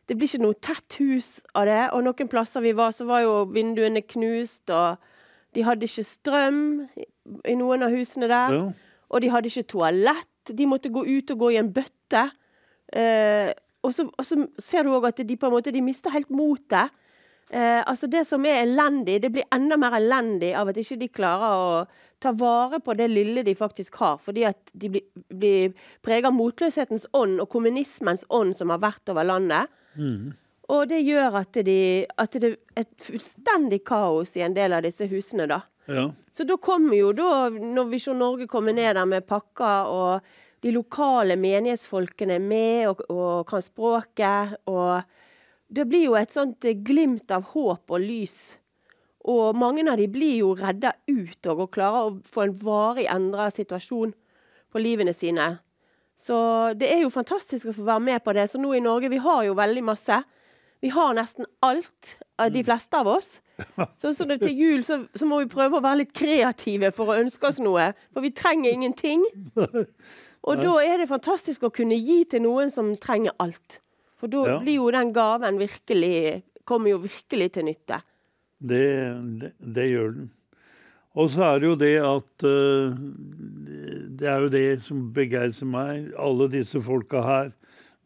[0.07, 1.81] det blir ikke noe tett hus av det.
[1.95, 4.97] Og noen plasser vi var, så var jo vinduene knust, og
[5.55, 6.59] de hadde ikke strøm
[6.99, 7.07] i-
[7.51, 8.53] i noen av husene der.
[8.53, 8.65] Ja.
[9.09, 10.27] Og de hadde ikke toalett.
[10.53, 12.27] De måtte gå ut og gå i en bøtte.
[12.93, 13.51] Eh,
[13.85, 16.31] og, så, og så ser du òg at de på en måte de mister helt
[16.33, 16.93] motet.
[17.51, 21.11] Eh, altså Det som er elendig, det blir enda mer elendig av at ikke de
[21.13, 21.83] klarer å
[22.21, 24.17] ta vare på det lille de faktisk har.
[24.23, 25.75] Fordi at de blir, blir
[26.05, 29.69] preget av motløshetens ånd og kommunismens ånd som har vært over landet.
[30.73, 34.81] Og det gjør at, de, at det er et fullstendig kaos i en del av
[34.85, 35.61] disse husene, da.
[35.85, 36.07] ja.
[36.35, 40.25] Så da kommer jo da, når Visjon Norge kommer ned der med pakker, og
[40.65, 45.03] de lokale menighetsfolkene med og, og kan språket, og
[45.69, 48.57] det blir jo et sånt eh, glimt av håp og lys.
[49.29, 53.05] Og mange av de blir jo redda ut og, og klarer å få en varig
[53.13, 54.13] endra situasjon
[54.73, 55.55] på livene sine.
[56.17, 56.37] Så
[56.79, 58.47] det er jo fantastisk å få være med på det.
[58.49, 60.21] Så nå i Norge, vi har jo veldig masse.
[60.81, 62.15] Vi har nesten alt,
[62.51, 63.39] de fleste av oss.
[64.01, 67.15] Så, så til jul så, så må vi prøve å være litt kreative for å
[67.21, 67.85] ønske oss noe.
[68.11, 69.23] For vi trenger ingenting.
[70.45, 73.79] Og da er det fantastisk å kunne gi til noen som trenger alt.
[74.15, 74.59] For da Ja.
[74.61, 77.99] blir jo den gaven virkelig Kommer jo virkelig til nytte.
[78.57, 78.85] Det,
[79.37, 80.31] det, det gjør den.
[81.13, 82.95] Og så er det jo det at uh,
[84.17, 86.09] Det er jo det som begeistrer meg.
[86.17, 87.51] Alle disse folka her.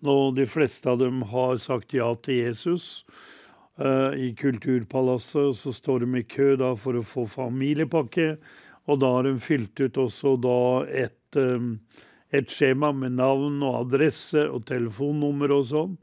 [0.03, 3.05] Nå, de fleste av dem har sagt ja til Jesus
[3.79, 5.55] Uh, i Kulturpalasset.
[5.55, 8.33] Så står de i kø da for å få familiepakke.
[8.91, 11.67] Og da har de fylt ut også da et, eh,
[12.35, 15.95] et skjema med navn og adresse og telefonnummer og sånn.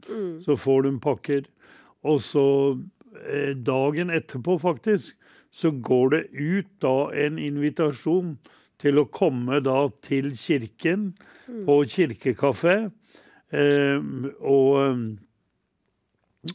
[0.43, 1.47] Så får de pakker.
[2.07, 2.45] Og så
[3.23, 5.15] eh, dagen etterpå, faktisk,
[5.51, 8.35] så går det ut da en invitasjon
[8.81, 11.13] til å komme da til kirken
[11.65, 12.77] på kirkekafé.
[13.49, 14.03] Eh,
[14.43, 15.07] og,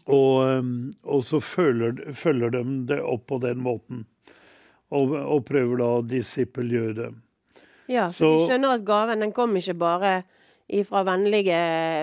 [0.05, 0.71] og,
[1.03, 4.07] og så følger, følger de det opp på den måten.
[4.93, 7.13] Og, og prøver da å disippelgjøre det.
[7.89, 10.23] Ja, for Så- de skjønner at gaven den kom ikke bare
[10.87, 11.57] fra vennlige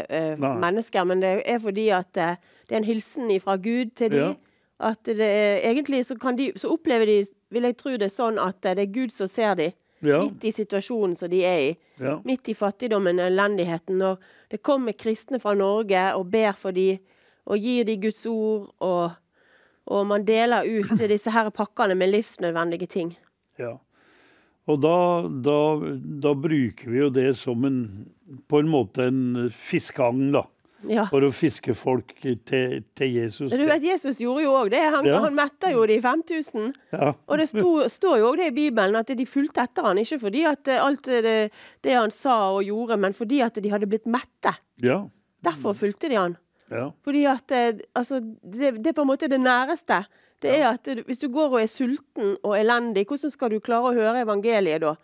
[0.10, 2.36] uh, mennesker, men det er fordi at uh,
[2.70, 4.18] det er en hilsen fra Gud til de.
[4.18, 4.34] Ja.
[4.80, 8.38] At det er, egentlig så, kan de, så opplever de, vil jeg tro det sånn,
[8.40, 9.72] at eh, det er Gud som ser de
[10.02, 11.74] Ja, midt i situasjonen som de er i.
[12.00, 13.98] ja, Midt i fattigdommen og elendigheten.
[14.00, 14.18] Når
[14.50, 16.94] det kommer kristne fra Norge og ber for de,
[17.46, 19.12] og gir de Guds ord, og,
[19.88, 23.18] og man deler ut disse her pakkene med livsnødvendige ting.
[23.60, 23.76] ja.
[24.70, 24.95] Og da,
[25.49, 25.57] da,
[26.22, 27.82] da bruker vi jo det som en
[28.49, 30.43] på en måte en fiskeagn, da.
[30.88, 31.03] Ja.
[31.09, 33.49] For å fiske folk til, til Jesus.
[33.51, 34.80] Men du vet, Jesus gjorde jo òg det.
[34.93, 35.17] Han, Ja.
[35.26, 36.70] han metta jo de 5000.
[36.93, 37.09] Ja.
[37.28, 39.99] Og det sto, står jo òg det i Bibelen, at de fulgte etter han.
[39.99, 41.34] Ikke fordi at eh, alt det,
[41.84, 44.53] det han sa og gjorde, men fordi at de hadde blitt mette.
[44.86, 45.01] Ja.
[45.43, 46.38] Derfor fulgte de han.
[46.72, 46.86] ja.
[47.03, 50.03] Fordi at eh, altså, det, det er på en måte det næreste.
[50.42, 53.92] Det er at Hvis du går og er sulten og elendig, hvordan skal du klare
[53.92, 54.96] å høre evangeliet da?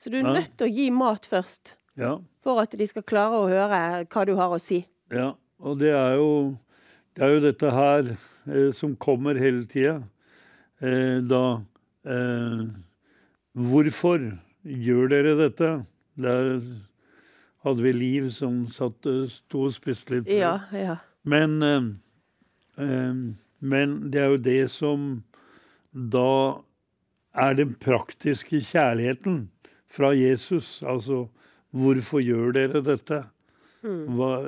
[0.00, 2.14] Så du er nødt til å gi mat først, ja.
[2.40, 4.80] for at de skal klare å høre hva du har å si.
[5.12, 6.56] Ja, og det er jo,
[7.14, 9.98] det er jo dette her eh, som kommer hele tida.
[10.80, 11.60] Eh, da
[12.08, 12.64] eh,
[13.60, 14.22] Hvorfor
[14.62, 15.70] gjør dere dette?
[16.16, 16.62] Der
[17.64, 20.30] hadde vi Liv som satt, eh, sto og spiste litt.
[20.32, 20.96] Ja, ja.
[21.24, 21.90] Men, eh,
[22.78, 23.14] eh,
[23.60, 25.10] men det er jo det som
[25.92, 26.60] da
[27.36, 29.44] er den praktiske kjærligheten
[29.90, 30.80] fra Jesus.
[30.82, 31.26] Altså,
[31.70, 33.24] hvorfor gjør dere dette?
[33.80, 34.42] Hva,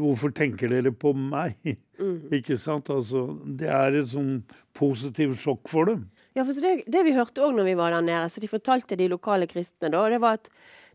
[0.00, 1.58] hvorfor tenker dere på meg?
[2.38, 2.88] Ikke sant?
[2.92, 4.38] Altså, det er et sånn
[4.76, 6.06] positivt sjokk for dem.
[6.32, 8.96] Ja, for det, det vi hørte òg når vi var der nede, så de fortalte
[8.96, 10.48] de lokale kristne, da, det var at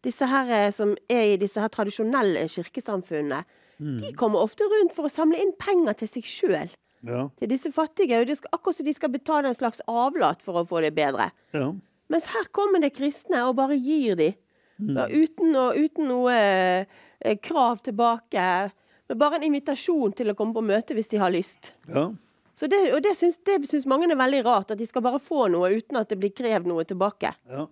[0.05, 3.43] disse her eh, som er i disse her tradisjonelle kirkesamfunnene,
[3.78, 6.72] de kommer ofte rundt for å samle inn penger til seg sjøl.
[7.06, 8.22] Ja, Til disse fattige.
[8.22, 10.95] Og de skal, akkurat som de skal betale en slags avlat for å få det
[10.98, 11.30] bedre.
[11.54, 11.74] ja,
[12.08, 14.32] Mens her kommer det kristne og bare gir de.
[14.78, 14.98] Mm.
[15.10, 18.70] uten, å, uten noe eh, krav tilbake.
[19.10, 21.74] Men bare en invitasjon til å komme på møte hvis de har lyst.
[21.89, 22.12] Ja.
[22.58, 25.22] Så det, og det syns, det syns mange er veldig rart, at de skal bare
[25.22, 27.34] få noe uten at det blir krevd noe tilbake.
[27.50, 27.68] Ja.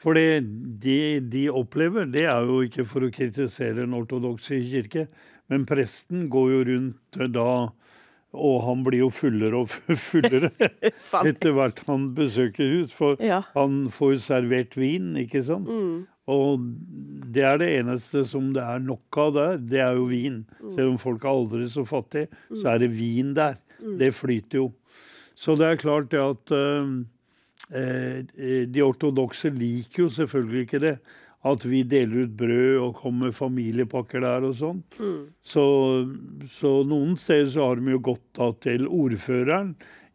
[0.00, 0.40] For det
[0.80, 5.08] de, de opplever, det er jo ikke for å kritisere den ortodokse kirke,
[5.50, 7.50] men presten går jo rundt da
[8.32, 9.68] og han blir jo fullere og
[9.98, 10.50] fullere
[11.30, 12.92] etter hvert han besøker hus.
[12.94, 13.40] For Ja.
[13.56, 15.68] han får jo servert vin, ikke sant?
[16.30, 16.62] Og
[17.34, 20.44] det er det eneste som det er nok av der, det er jo vin.
[20.76, 23.56] Selv om folk er aldri så fattige, så er det vin der.
[23.98, 24.68] Det flyter jo.
[25.34, 26.52] Så det er klart det at
[27.74, 30.94] eh, de ortodokse liker jo selvfølgelig ikke det.
[31.40, 34.82] At vi deler ut brød og kommer med familiepakker der og sånn.
[35.40, 35.62] Så,
[36.44, 39.70] så noen steder så har de jo gått da til ordføreren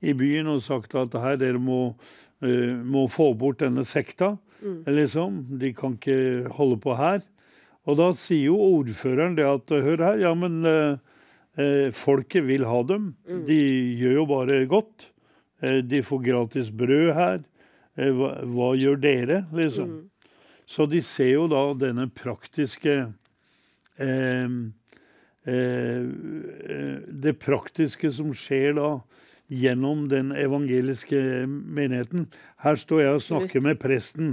[0.05, 1.95] i byen og sagt at her dere må,
[2.45, 4.35] uh, må få bort denne sekta.
[4.85, 5.41] Liksom.
[5.57, 7.25] De kan ikke holde på her.
[7.89, 12.83] Og da sier jo ordføreren det at hør her, ja men uh, folket vil ha
[12.85, 13.15] dem.
[13.49, 13.59] De
[13.97, 15.09] gjør jo bare godt.
[15.63, 17.43] Uh, de får gratis brød her.
[17.95, 19.87] Hva, hva gjør dere, liksom?
[20.65, 22.95] Så de ser jo da denne praktiske
[24.01, 24.55] eh,
[25.45, 26.95] eh, eh,
[27.25, 28.89] Det praktiske som skjer da
[29.53, 32.25] gjennom den evangeliske menigheten.
[32.65, 34.31] Her står jeg og snakker med presten.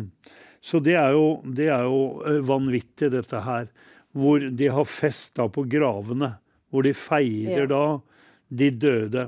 [0.64, 3.68] Så det er jo, det er jo eh, vanvittig, dette her.
[4.16, 6.39] Hvor de har fest da på gravene.
[6.72, 7.68] Hvor de feirer Ja.
[7.68, 7.85] da
[8.49, 9.26] de døde.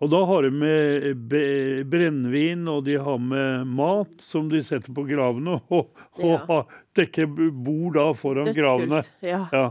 [0.00, 4.94] Og da har de med bre- brennevin, og de har med mat som de setter
[4.96, 5.90] på gravene, og,
[6.22, 6.62] og Ja.
[6.96, 9.02] dekker bord da foran gravene.
[9.20, 9.42] Ja.
[9.52, 9.66] Ja.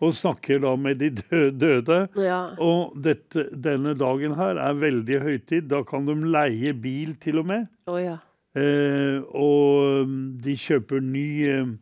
[0.00, 1.10] Og snakker da med de
[1.56, 1.98] døde.
[2.20, 2.40] Ja.
[2.60, 5.68] Og dette, denne dagen her er veldig høytid.
[5.70, 7.64] Da kan de leie bil til og med.
[7.88, 8.18] Oh, ja.
[8.56, 10.08] Eh, og
[10.44, 11.72] de kjøper ny eh,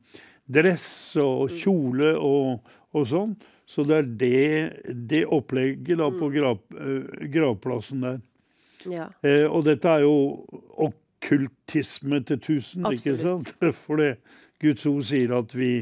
[0.51, 0.87] dress
[1.23, 2.63] og kjole og,
[2.95, 3.35] og sånn.
[3.75, 4.43] Så det er det,
[5.11, 8.21] det opplegget da på grav, eh, gravplassen der.
[8.87, 9.09] ja.
[9.27, 10.45] Eh, og dette er jo
[10.87, 13.51] okkultisme til tusen, ikke sant?
[13.83, 14.13] For det,
[14.63, 15.73] Guds ord sier at vi,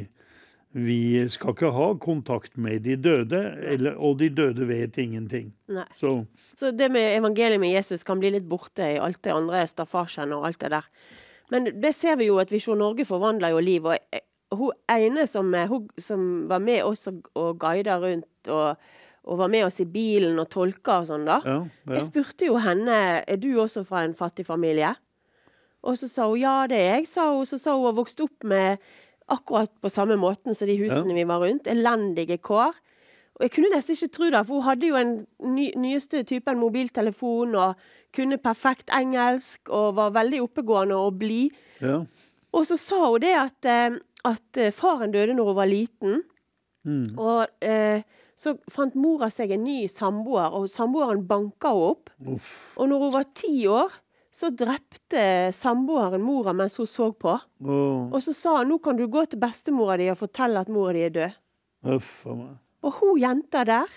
[0.73, 3.43] vi skal ikke ha kontakt med de døde,
[3.75, 5.53] eller, og de døde vet ingenting.
[5.99, 6.23] Så
[6.57, 10.33] Så det med evangeliet med Jesus kan bli litt borte i alt det andre staffasjen
[10.33, 10.89] og alt det der.
[11.53, 13.85] Men det ser vi jo at Visjon Norge forvandler jo liv.
[13.85, 14.25] Og eh,
[14.59, 18.77] hun ene som, eh, hun, som var med oss og, og guida rundt, og,
[19.25, 21.41] og var med oss i bilen og tolka og sånn, da.
[21.47, 21.97] ja, ja.
[21.97, 24.95] Jeg spurte jo henne er du også fra en fattig familie.
[25.83, 27.47] Og så sa hun ja, det er jeg, sa hun.
[27.49, 28.83] Så sa hun hun vokst opp med
[29.33, 31.71] akkurat på samme måten som de husene vi var rundt.
[31.71, 32.77] Elendige kår.
[33.39, 35.13] Og jeg kunne nesten ikke tro det, for hun hadde jo en
[35.57, 37.81] ny, nyeste typen mobiltelefon og
[38.15, 41.57] kunne perfekt engelsk og var veldig oppegående og blid.
[41.81, 42.03] ja.
[42.53, 43.95] Og så sa hun det at, eh,
[44.29, 46.23] at eh, faren døde når hun var liten.
[46.85, 47.19] Mm.
[47.19, 48.03] Og eh,
[48.39, 52.11] så fant mora seg en ny samboer, og samboeren banka henne opp.
[52.35, 52.73] Uff.
[52.77, 53.93] Og når hun var ti år,
[54.33, 57.35] så drepte samboeren mora mens hun så på.
[57.63, 60.73] Og, Og så sa han nå kan du gå til bestemora di og fortelle at
[60.73, 61.37] mora di er død.
[61.93, 62.25] uff.
[62.83, 63.91] Og hun jenta der,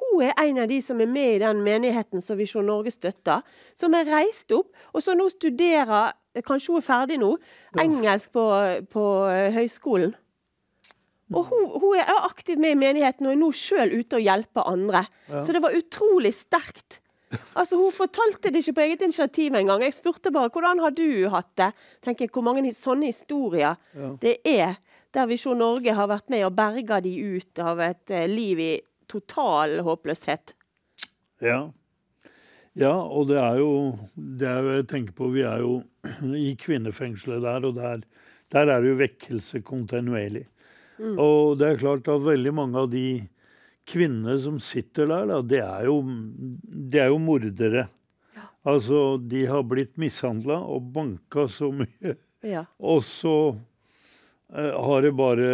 [0.00, 3.44] hun er en av de som er med i den menigheten som Visjon Norge støtter.
[3.78, 7.34] Som er reist opp, og som nå studerer, kanskje hun er ferdig nå,
[7.82, 8.46] engelsk på,
[8.92, 10.16] på eh, høyskolen.
[11.32, 14.68] Og hun, hun er aktiv med i menigheten og er nå sjøl ute og hjelper
[14.68, 15.06] andre.
[15.30, 16.98] Så det var utrolig sterkt.
[17.56, 19.80] Altså, Hun fortalte det ikke på eget initiativ engang.
[19.86, 21.70] Jeg spurte bare hvordan har du hatt det.
[22.04, 23.76] Tenker jeg, Hvor mange sånne historier
[24.20, 24.76] det er
[25.12, 28.72] der Visjon Norge har vært med og berga de ut av et eh, liv i
[29.08, 30.54] total håpløshet.
[31.44, 31.66] Ja.
[32.78, 33.72] Ja, og det er jo
[34.16, 35.82] det er jo, Jeg tenker på Vi er jo
[36.48, 38.02] i kvinnefengselet der, og der,
[38.54, 40.46] der er det jo vekkelse kontinuerlig.
[41.02, 43.24] Og det er klart at veldig mange av de
[43.88, 45.96] kvinnene som sitter der, da, det er jo,
[46.62, 47.88] det er jo mordere.
[48.62, 52.14] Altså, de har blitt mishandla og banka så mye.
[52.46, 52.64] Ja.
[52.78, 53.34] Og så
[54.54, 55.50] eh, har det bare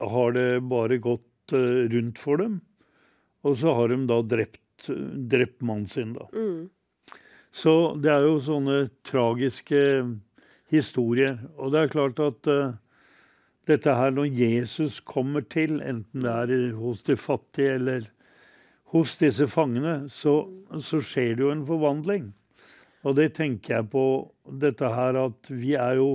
[0.00, 2.60] har det bare gått eh, rundt for dem.
[3.46, 6.28] Og så har de da drept, drept mannen sin, da.
[7.50, 9.80] Så det er jo sånne tragiske
[10.70, 11.38] historier.
[11.56, 12.76] Og det er klart at uh,
[13.68, 18.08] dette her, når Jesus kommer til, enten det er hos de fattige eller
[18.94, 20.40] hos disse fangene, så,
[20.80, 22.30] så skjer det jo en forvandling.
[23.06, 24.04] Og det tenker jeg på
[24.60, 26.10] dette her at vi er jo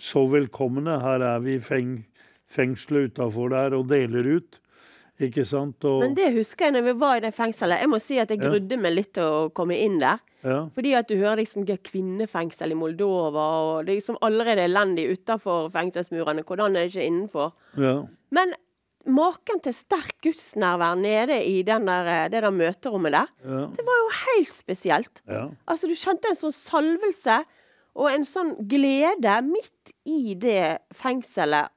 [0.00, 1.00] så velkomne.
[1.02, 1.94] Her er vi i feng,
[2.48, 4.60] fengselet utafor der og deler ut.
[5.20, 5.84] Ikke sant?
[5.84, 7.80] Og, Men det husker jeg når vi var i det fengselet.
[7.82, 10.18] Jeg må si at jeg grudde meg litt til å komme inn der.
[10.42, 15.10] ja, Fordi at du hører liksom kvinnefengsel i Moldova, og det er liksom allerede elendig
[15.12, 16.42] utafor fengselsmurene.
[16.48, 17.52] Hvordan er det ikke innenfor?
[17.76, 18.06] ja.
[18.30, 18.52] Men
[19.10, 23.60] maken til sterk gudsnærvær nede i den der, eh, det der møterommet der, Ja.
[23.76, 25.22] det var jo helt spesielt.
[25.26, 25.48] ja.
[25.66, 27.44] Altså, du kjente en sånn salvelse
[27.96, 31.68] og en sånn glede midt i det fengselet,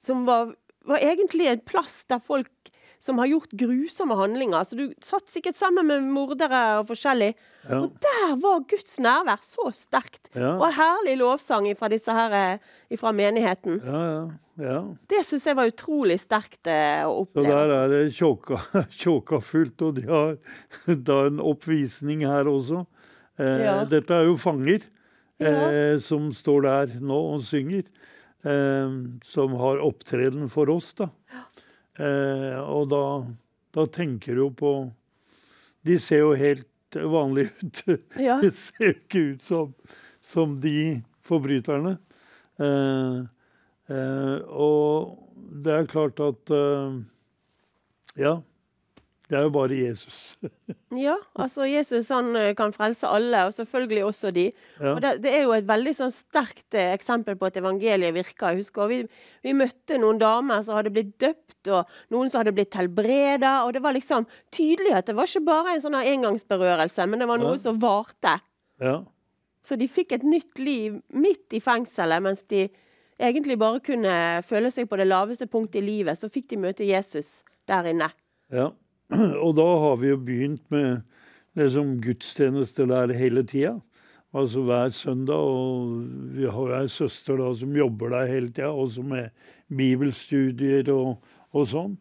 [0.00, 0.52] som var,
[0.88, 2.50] var egentlig en plass der folk
[2.98, 4.64] som har gjort grusomme handlinger.
[4.66, 7.28] Så du satt sikkert sammen med mordere og forskjellig.
[7.68, 7.78] Ja.
[7.84, 10.32] Og der var Guds nærvær så sterkt.
[10.34, 10.56] Ja.
[10.58, 13.78] Og herlig lovsang fra disse her, eh, fra menigheten.
[13.86, 14.26] ja, ja,
[14.58, 14.80] ja.
[15.06, 16.74] Det syns jeg var utrolig sterkt å
[17.06, 17.54] å Så oppleve.
[17.54, 18.58] der er det tjåka,
[18.90, 20.36] tjåka fullt, og de har
[21.12, 22.82] da en oppvisning her også.
[23.38, 23.84] Eh, Ja.
[23.86, 24.82] Dette er jo fanger
[25.38, 27.84] eh, som står der nå og synger.
[28.46, 28.90] Eh,
[29.22, 31.08] som har opptreden for oss, da.
[31.98, 33.02] Eh, og da,
[33.74, 34.72] da tenker du jo på
[35.82, 37.82] De ser jo helt vanlige ut.
[38.28, 38.38] Ja.
[38.42, 39.72] De ser jo ikke ut som,
[40.22, 41.96] som de forbryterne.
[42.62, 43.18] Eh,
[43.90, 45.18] eh, og
[45.64, 46.54] det er klart at
[48.18, 48.38] Ja.
[49.28, 50.36] Det er jo bare Jesus.
[50.96, 54.46] Ja, altså Jesus han eh, kan frelse alle, og selvfølgelig også de.
[54.80, 54.94] Ja.
[54.94, 58.54] Og det, det er jo et veldig sånn sterkt eh, eksempel på at evangeliet virker.
[58.54, 59.02] Jeg husker vi,
[59.44, 63.52] vi møtte noen damer som hadde blitt døpt, og noen som hadde blitt helbreda.
[63.66, 64.24] Og det var liksom
[64.54, 67.62] tydelig at det var ikke bare en sånn engangsberørelse, men det var noe Ja.
[67.68, 68.38] som varte.
[68.80, 68.96] Ja.
[69.60, 72.64] Så de fikk et nytt liv midt i fengselet, mens de
[73.20, 76.16] egentlig bare kunne føle seg på det laveste punktet i livet.
[76.16, 78.08] Så fikk de møte Jesus der inne.
[78.48, 78.70] ja.
[79.44, 81.04] Og da har vi jo begynt med
[81.58, 83.78] liksom gudstjeneste der hele tida.
[84.36, 85.40] Altså hver søndag.
[85.40, 86.04] Og
[86.36, 89.30] vi har jo ei søster da som jobber der hele tida, også med
[89.72, 91.24] bibelstudier og,
[91.56, 91.96] og sånn.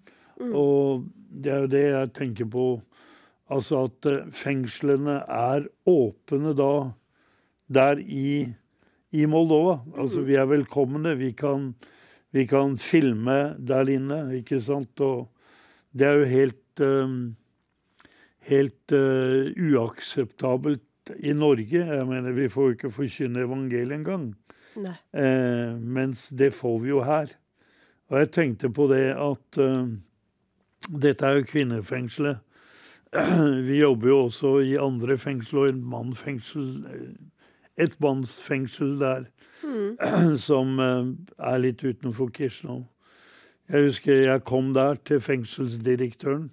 [0.52, 2.68] Og det er jo det jeg tenker på.
[3.48, 6.72] Altså at eh, fengslene er åpne da
[7.72, 8.52] der i,
[9.16, 9.80] i Moldova.
[9.96, 11.16] Altså vi er velkomne.
[11.16, 11.72] Vi kan,
[12.36, 15.00] vi kan filme der inne, ikke sant.
[15.00, 15.30] Og
[15.96, 17.14] det er jo helt eh,
[18.50, 21.86] helt eh, uakseptabelt i Norge.
[21.86, 24.36] Jeg mener, Vi får jo ikke forkynne evangeliet engang.
[25.14, 27.32] Eh, mens det får vi jo her.
[28.10, 29.88] Og jeg tenkte på det at uh,
[31.02, 32.38] dette er jo kvinnefengselet.
[33.68, 36.86] Vi jobber jo også i andre fengsel og et mannfengsel.
[36.88, 39.26] eh, Et mannsfengsel der
[40.48, 42.86] som eh, er litt utenfor Kishnov.
[43.70, 46.52] Jeg husker jeg kom der til fengselsdirektøren.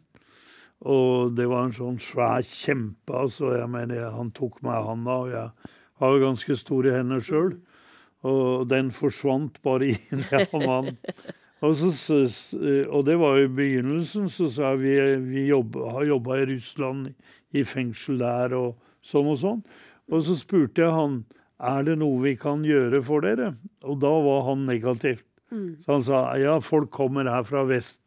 [0.84, 3.14] Og det var en sånn svær kjempe.
[3.14, 5.50] altså jeg mener, Han tok meg i handa, og jeg
[6.00, 7.56] har jo ganske store hender sjøl.
[8.24, 10.98] Og den forsvant bare inn i mannen.
[11.64, 12.18] Og, så, så,
[12.90, 14.96] og det var jo i begynnelsen, så sa jeg vi,
[15.30, 17.14] vi jobb, har jobba i Russland,
[17.56, 18.74] i fengsel der og
[19.04, 19.62] sånn og sånn.
[20.12, 21.22] Og så spurte jeg han
[21.64, 23.54] er det noe vi kan gjøre for dere.
[23.86, 25.24] Og da var han negativt.
[25.54, 28.00] Så han sa ja, folk kommer her fra vest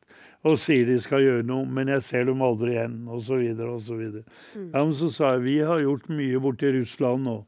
[0.48, 3.41] og sier de skal gjøre noe, men jeg ser dem aldri igjen, osv.
[3.68, 4.03] osv.
[4.22, 7.41] Ja, men så sa jeg vi har gjort mye borti Russland nå.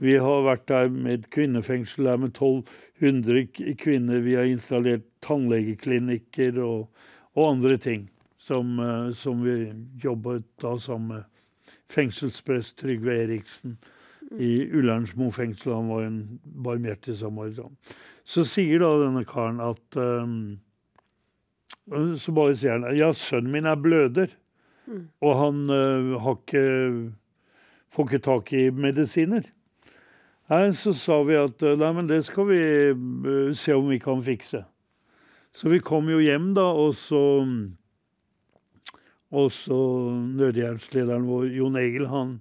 [0.00, 4.22] Vi har vært der med et kvinnefengsel der med 1200 kvinner.
[4.24, 6.88] Vi har installert tannlegeklinikker og,
[7.36, 8.06] og andre ting
[8.40, 13.76] som, eh, som vi jobbet da sammen med fengselsprest Trygve Eriksen
[14.38, 15.74] i Ullernsmo fengsel.
[15.74, 17.76] Han var en barmhjertig samaritan.
[18.24, 20.36] Så sier da denne karen at eh,
[21.90, 24.30] Så bare sier han ja, sønnen min er bløder,
[25.22, 26.66] og han uh, har ikke
[27.90, 29.48] får ikke tak i medisiner.
[30.50, 32.60] Nei, så sa vi at eh, nei, men det skal vi
[33.54, 34.64] se om vi kan fikse.
[35.54, 37.22] Så vi kom jo hjem, da, og så
[39.30, 39.76] Og så
[40.10, 42.40] nødhjelpslederen vår, Jon Egil, han,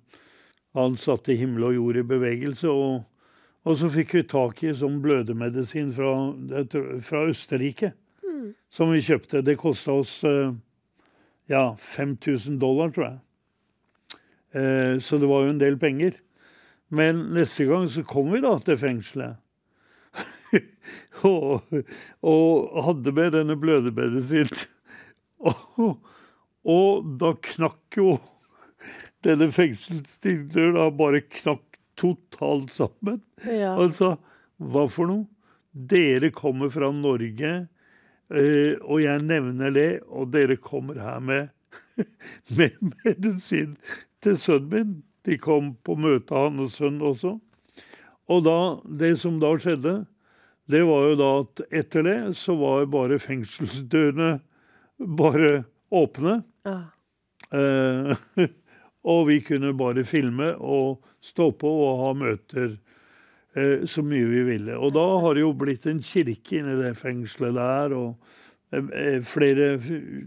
[0.73, 2.65] han satte himmel og jord i bevegelse.
[2.65, 3.03] Og,
[3.61, 6.15] og så fikk vi tak i sånn blødemedisin fra,
[7.05, 7.91] fra Østerrike,
[8.69, 9.41] som vi kjøpte.
[9.45, 10.53] Det kosta oss eh,
[11.51, 13.19] ja, 5000 dollar, tror jeg.
[14.59, 16.17] Eh, Så det var jo en del penger.
[16.89, 19.37] Men neste gang så kom vi da til fengselet.
[21.29, 21.61] og,
[22.25, 24.63] og hadde med denne blødemedisinen.
[25.49, 25.99] og,
[26.65, 28.15] og da knakk jo
[29.25, 33.21] denne fengselsdirektøren da bare knakk totalt sammen.
[33.45, 33.75] Ja.
[33.75, 34.15] Altså,
[34.57, 35.27] hva for noe?
[35.69, 37.67] Dere kommer fra Norge,
[38.29, 41.49] og jeg nevner det, og dere kommer her med,
[42.57, 43.77] med medisin
[44.23, 44.97] til sønnen min.
[45.27, 47.35] De kom på møte, han og sønnen også.
[48.29, 48.59] Og da,
[49.01, 49.95] det som da skjedde,
[50.69, 54.31] det var jo da at etter det så var jo bare fengselsdørene
[55.17, 56.41] bare åpne.
[56.67, 56.77] Ja.
[57.49, 58.13] Eh,
[59.11, 62.77] og vi kunne bare filme og stå på og ha møter eh,
[63.89, 64.75] så mye vi ville.
[64.77, 67.95] Og da har det jo blitt en kirke inni det fengselet der.
[67.97, 68.15] og
[68.71, 69.71] eh, eh, Flere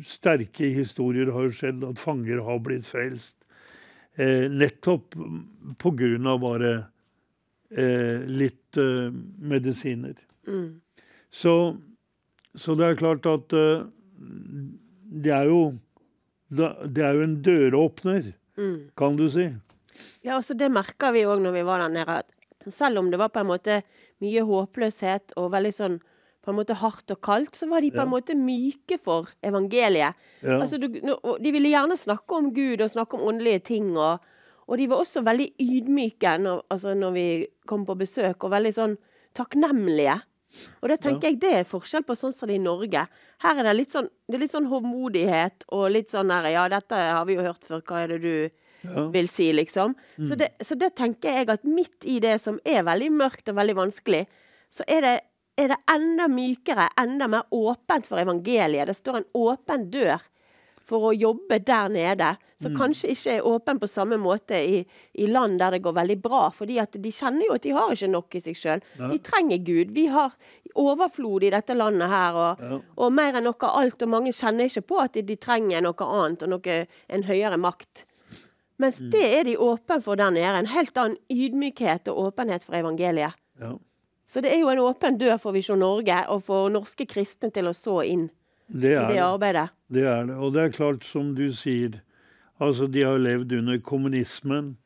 [0.08, 3.36] sterke historier har jo skjedd, at fanger har blitt frelst.
[4.20, 5.14] Eh, nettopp
[5.80, 6.72] på grunn av bare
[7.72, 9.08] eh, litt eh,
[9.40, 10.18] medisiner.
[10.48, 10.80] Mm.
[11.32, 11.54] Så,
[12.54, 13.86] så det er klart at eh,
[15.22, 15.62] det er jo
[16.52, 18.90] Det er jo en døråpner, Mm.
[19.00, 19.46] kan du si.
[20.20, 22.18] Ja, altså det merka vi òg når vi var der nede.
[22.20, 22.28] at
[22.70, 23.82] Selv om det var på en måte
[24.22, 26.00] mye håpløshet og veldig sånn
[26.42, 28.02] på en måte hardt og kaldt, så var de på Ja.
[28.02, 30.14] en måte myke for evangeliet.
[30.42, 30.58] Ja.
[30.60, 33.96] Altså, du, de ville gjerne snakke om Gud og snakke om åndelige ting.
[33.96, 34.18] Og,
[34.66, 37.26] og de var også veldig ydmyke når, altså når vi
[37.66, 38.96] kom på besøk, og veldig sånn
[39.38, 40.18] takknemlige.
[40.82, 43.06] Og da tenker jeg det er forskjell på sånn som det er i Norge.
[43.40, 46.66] Her er det litt sånn, det er litt sånn håndmodighet og litt sånn her Ja,
[46.68, 48.50] dette har vi jo hørt før, hva er det du
[48.82, 49.06] Ja.
[49.14, 49.94] vil si, liksom.
[50.16, 53.56] Så, det, så det tenker jeg at midt i det som er veldig mørkt og
[53.60, 54.24] veldig vanskelig,
[54.72, 55.14] så er det,
[55.62, 58.88] er det enda mykere, enda mer åpent for evangeliet.
[58.88, 60.18] Det står en åpen dør
[60.82, 64.80] for å jobbe der nede, som kanskje ikke er åpen på samme måte i,
[65.14, 66.40] i land der det går veldig bra.
[66.50, 68.82] fordi at de kjenner jo at de har ikke nok i seg sjøl.
[68.98, 69.92] De trenger Gud.
[69.94, 70.34] Vi har
[70.74, 72.80] overflod i dette landet her, og, Ja.
[72.96, 74.02] og mer enn noe alt.
[74.02, 77.58] Og mange kjenner ikke på at de, de trenger noe annet og noe, en høyere
[77.62, 78.04] makt.
[78.82, 80.58] Mens det er de åpne for der nede.
[80.64, 83.36] En helt annen ydmykhet og åpenhet for evangeliet.
[83.62, 83.72] Ja.
[84.26, 87.68] Så det er jo en åpen dør for Visjon Norge og for norske kristne til
[87.68, 88.28] å så inn
[88.72, 89.24] Det i det det.
[89.26, 89.66] arbeidet.
[89.92, 90.36] det er det.
[90.40, 92.00] Og det er klart, som du sier,
[92.58, 94.76] altså de har levd under kommunismen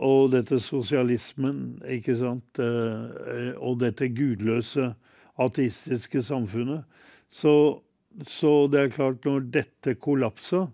[0.00, 4.94] og dette sosialismen, ikke sant, eh, og dette gudløse
[5.40, 6.84] ateistiske samfunnet.
[7.28, 7.52] Så,
[8.26, 10.66] så det er klart, når dette kollapsa,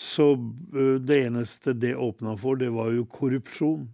[0.00, 3.88] så eh, det eneste det åpna for, det var jo korrupsjon.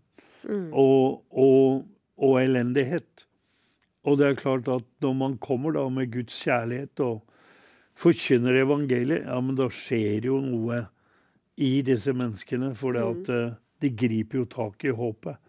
[0.46, 1.86] Og, og,
[2.22, 3.24] og elendighet.
[4.06, 7.24] Og det er klart at når man kommer da med Guds kjærlighet og
[7.98, 10.84] forkynner evangeliet, ja, men da skjer jo noe
[11.56, 15.40] i disse menneskene, for det at eh, de griper jo tak i håpet.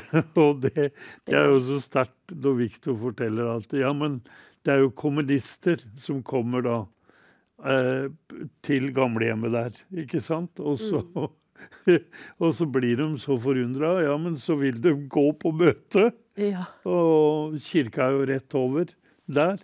[0.44, 0.90] og det,
[1.26, 4.20] det er jo så sterkt når Viktor forteller at ja, men
[4.62, 6.76] det er jo kommunister som kommer da
[7.64, 8.08] eh,
[8.66, 10.60] til gamlehjemmet der, ikke sant?
[10.60, 11.00] Og så,
[12.42, 13.96] og så blir de så forundra.
[14.04, 16.10] Ja, men så vil de gå på møte.
[16.36, 16.66] Ja.
[16.84, 18.92] Og kirka er jo rett over
[19.26, 19.62] der.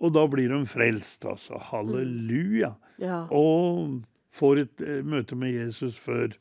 [0.00, 1.60] Og da blir de frelst, altså.
[1.70, 2.74] Halleluja.
[3.00, 3.22] ja.
[3.32, 4.02] Og
[4.36, 6.34] får et eh, møte med Jesus før,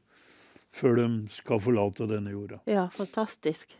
[0.76, 2.58] før de skal forlate denne jorda.
[2.68, 3.72] Ja, fantastisk.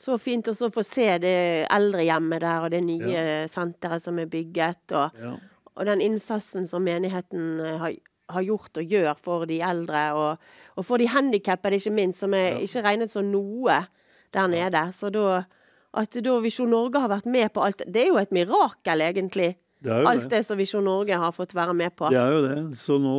[0.00, 1.34] Så fint å få se det
[1.70, 3.20] eldrehjemmet der, og det nye
[3.52, 5.34] senteret som er bygget, og, Ja.
[5.74, 7.96] Og den innsatsen som menigheten eh, har,
[8.34, 12.34] har gjort og gjør for de eldre, og, og for de handikappede, ikke minst, som
[12.34, 13.82] er ikke regnet som noe
[14.34, 14.86] der nede.
[14.94, 15.42] Så da
[15.94, 19.52] at da Visjon Norge har vært med på alt Det er jo et mirakel, egentlig.
[19.84, 20.30] Det Alt det.
[20.32, 22.08] det som Visjon Norge har fått være med på.
[22.10, 22.56] Det er jo det.
[22.80, 23.12] Så nå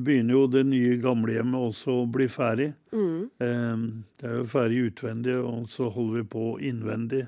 [0.00, 2.70] begynner jo det nye gamlehjemmet også å bli ferdig.
[2.90, 3.28] Mm.
[3.38, 3.76] Eh,
[4.16, 7.26] Det er jo ferdig utvendig, og så holder vi på innvendig.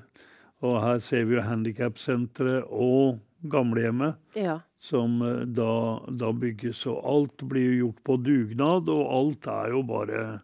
[0.65, 4.15] Og her ser vi jo handikapsenteret og gamlehjemmet.
[4.33, 4.59] Ja.
[4.79, 6.85] som eh, da, da bygges.
[6.87, 10.39] Og alt blir jo gjort på dugnad, og alt er jo bare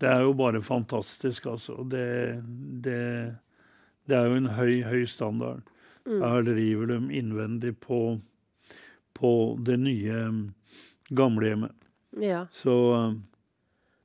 [0.00, 1.82] Det er jo bare fantastisk, altså.
[1.84, 2.40] Det,
[2.84, 3.34] det,
[4.08, 5.60] det er jo en høy, høy standard.
[6.08, 8.18] Her driver de innvendig på,
[9.12, 10.38] på det nye mm,
[11.10, 11.76] gamlehjemmet.
[12.16, 12.46] ja.
[12.50, 13.12] Så eh,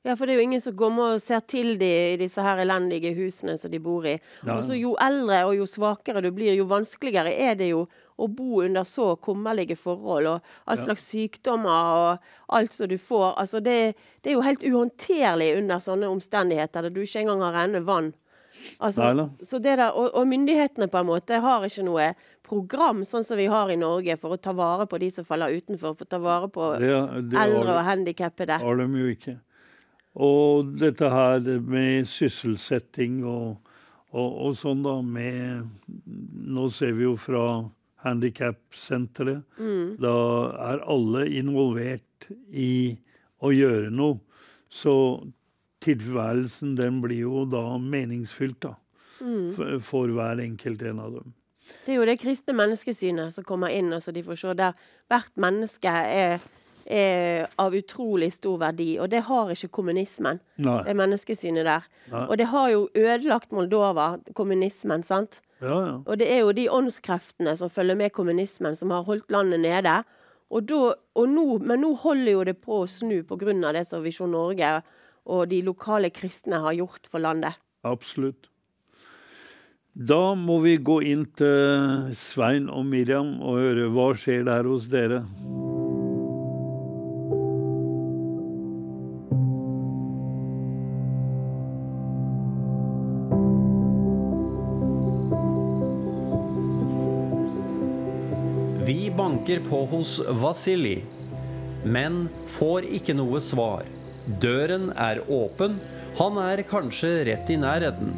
[0.06, 2.60] Ja, for det er jo ingen som kommer og ser til de i disse her
[2.62, 4.18] elendige husene som de bor i.
[4.44, 8.28] Og så jo eldre og jo svakere du blir, jo vanskeligere er det jo å
[8.32, 13.34] bo under så kummerlige forhold og all slags sykdommer og alt som du får.
[13.36, 17.58] Altså det, det er jo helt uhåndterlig under sånne omstendigheter der du ikke engang har
[17.60, 18.14] rene vann.
[18.80, 22.06] Altså, Nei så det der, og, og myndighetene på en måte har ikke noe
[22.46, 25.56] program sånn som vi har i Norge for å ta vare på de som faller
[25.58, 26.92] utenfor, for å ta vare på det,
[27.32, 28.60] det eldre og handikappede.
[28.62, 29.36] har de jo ikke.
[30.26, 33.58] Og dette her med sysselsetting og,
[34.14, 35.66] og, og sånn, da, med
[36.56, 37.42] Nå ser vi jo fra
[38.04, 39.42] handikapsenteret.
[40.02, 40.16] Da
[40.70, 42.96] er alle involvert i
[43.44, 44.20] å gjøre noe.
[44.68, 44.92] Så
[45.84, 48.74] tilværelsen, den blir jo da meningsfylt, da.
[49.16, 51.32] For, for hver enkelt en av dem.
[51.86, 54.76] Det er jo det kristne menneskesynet som kommer inn, og så de får se der
[55.10, 56.44] hvert menneske er,
[56.84, 58.90] er av utrolig stor verdi.
[59.02, 60.78] Og det har ikke kommunismen, Nei.
[60.86, 61.88] det menneskesynet der.
[62.12, 62.26] Nei.
[62.26, 65.40] Og det har jo ødelagt Moldova, kommunismen, sant?
[65.62, 65.94] Ja, ja.
[66.04, 70.02] Og det er jo de åndskreftene som følger med kommunismen, som har holdt landet nede.
[70.52, 70.80] Og da,
[71.16, 73.72] og nå, men nå holder jo det på å snu pga.
[73.72, 74.82] det som Visjon Norge
[75.26, 77.58] og de lokale kristne har gjort for landet.
[77.82, 78.50] Absolutt.
[79.96, 84.90] Da må vi gå inn til Svein og Miriam og høre hva skjer der hos
[84.92, 85.22] dere.
[99.46, 101.04] Banker på hos Vasilij,
[101.84, 103.84] men får ikke noe svar.
[104.40, 105.78] Døren er åpen,
[106.18, 108.10] han er kanskje rett i nærheten.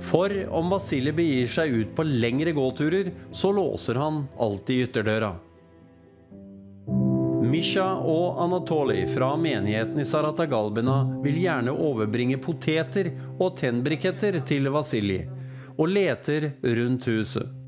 [0.00, 5.34] For om Vasilij begir seg ut på lengre gåturer, så låser han alltid ytterdøra.
[7.42, 13.10] Misha og Anatoly fra menigheten i Saratagalbina vil gjerne overbringe poteter
[13.40, 15.26] og tennbriketter til Vasilij,
[15.74, 17.65] og leter rundt huset.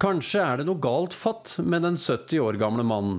[0.00, 3.18] Kanskje er det noe galt fatt med den 70 år gamle mannen.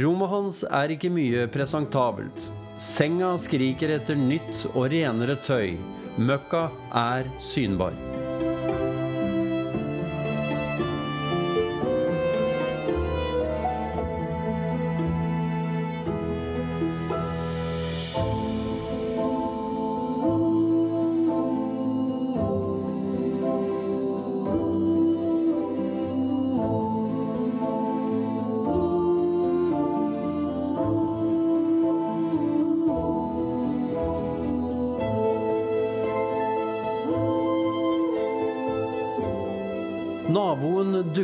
[0.00, 2.46] Rommet hans er ikke mye presentabelt.
[2.80, 5.76] Senga skriker etter nytt og renere tøy.
[6.16, 7.92] Møkka er synbar.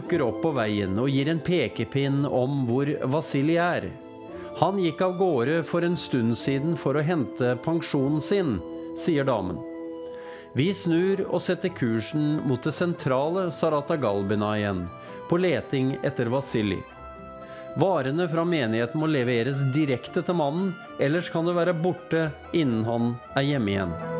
[0.09, 3.91] Dukker opp på veien og gir en pekepinn om hvor Vasilij er.
[4.57, 8.57] Han gikk av gårde for en stund siden for å hente pensjonen sin,
[8.97, 9.61] sier damen.
[10.57, 14.87] Vi snur og setter kursen mot det sentrale Sarata Galbina igjen,
[15.29, 16.81] på leting etter Vasilij.
[17.77, 23.13] Varene fra menigheten må leveres direkte til mannen, ellers kan det være borte innen han
[23.37, 24.18] er hjemme igjen.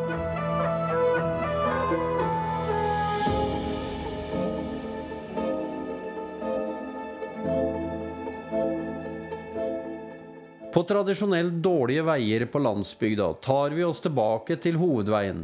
[10.79, 15.41] På tradisjonelt dårlige veier på landsbygda tar vi oss tilbake til hovedveien.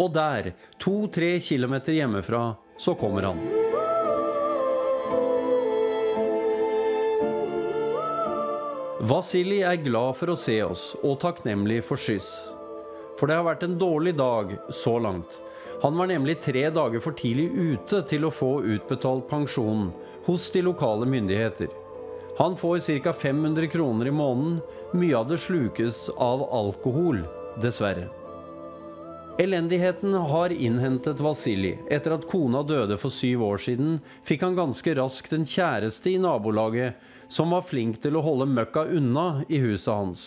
[0.00, 0.46] Og der,
[0.80, 3.42] to-tre kilometer hjemmefra, så kommer han.
[9.10, 12.30] Vasilij er glad for å se oss og takknemlig for skyss.
[13.20, 15.36] For det har vært en dårlig dag så langt.
[15.82, 19.90] Han var nemlig tre dager for tidlig ute til å få utbetalt pensjon
[20.24, 21.68] hos de lokale myndigheter.
[22.38, 23.12] Han får ca.
[23.12, 24.60] 500 kroner i måneden.
[24.92, 27.24] Mye av det slukes av alkohol,
[27.62, 28.06] dessverre.
[29.38, 31.80] Elendigheten har innhentet Vasilij.
[31.90, 36.20] Etter at kona døde for syv år siden, fikk han ganske raskt en kjæreste i
[36.22, 36.94] nabolaget
[37.26, 40.26] som var flink til å holde møkka unna i huset hans.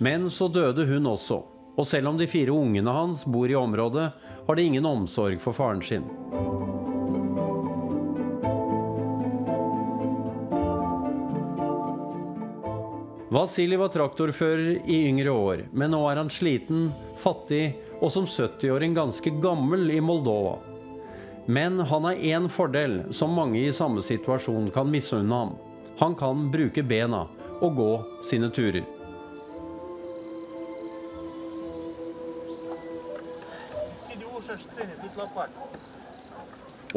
[0.00, 1.42] Men så døde hun også.
[1.76, 4.08] Og selv om de fire ungene hans bor i området,
[4.48, 6.08] har de ingen omsorg for faren sin.
[13.32, 18.92] Vasilij var traktorfører i yngre år, men nå er han sliten, fattig og som 70-åring
[18.92, 20.58] ganske gammel i Moldova.
[21.48, 25.54] Men han har én fordel som mange i samme situasjon kan misunne ham.
[26.02, 27.22] Han kan bruke bena
[27.62, 27.88] og gå
[28.28, 28.84] sine turer.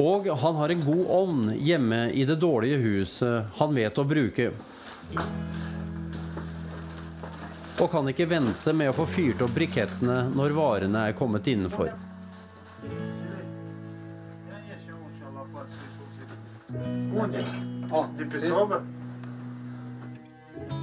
[0.04, 4.52] Og han har en god ovn hjemme i det dårlige huset han vet å bruke.
[7.82, 11.92] Og kan ikke vente med å få fyrt opp brikettene når varene er kommet innenfor.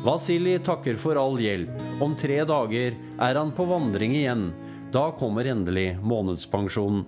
[0.05, 1.81] Vasilij takker for all hjelp.
[2.03, 4.51] Om tre dager er han på vandring igjen.
[4.93, 7.07] Da kommer endelig månedspensjonen.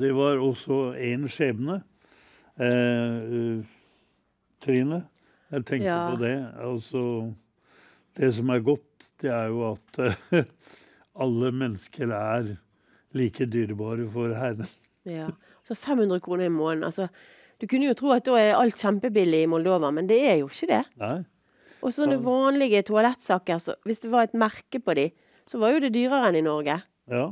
[0.00, 1.80] Det var også én skjebne.
[2.60, 3.60] Eh,
[4.60, 5.02] Trine,
[5.50, 6.10] jeg tenkte Ja.
[6.10, 6.34] på det.
[6.60, 7.02] Altså,
[8.16, 10.44] det som er godt, det er jo at eh,
[11.22, 12.56] alle mennesker er
[13.16, 14.66] like dyrebare for Herren.
[15.08, 15.28] Ja.
[15.64, 16.84] Så 500 kroner i måneden.
[16.84, 17.08] Altså,
[17.60, 20.48] du kunne jo tro at da er alt kjempebillig i Moldova, men det er jo
[20.48, 20.84] ikke det.
[21.00, 21.18] Nei?
[21.80, 25.06] Og sånne vanlige toalettsaker, så hvis det var et merke på de,
[25.48, 26.76] så var jo det dyrere enn i Norge.
[27.08, 27.30] Ja.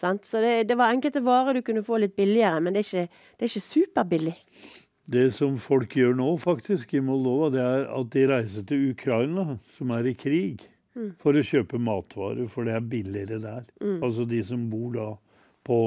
[0.00, 0.24] Sant?
[0.24, 3.24] Så det, det var enkelte varer du kunne få litt billigere, men det er ikke,
[3.36, 4.36] det er ikke superbillig.
[5.10, 9.56] Det som folk gjør nå, faktisk, i Moldova, det er at de reiser til Ukraina,
[9.74, 10.62] som er i krig,
[11.22, 13.66] for å kjøpe matvarer, for det er billigere der.
[14.02, 15.08] Altså de som bor da
[15.66, 15.80] på,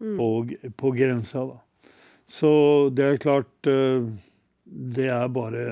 [0.00, 0.28] på,
[0.80, 1.60] på grensa, da.
[2.24, 2.50] Så
[2.96, 4.06] det er klart eh,
[4.64, 5.64] Det er bare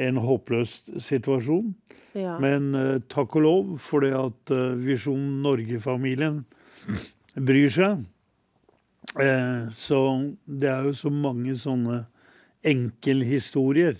[0.00, 1.74] en håpløs situasjon.
[2.16, 2.38] Ja.
[2.40, 6.42] Men eh, takk og lov for det at eh, Visjon Norge-familien
[7.34, 8.04] bryr seg.
[9.20, 10.00] Eh, så
[10.44, 12.04] det er jo så mange sånne
[12.66, 13.98] enkelhistorier.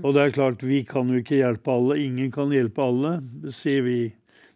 [0.00, 1.98] Og det er klart, vi kan jo ikke hjelpe alle.
[2.00, 3.18] Ingen kan hjelpe alle,
[3.52, 3.98] sier vi.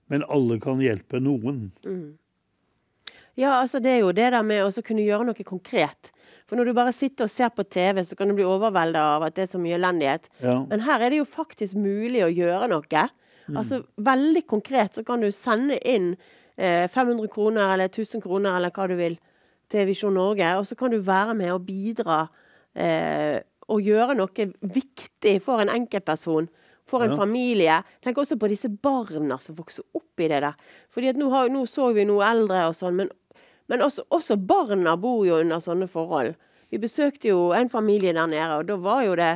[0.08, 1.66] Men alle kan hjelpe noen.
[3.38, 6.10] Ja, altså det er jo det der med å kunne gjøre noe konkret.
[6.48, 9.26] For når du bare sitter og ser på TV, så kan du bli overvelda av
[9.28, 10.30] at det er så mye elendighet.
[10.40, 10.62] Ja.
[10.70, 13.04] Men her er det jo faktisk mulig å gjøre noe.
[13.52, 16.14] Altså veldig konkret så kan du sende inn
[16.58, 19.18] 500 kroner eller 1000 kroner eller hva du vil
[19.70, 22.22] til Visjon Norge, og så kan du være med og bidra
[22.74, 26.48] eh, og gjøre noe viktig for en enkeltperson.
[26.88, 27.16] For en Ja.
[27.20, 27.74] familie.
[28.00, 30.54] Tenk også på disse barna som vokser opp i det der.
[30.90, 33.10] Fordi at nå, har, nå så vi noe eldre og sånn, men,
[33.68, 36.32] men også, også barna bor jo under sånne forhold.
[36.72, 39.34] Vi besøkte jo en familie der nede, og da var jo det,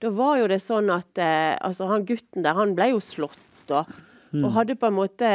[0.00, 3.72] da var jo det sånn at eh, altså han gutten der, han ble jo slått
[3.72, 3.88] og,
[4.44, 5.30] og hadde på en måte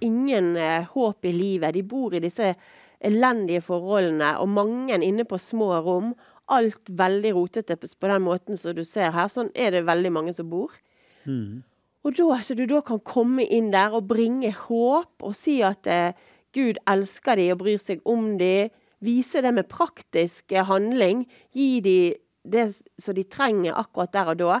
[0.00, 1.74] ingen eh, håp i livet.
[1.76, 2.54] De bor i disse
[3.00, 6.14] elendige forholdene, og mange inne på små rom.
[6.50, 9.28] Alt veldig rotete på, den måten som du ser her.
[9.30, 10.72] Sånn er det veldig mange som bor.
[12.00, 15.86] Og da, så du da kan komme inn der og bringe håp og si at
[15.86, 16.16] eh,
[16.56, 18.70] Gud elsker de og bryr seg om de.
[19.04, 21.26] Vise det med praktisk eh, handling.
[21.52, 21.98] Gi de
[22.42, 24.60] det som de trenger akkurat der og da.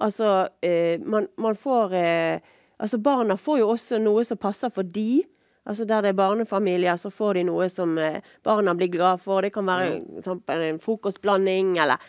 [0.00, 2.40] Altså, eh, man, man får eh,
[2.80, 5.22] Altså, barna får jo også noe som passer for de.
[5.68, 9.44] Altså Der det er barnefamilier, så får de noe som eh, barna blir glad for.
[9.44, 12.00] Det kan være eksempel en frokostblanding eller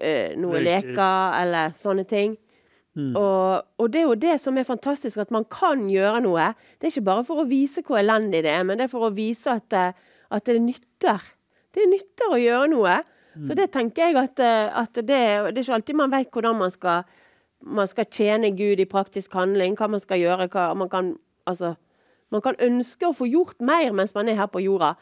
[0.00, 1.40] eh, noe Leker.
[1.42, 2.36] eller sånne ting.
[2.96, 6.46] Og, og det er jo det som er fantastisk, at man kan gjøre noe.
[6.80, 9.10] Det er ikke bare for å vise hvor elendig det er, men det er for
[9.10, 9.90] å vise at det,
[10.32, 11.26] at det nytter.
[11.76, 12.96] Det nytter å gjøre noe.
[13.44, 15.04] Så det tenker jeg at, eh, at det,
[15.52, 17.04] det er ikke alltid man vet hvordan man skal,
[17.64, 20.48] man skal tjene Gud i praktisk handling, hva man skal gjøre.
[20.52, 21.12] Hva, man, kan,
[21.48, 21.74] altså,
[22.34, 24.94] man kan ønske å få gjort mer mens man er her på jorda.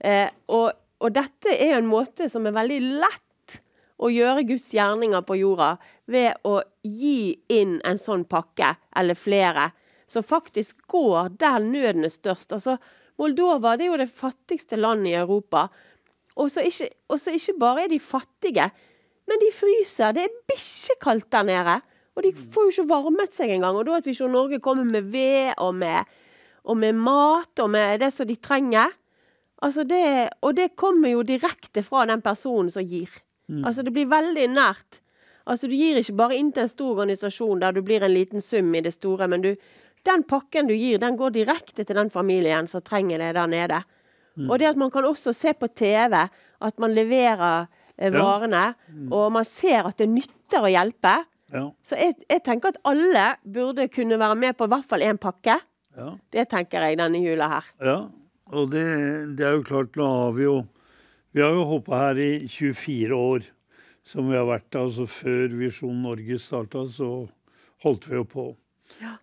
[0.00, 3.58] Eh, og, og dette er en måte som er veldig lett
[4.00, 5.74] å gjøre Guds gjerninger på jorda
[6.10, 9.68] ved å gi inn en sånn pakke, eller flere,
[10.10, 12.56] som faktisk går der nøden er størst.
[12.56, 12.78] Altså,
[13.20, 15.66] Moldova det er jo det fattigste landet i Europa.
[16.40, 18.70] Og så ikke, ikke bare er de fattige,
[19.28, 20.14] men de fryser.
[20.16, 21.76] Det er bikkjekaldt der nede.
[22.20, 23.78] Og de får jo ikke varmet seg engang.
[23.80, 26.04] Og da at Visjon Norge kommer med ved og med,
[26.68, 28.92] og med mat og med det som de trenger
[29.60, 33.10] Altså det, og det kommer jo direkte fra den personen som gir.
[33.66, 35.02] Altså det blir veldig nært.
[35.44, 38.40] Altså du gir ikke bare inn til en stor organisasjon der du blir en liten
[38.40, 39.50] sum i det store, men du,
[40.08, 43.82] den pakken du gir, den går direkte til den familien som trenger det der nede.
[44.48, 47.66] Og det at man kan også se på TV at man leverer
[47.98, 48.16] eh, Ja.
[48.16, 48.74] varene,
[49.12, 51.18] og man ser at det nytter å hjelpe.
[51.50, 51.64] Ja.
[51.82, 55.18] Så jeg, jeg tenker at alle burde kunne være med på i hvert fall én
[55.20, 55.56] pakke.
[55.98, 56.10] Ja.
[56.32, 57.70] Det tenker jeg denne jula her.
[57.82, 57.98] Ja,
[58.54, 58.84] og det,
[59.38, 60.60] det er jo klart, nå har vi jo
[61.30, 63.44] Vi har jo hoppa her i 24 år,
[64.02, 67.28] som vi har vært altså Før Visjon Norge starta, så
[67.84, 68.46] holdt vi jo på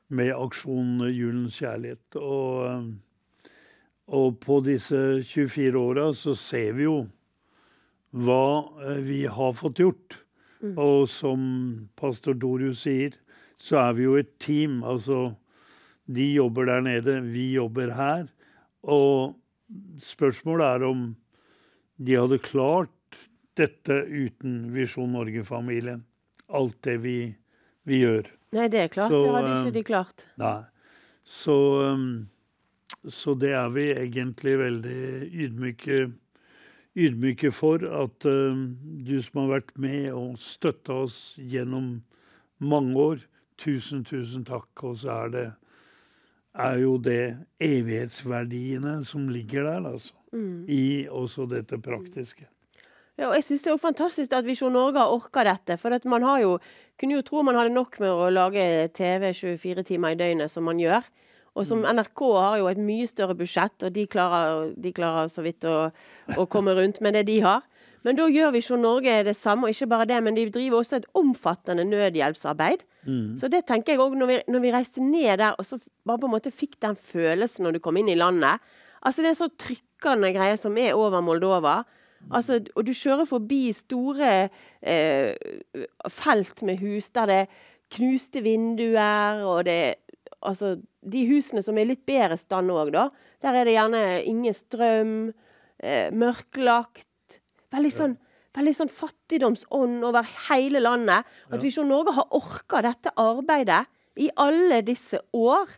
[0.08, 2.16] med aksjon Julens kjærlighet.
[2.16, 2.94] Og,
[4.08, 7.02] og på disse 24 åra så ser vi jo
[8.16, 8.48] hva
[8.88, 10.22] eh, vi har fått gjort.
[10.76, 11.42] Og som
[12.00, 13.16] pastor Dorus sier,
[13.58, 14.82] så er vi jo et team.
[14.86, 15.32] Altså,
[16.06, 18.28] de jobber der nede, vi jobber her.
[18.84, 19.36] Og
[20.04, 21.08] spørsmålet er om
[21.98, 22.92] de hadde klart
[23.58, 26.04] dette uten Visjon Norge-familien.
[26.48, 27.18] Alt det vi,
[27.90, 28.30] vi gjør.
[28.56, 29.12] Nei, det er klart.
[29.12, 30.26] Så, det hadde eh, ikke de klart.
[30.40, 30.58] Nei.
[31.28, 32.28] Så, um,
[33.04, 36.00] så det er vi egentlig veldig ydmyke,
[36.98, 37.84] ydmyke for.
[38.02, 38.68] At um,
[39.06, 42.02] du som har vært med og støtta oss gjennom
[42.58, 43.24] mange år,
[43.62, 44.72] tusen, tusen takk.
[44.84, 45.48] Og så er det
[46.58, 50.14] er jo det evighetsverdiene som ligger der, altså.
[50.68, 52.48] I også dette praktiske.
[53.18, 55.78] Ja, og jeg syns det er jo fantastisk at Visjon Norge har orka dette.
[55.82, 56.58] For at man har jo
[56.98, 60.66] Kunne jo tro man hadde nok med å lage TV 24 timer i døgnet, som
[60.66, 61.06] man gjør.
[61.58, 65.42] Og som NRK har jo et mye større budsjett, og de klarer, de klarer så
[65.42, 65.90] vidt å,
[66.38, 67.64] å komme rundt med det de har.
[68.06, 71.00] Men da gjør Visjon Norge det samme, og ikke bare det, men de driver også
[71.02, 72.86] et omfattende nødhjelpsarbeid.
[73.40, 76.20] Så det tenker jeg òg når, vi- når vi reiste ned der og så bare
[76.20, 78.60] på en måte fikk den følelsen når du kom inn i landet.
[79.02, 81.84] Altså Det er en sånn trykkende greie som er over Moldova.
[82.34, 84.50] Altså, og du kjører forbi store
[84.84, 85.34] eh,
[86.12, 87.48] felt med hus der det er
[87.98, 89.96] knuste vinduer, og det
[90.46, 90.76] Altså,
[91.10, 93.08] de husene som er litt bedre stand òg, da.
[93.44, 95.12] Der er det gjerne ingen strøm,
[95.80, 97.40] eh, mørklagt.
[97.74, 98.18] Veldig sånn
[98.58, 101.28] veldig sånn fattigdomsånd over hele landet.
[101.52, 103.86] At Visjon Norge har orka dette arbeidet
[104.18, 105.70] i alle disse år,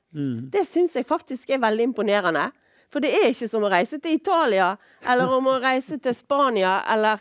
[0.53, 2.45] det syns jeg faktisk er veldig imponerende.
[2.89, 4.71] For det er ikke som å reise til Italia,
[5.05, 7.19] eller om å reise til Spania, eller,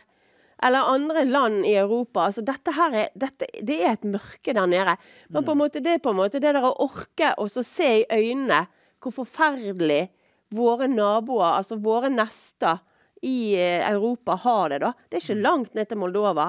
[0.62, 2.26] eller andre land i Europa.
[2.26, 4.96] Altså, dette her er, dette, det er et mørke der nede.
[5.30, 7.90] Men på en måte, det er på en måte det der å orke å se
[8.00, 8.64] i øynene
[8.98, 10.08] hvor forferdelig
[10.54, 12.80] våre naboer, altså våre nester
[13.22, 14.92] i eh, Europa har det, da.
[15.08, 16.48] Det er ikke langt ned til Moldova.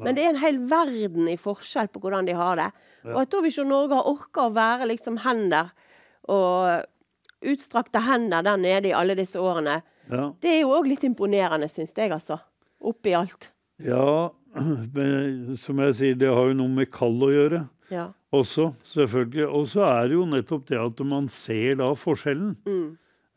[0.00, 2.68] Men det er en hel verden i forskjell på hvordan de har det.
[3.10, 5.72] Og jeg tror vi ikke Norge har orka å være liksom hender
[6.30, 6.86] og
[7.50, 9.80] utstrakte hender der nede i alle disse årene,
[10.10, 10.32] Ja.
[10.40, 12.38] det er jo òg litt imponerende, syns jeg, altså.
[12.80, 13.50] Oppi alt.
[13.84, 14.30] ja,
[14.96, 17.60] men som jeg sier, det har jo noe med kall å gjøre
[17.92, 18.08] Ja.
[18.32, 19.46] også, selvfølgelig.
[19.48, 22.56] Og så er det jo nettopp det at man ser da forskjellen.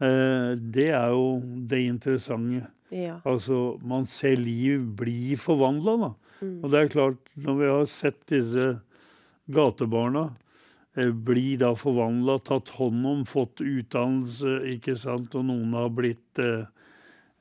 [0.02, 1.40] Eh, det er jo
[1.70, 2.68] det interessante.
[2.92, 3.20] ja.
[3.26, 6.12] Altså, man ser liv bli forvandla, da.
[6.44, 8.66] Og det er klart, når vi har sett disse
[9.50, 10.26] gatebarna
[10.98, 16.40] eh, bli da forvandla, tatt hånd om, fått utdannelse, ikke sant, og noen har blitt
[16.44, 16.66] eh,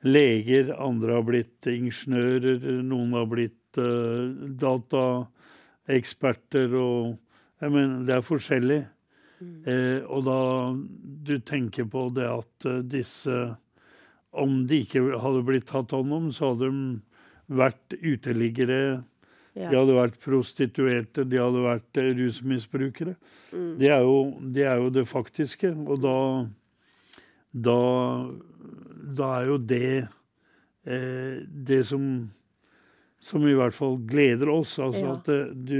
[0.03, 4.29] leger, andre har blitt ingeniører, noen har blitt uh,
[4.63, 7.17] dataeksperter, og
[7.63, 8.81] jeg mener, det er forskjellig.
[9.43, 10.71] Eh, og da
[11.27, 13.33] du tenker på det at eh, disse
[14.33, 17.01] Om de ikke hadde blitt tatt hånd om, så hadde de
[17.59, 19.03] vært uteliggere,
[19.53, 19.69] Ja.
[19.69, 23.13] de hadde vært prostituerte, de hadde vært rusmisbrukere.
[23.53, 23.75] Mm.
[23.77, 24.15] Det, er jo,
[24.55, 25.69] det er jo det faktiske.
[25.85, 26.15] Og da
[27.53, 27.77] Da,
[29.17, 30.07] da er jo det
[30.87, 32.07] eh, det som
[33.23, 34.73] som i hvert fall gleder oss.
[34.83, 35.13] Altså Ja.
[35.15, 35.77] at det, du,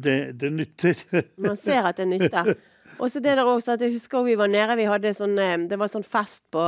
[0.00, 1.02] det, det nytter.
[1.44, 2.54] Man ser at det nytter.
[2.98, 5.58] Og så det der også, at Jeg husker vi var nede, vi hadde sånn, eh,
[5.68, 6.64] det var sånn fest på,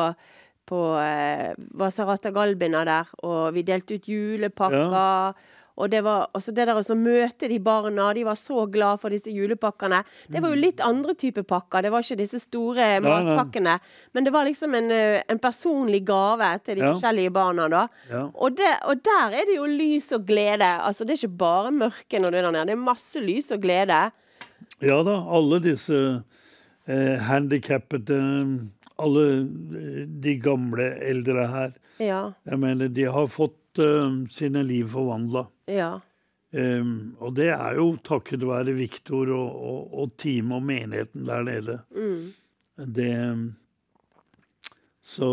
[0.68, 5.32] på eh, Vasarata Galbina der, og vi delte ut julepakker.
[5.76, 9.10] Og det var også det der å møte de barna, de var så glad for
[9.10, 10.02] disse julepakkene.
[10.30, 13.78] Det var jo litt andre typer pakker, det var ikke disse store matpakkene.
[14.14, 16.92] Men det var liksom en, eh, en personlig gave til de Ja.
[16.94, 17.88] forskjellige barna, da.
[18.10, 18.30] Ja.
[18.34, 20.62] Og, det, og der er det jo lys og glede.
[20.80, 23.50] Altså Det er ikke bare mørke når du er der nede, det er masse lys
[23.50, 24.12] og glede.
[24.80, 26.22] Ja da, alle disse
[26.86, 28.20] eh, handikappede,
[28.98, 31.72] alle eh, de gamle eldre her.
[31.98, 32.32] Ja.
[32.46, 35.46] Jeg mener, de har fått eh, sine liv forvandla.
[35.70, 35.92] Ja.
[36.54, 41.42] Um, og det er jo takket være Viktor og, og, og teamet og menigheten der
[41.42, 41.78] nede.
[42.76, 43.54] Det
[45.02, 45.26] Så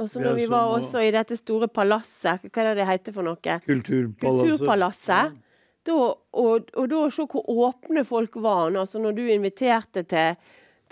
[0.00, 2.88] Og så når vi var som, også i dette store palasset, hva er det det
[2.88, 3.36] heter for noe?
[3.66, 5.38] Kulturpalasset Kulturpalasset.
[5.86, 8.68] Da, og, og da se hvor åpne folk var.
[8.76, 10.36] Altså når du inviterte til,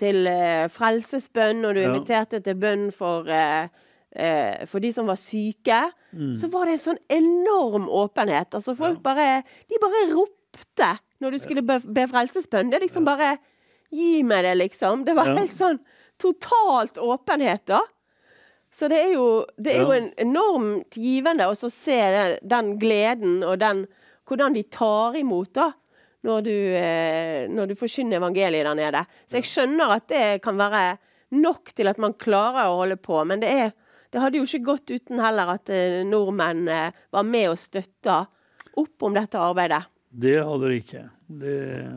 [0.00, 1.90] til eh, frelsesbønn, og du Ja.
[1.92, 3.68] inviterte til bønn for, eh,
[4.16, 6.32] eh, for de som var syke, Mm.
[6.40, 8.54] så var det en sånn enorm åpenhet.
[8.56, 12.70] Altså folk bare De bare ropte når du skulle be, be frelsesbønn.
[12.70, 13.36] Det er liksom bare
[13.90, 15.04] Gi meg det, liksom.
[15.04, 15.34] Det var Ja.
[15.36, 15.78] helt sånn
[16.18, 17.80] totalt åpenhet, da.
[18.70, 23.58] Så det er jo, det er jo en enormt givende å se den gleden og
[23.58, 23.86] den
[24.28, 25.72] hvordan de tar imot da,
[26.22, 29.06] når du, eh, når du forkynner evangeliet der nede.
[29.26, 30.98] Så jeg skjønner at det kan være
[31.32, 33.72] nok til at man klarer å holde på, men det, er,
[34.12, 38.22] det hadde jo ikke gått uten heller at eh, nordmenn eh, var med og støtta
[38.78, 39.84] opp om dette arbeidet.
[40.08, 41.02] Det hadde de ikke.
[41.28, 41.56] Det,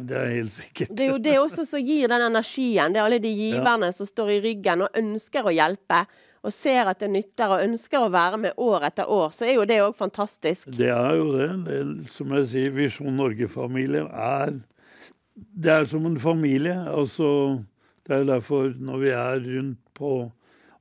[0.09, 0.89] det er helt sikkert.
[0.91, 2.91] Det er jo det også som gir den energien.
[2.91, 6.01] Det er alle de giverne som står i ryggen og ønsker å hjelpe,
[6.41, 9.29] og ser at det nytter og ønsker å være med år etter år.
[9.31, 10.71] Så er jo det òg fantastisk.
[10.75, 11.47] Det er jo det.
[11.67, 14.57] det er, som jeg sier, Visjon Norge-familien er
[15.31, 16.75] Det er som en familie.
[16.91, 17.61] Altså,
[18.07, 20.11] det er derfor når vi er rundt på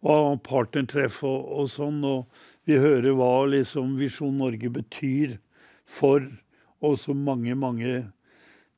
[0.00, 5.36] og partnertreff og, og sånn, og vi hører hva liksom Visjon Norge betyr
[5.88, 6.24] for
[6.80, 7.94] også mange, mange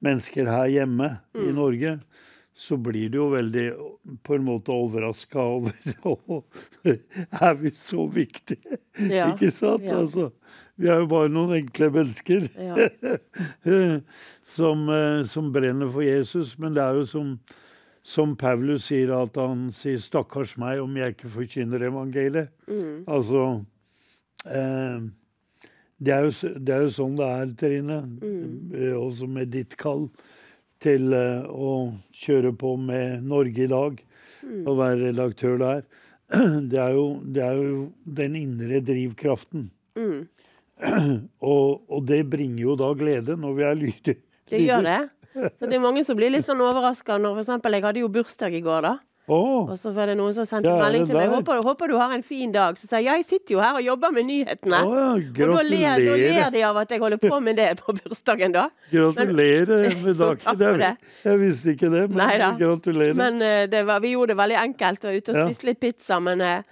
[0.03, 1.99] mennesker her hjemme i Norge,
[2.53, 3.66] så blir du jo veldig
[4.27, 6.43] på en måte overraska over
[7.47, 8.77] Er vi så viktige?
[9.09, 9.31] Ja.
[9.31, 9.86] Ikke sant?
[9.86, 10.03] Ja.
[10.03, 10.28] Altså,
[10.77, 12.90] vi er jo bare noen enkle mennesker Ja.
[14.57, 16.59] som, eh, som brenner for Jesus.
[16.61, 17.32] Men det er jo som,
[18.03, 22.51] som Paulus sier, at han sier 'stakkars meg om jeg ikke forkynner evangeliet'.
[22.66, 23.05] Mm.
[23.07, 23.62] Altså
[24.45, 25.01] Eh,
[25.99, 27.99] det, er jo, det er jo sånn det er, Trine.
[28.74, 30.09] Eh, også med ditt kall
[30.83, 31.93] til eh, å
[32.24, 34.01] kjøre på med Norge i dag
[34.43, 35.85] og være redaktør der.
[36.73, 37.81] Det er jo, det er jo
[38.16, 39.66] den indre drivkraften.
[41.53, 44.23] og, og det bringer jo da glede når vi er lydige.
[44.49, 45.03] Det gjør det.
[45.32, 48.54] Så det er mange som blir litt sånn overraska når eksempel jeg hadde jo bursdag
[48.54, 48.98] i går, da.
[49.30, 49.70] Oh.
[49.70, 51.30] Og så var det noen som sendte Ja, melding til meg.
[51.30, 52.74] Håper, håper du har en fin dag.
[52.76, 54.80] Så sa jeg jeg sitter jo her og jobber med nyhetene.
[54.82, 57.68] Oh, ja, og da ler, da ler de av at jeg holder på med det
[57.78, 58.64] på bursdagen, da.
[58.92, 60.59] Gratulerer med dagen.
[60.82, 60.90] Det.
[61.22, 62.50] Jeg visste ikke det, men Neida.
[62.59, 63.14] gratulerer.
[63.14, 65.46] Men uh, det var, vi gjorde det veldig enkelt, Var ute og Ja.
[65.46, 66.18] spiste litt pizza.
[66.20, 66.62] Men, uh,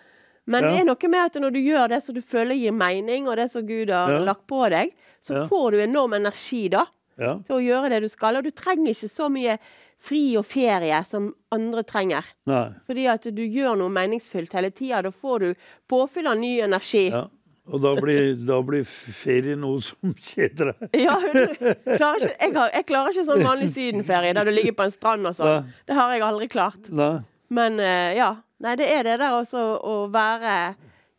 [0.50, 0.70] men Ja.
[0.70, 3.36] det er noe med at når du gjør det som du føler gir mening, og
[3.36, 4.18] det som Gud har Ja.
[4.26, 4.90] lagt på deg,
[5.22, 5.46] så Ja.
[5.46, 6.86] får du enorm energi da
[7.20, 7.36] ja.
[7.46, 8.38] til å gjøre det du skal.
[8.38, 9.58] Og du trenger ikke så mye
[10.00, 12.26] fri og ferie som andre trenger.
[12.48, 12.66] Nei.
[12.88, 15.02] Fordi at du gjør noe meningsfylt hele tida.
[15.04, 17.08] Da får du påfyll av ny energi.
[17.12, 17.26] Ja.
[17.70, 20.88] Og da blir, da blir ferie noe som kjeder deg.
[21.06, 25.36] Ja, jeg, jeg klarer ikke sånn vanlig sydenferie der du ligger på en strand og
[25.38, 25.68] sånn.
[25.86, 26.90] Det har jeg aldri klart.
[26.90, 27.18] Nei.
[27.54, 28.34] Men eh, ja.
[28.60, 30.74] Nei, det er det der også å være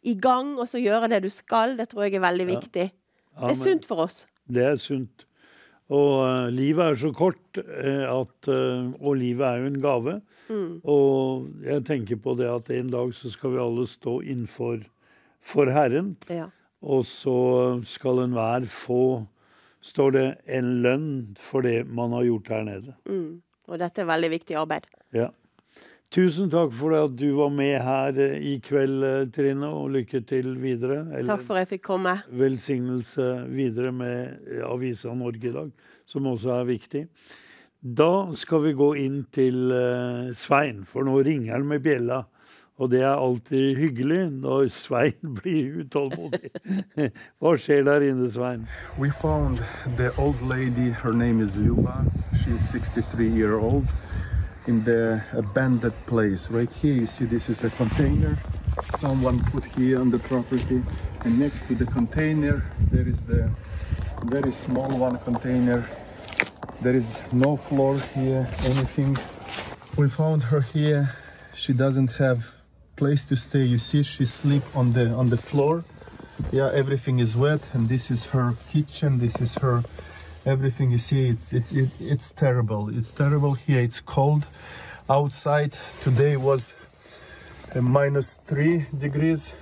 [0.05, 1.73] i gang og så gjøre det du skal.
[1.79, 2.87] Det tror jeg er veldig viktig.
[2.91, 4.25] Det er sunt for oss.
[4.45, 5.25] Det er sunt.
[5.91, 10.15] Og eh, livet er så kort, eh, at, eh, og livet er jo en gave.
[10.51, 14.81] Og jeg tenker på det at en dag så skal vi alle stå innenfor
[15.43, 16.15] for Herren.
[16.31, 16.49] Ja.
[16.81, 17.35] Og så
[17.87, 19.27] skal enhver få,
[19.85, 22.95] står det, en lønn for det man har gjort her nede.
[23.71, 24.89] Og dette er veldig viktig arbeid.
[25.15, 25.29] Ja.
[26.11, 30.19] Tusen takk for at du var med her eh, i kveld, eh, Trine, og lykke
[30.27, 31.05] til videre.
[31.07, 32.17] Eller Takk for at jeg fikk komme.
[32.35, 35.69] velsignelse videre med eh, Avisa Norge i dag,
[36.05, 37.05] som også er viktig.
[37.79, 39.71] Da skal vi gå inn til
[40.37, 42.25] Svein, for nå ringer han med bjella.
[42.77, 46.51] Og det er alltid hyggelig når Svein blir utålmodig.
[47.39, 48.67] Hva skjer der inne, Svein?
[48.99, 49.63] We found
[49.95, 52.03] the old lady, her name is Luba.
[52.35, 53.87] She's 63 year old
[54.67, 56.49] in the abandoned place.
[56.49, 58.37] Right here, you see this is a container
[58.91, 60.83] someone put here on the property.
[61.23, 63.51] And next to the container, there is the
[64.23, 65.87] very small one container.
[66.81, 69.17] There is no floor here, anything.
[69.97, 71.15] We found her here.
[71.53, 72.51] She doesn't have
[72.95, 73.63] place to stay.
[73.63, 75.83] You see, she sleep on the on the floor
[76.51, 79.83] yeah everything is wet and this is her kitchen this is her
[80.44, 84.44] everything you see it's it's it, it's terrible it's terrible here it's cold
[85.08, 86.74] outside today was
[87.74, 89.54] uh, minus three degrees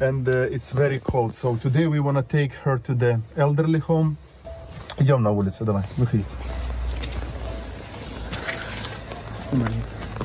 [0.00, 3.78] and uh, it's very cold so today we want to take her to the elderly
[3.78, 4.16] home
[4.98, 6.24] Идем на улицу, давай, выходи.
[9.42, 9.68] Снимай,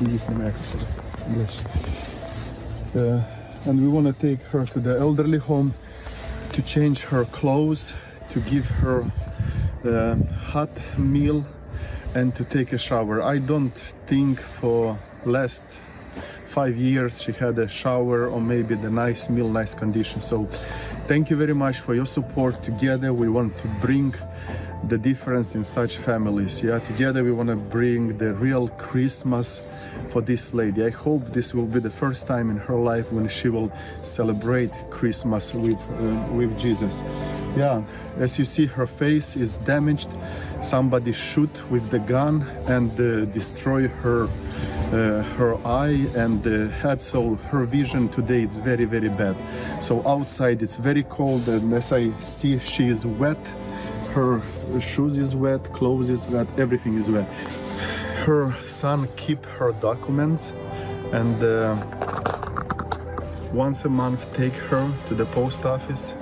[0.00, 0.54] иди снимай.
[1.28, 1.60] Ближче.
[2.94, 3.20] Uh,
[3.66, 5.74] and we want to take her to the elderly home
[6.52, 7.92] to change her clothes,
[8.37, 9.03] to give her
[9.83, 10.15] uh,
[10.51, 11.43] hot meal,
[12.13, 13.21] and to take a shower.
[13.21, 15.65] I don't think for last
[16.57, 20.21] five years she had a shower or maybe the nice meal, nice condition.
[20.21, 20.45] So
[21.07, 22.63] thank you very much for your support.
[22.63, 24.13] Together we want to bring
[24.87, 26.61] the difference in such families.
[26.61, 29.61] Yeah, together we want to bring the real Christmas
[30.09, 30.83] for this lady.
[30.83, 33.71] I hope this will be the first time in her life when she will
[34.03, 37.03] celebrate Christmas with uh, with Jesus.
[37.55, 37.83] Yeah,
[38.19, 40.09] as you see, her face is damaged.
[40.61, 46.43] Somebody shoot with the gun and uh, destroy her uh, her eye and
[46.81, 47.01] head.
[47.01, 49.35] So her vision today is very very bad.
[49.81, 53.39] So outside it's very cold, and as I see, she is wet
[54.17, 54.41] her
[54.81, 57.29] shoes is wet, clothes is wet, everything is wet.
[58.27, 60.51] Her son keep her documents
[61.13, 61.77] and uh,
[63.53, 66.13] once a month take her to the post office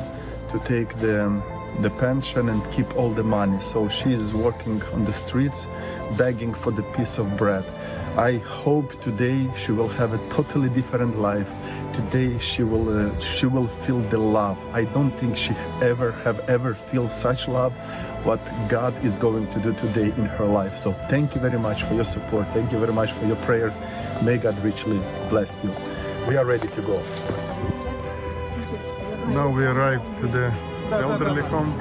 [0.51, 1.41] to take the
[1.81, 3.59] the pension and keep all the money.
[3.59, 5.65] So she is working on the streets
[6.15, 7.65] begging for the piece of bread.
[8.17, 11.51] I hope today she will have a totally different life.
[11.91, 14.59] Today she will uh, she will feel the love.
[14.71, 17.73] I don't think she ever have ever feel such love
[18.25, 20.77] what God is going to do today in her life.
[20.77, 22.47] So thank you very much for your support.
[22.53, 23.79] Thank you very much for your prayers.
[24.23, 24.99] May God richly
[25.29, 25.71] bless you.
[26.27, 26.97] We are ready to go.
[29.29, 30.51] Now we arrived to the
[30.91, 31.71] elderly home.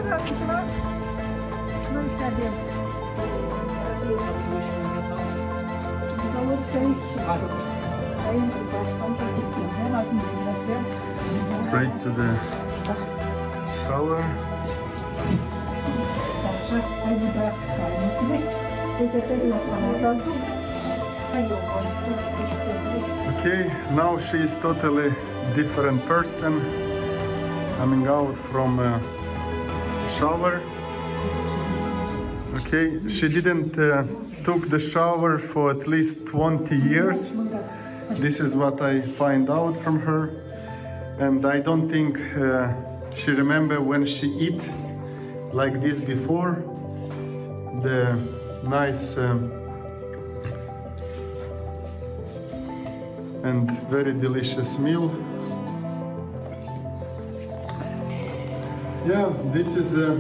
[11.69, 12.29] Straight to the
[13.83, 14.54] shower.
[23.39, 25.13] Okay, now she is totally
[25.55, 26.85] different person.
[27.85, 28.79] coming out from
[30.17, 30.63] shower.
[32.59, 34.05] Okay, she didn't uh,
[34.45, 37.35] took the shower for at least 20 years.
[38.11, 40.31] This is what I find out from her,
[41.19, 42.73] and I don't think uh,
[43.15, 44.63] she remember when she eat
[45.55, 46.63] like this before.
[47.83, 48.21] The
[48.65, 49.53] nice um,
[53.45, 55.09] and very delicious meal.
[59.07, 60.15] Yeah, this is uh,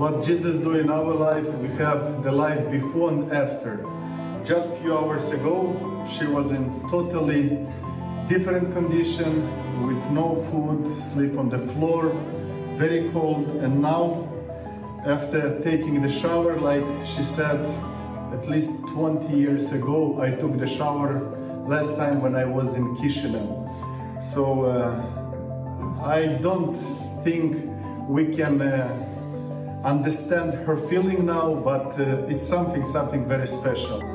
[0.00, 1.46] what Jesus do in our life.
[1.62, 3.86] We have the life before and after.
[4.44, 7.66] Just few hours ago, she was in totally
[8.26, 9.46] different condition
[9.86, 12.10] with no food, sleep on the floor,
[12.80, 14.26] very cold, and now,
[15.04, 17.60] after taking the shower, like she said,
[18.32, 21.12] at least 20 years ago, I took the shower
[21.66, 23.68] last time when I was in Chisinau.
[24.22, 26.74] So uh, I don't
[27.22, 27.68] think
[28.08, 34.09] we can uh, understand her feeling now, but uh, it's something, something very special.